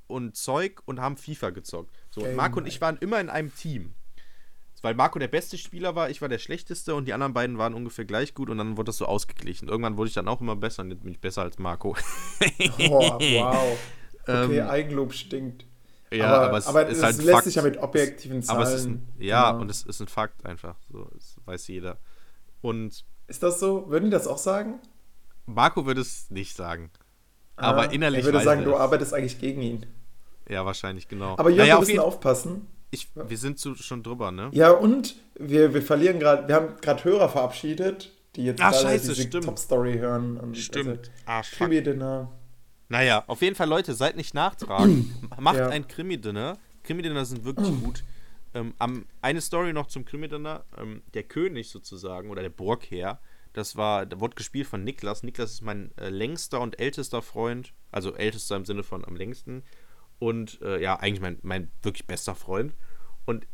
[0.07, 1.95] und Zeug und haben FIFA gezockt.
[2.09, 3.93] So, und Marco und ich waren immer in einem Team.
[4.81, 7.73] Weil Marco der beste Spieler war, ich war der schlechteste und die anderen beiden waren
[7.73, 9.67] ungefähr gleich gut und dann wurde das so ausgeglichen.
[9.67, 11.89] Irgendwann wurde ich dann auch immer besser und jetzt bin ich besser als Marco.
[12.79, 13.77] oh, wow.
[14.27, 15.65] Okay, ähm, Eigenlob stinkt.
[16.11, 17.43] Ja, aber, aber es, aber ist halt lässt Fakt.
[17.45, 18.61] sich ja mit objektiven Zahlen.
[18.61, 19.61] Aber es ist ein, ja, genau.
[19.61, 20.75] und es ist ein Fakt einfach.
[20.91, 21.97] So, das weiß jeder.
[22.61, 23.03] Und.
[23.27, 23.89] Ist das so?
[23.89, 24.79] Würden die das auch sagen?
[25.45, 26.91] Marco würde es nicht sagen.
[27.57, 28.19] Ah, aber innerlich.
[28.19, 29.85] Er würde sagen, du arbeitest eigentlich gegen ihn.
[30.47, 31.33] Ja, wahrscheinlich, genau.
[31.37, 32.67] Aber Jörg, naja, wir müssen aufpassen.
[32.89, 34.49] Ich, wir sind zu, schon drüber, ne?
[34.53, 38.97] Ja, und wir, wir verlieren gerade, wir haben gerade Hörer verabschiedet, die jetzt Ach, gerade
[38.97, 40.37] diese Top-Story hören.
[40.37, 40.99] Und stimmt.
[40.99, 42.31] Also, ah, Krimi-Dinner.
[42.89, 45.07] Naja, auf jeden Fall, Leute, seid nicht nachtragend.
[45.39, 45.69] Macht ja.
[45.69, 46.57] ein Krimi-Dinner.
[46.83, 48.03] Krimi-Dinner sind wirklich gut.
[48.53, 50.63] Ähm, am, eine Story noch zum Krimi-Dinner.
[50.77, 53.19] Ähm, der König sozusagen, oder der Burgherr,
[53.53, 55.23] das war, der wurde gespielt von Niklas.
[55.23, 57.73] Niklas ist mein äh, längster und ältester Freund.
[57.91, 59.63] Also ältester im Sinne von am längsten.
[60.19, 62.73] Und äh, ja, eigentlich mein, mein wirklich bester Freund.
[63.25, 63.45] Und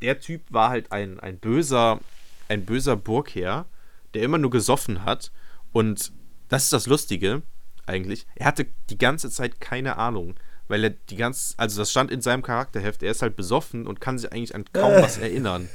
[0.00, 2.00] der Typ war halt ein, ein böser,
[2.48, 3.66] ein böser Burgherr,
[4.14, 5.30] der immer nur gesoffen hat.
[5.72, 6.12] Und
[6.48, 7.42] das ist das Lustige
[7.90, 8.26] eigentlich.
[8.36, 10.34] Er hatte die ganze Zeit keine Ahnung,
[10.68, 14.00] weil er die ganze, also das stand in seinem Charakterheft, er ist halt besoffen und
[14.00, 15.68] kann sich eigentlich an kaum was erinnern.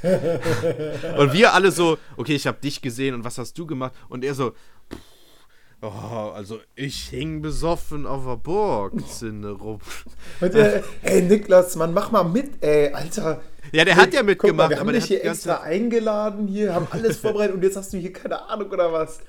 [1.18, 3.92] und wir alle so, okay, ich habe dich gesehen und was hast du gemacht?
[4.08, 4.54] Und er so,
[5.82, 9.78] Oh, also ich hing besoffen auf der Burgzinne rum.
[10.40, 13.42] Und der, ey Niklas, Mann, mach mal mit, ey, Alter.
[13.72, 14.56] Ja, der hat ja mitgemacht.
[14.56, 17.98] Mal, wir haben dich hier extra eingeladen, hier, haben alles vorbereitet und jetzt hast du
[17.98, 19.20] hier keine Ahnung oder was.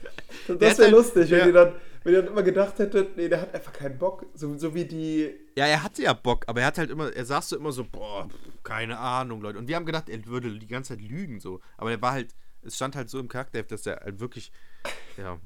[0.48, 1.46] Das wäre halt, lustig, wenn ja.
[1.48, 1.72] ihr dann
[2.04, 4.86] wenn ihr dann immer gedacht hättet, nee, der hat einfach keinen Bock, so, so wie
[4.86, 5.34] die.
[5.56, 7.84] Ja, er hatte ja Bock, aber er hat halt immer, er saß so immer so,
[7.84, 8.28] boah,
[8.64, 9.58] keine Ahnung, Leute.
[9.58, 11.62] Und wir haben gedacht, er würde die ganze Zeit lügen, so.
[11.78, 14.52] Aber er war halt, es stand halt so im Charakter, dass er halt wirklich,
[15.18, 15.40] ja.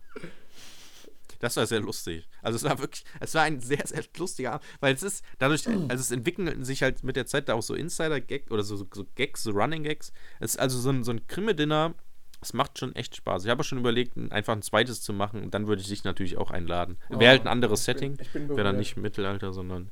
[1.40, 2.30] Das war sehr lustig.
[2.44, 5.68] Also es war wirklich, es war ein sehr, sehr lustiger Abend, weil es ist dadurch,
[5.68, 9.06] also es entwickelten sich halt mit der Zeit da auch so Insider-Gag oder so, so
[9.16, 10.14] Gags, so Running-Gags.
[10.40, 11.96] Es ist also so ein, so ein Krimi-Dinner,
[12.42, 13.46] es macht schon echt Spaß.
[13.46, 16.04] Ich habe auch schon überlegt, einfach ein zweites zu machen und dann würde ich dich
[16.04, 16.98] natürlich auch einladen.
[17.10, 18.18] Wäre halt ein oh, anderes Setting.
[18.34, 19.92] Wäre dann nicht Mittelalter, sondern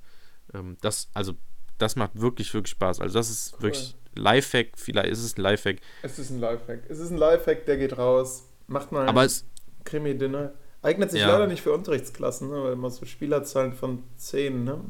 [0.54, 1.34] ähm, das, also
[1.78, 3.00] das macht wirklich, wirklich Spaß.
[3.00, 3.64] Also das ist cool.
[3.64, 5.78] wirklich Lifehack, vielleicht ist es ein Lifehack.
[6.02, 6.82] Es ist ein Lifehack.
[6.90, 8.50] Es ist ein Lifehack, der geht raus.
[8.68, 9.46] Macht mal Aber es,
[9.86, 10.54] Krimi-Dinner.
[10.82, 11.32] Eignet sich ja.
[11.32, 12.64] leider nicht für Unterrichtsklassen, ne?
[12.64, 14.82] weil man so Spielerzahlen von 10, ne?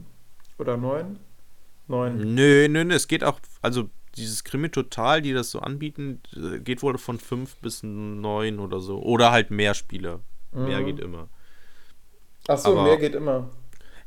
[0.60, 1.18] Oder 9?
[1.88, 2.36] 9.
[2.36, 2.94] Nö, nö, nö.
[2.94, 3.90] Es geht auch, also
[4.20, 8.80] dieses Krimi Total, die das so anbieten, äh, geht wohl von 5 bis 9 oder
[8.80, 9.02] so.
[9.02, 10.20] Oder halt mehr Spiele.
[10.52, 10.66] Mhm.
[10.66, 11.30] Mehr geht immer.
[12.48, 13.50] Ach so, Aber, mehr geht immer.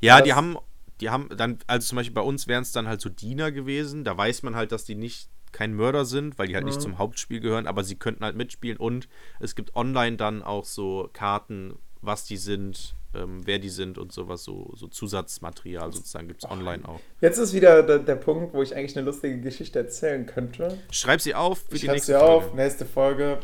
[0.01, 0.59] Ja, das die haben,
[1.01, 4.05] die haben dann, also zum Beispiel bei uns wären es dann halt so Diener gewesen.
[4.05, 6.71] Da weiß man halt, dass die nicht kein Mörder sind, weil die halt mhm.
[6.71, 9.09] nicht zum Hauptspiel gehören, aber sie könnten halt mitspielen und
[9.39, 14.13] es gibt online dann auch so Karten, was die sind, ähm, wer die sind und
[14.13, 17.01] sowas, so, so Zusatzmaterial sozusagen gibt es online auch.
[17.21, 20.79] Jetzt ist wieder der, der, Punkt, wo ich eigentlich eine lustige Geschichte erzählen könnte.
[20.91, 22.47] Schreib sie auf für ich die nächste sie Folge.
[22.47, 23.39] auf, nächste Folge.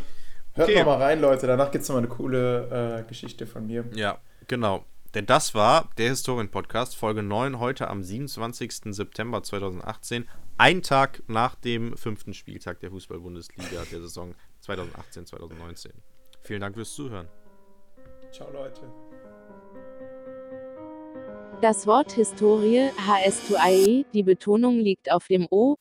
[0.55, 0.85] Hört okay.
[0.85, 3.85] mal rein, Leute, danach gibt es nochmal eine coole äh, Geschichte von mir.
[3.95, 4.85] Ja, genau.
[5.15, 8.95] Denn das war der Historien-Podcast, Folge 9, heute am 27.
[8.95, 10.29] September 2018.
[10.59, 14.35] Ein Tag nach dem fünften Spieltag der Fußball-Bundesliga der Saison
[14.67, 15.91] 2018-2019.
[16.43, 17.29] Vielen Dank fürs Zuhören.
[18.33, 18.83] Ciao, Leute.
[21.61, 25.75] Das Wort Historie, HS2IE, die Betonung liegt auf dem O,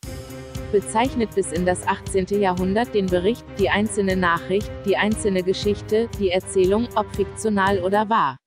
[0.72, 2.42] bezeichnet bis in das 18.
[2.42, 8.38] Jahrhundert den Bericht, die einzelne Nachricht, die einzelne Geschichte, die Erzählung, ob fiktional oder wahr.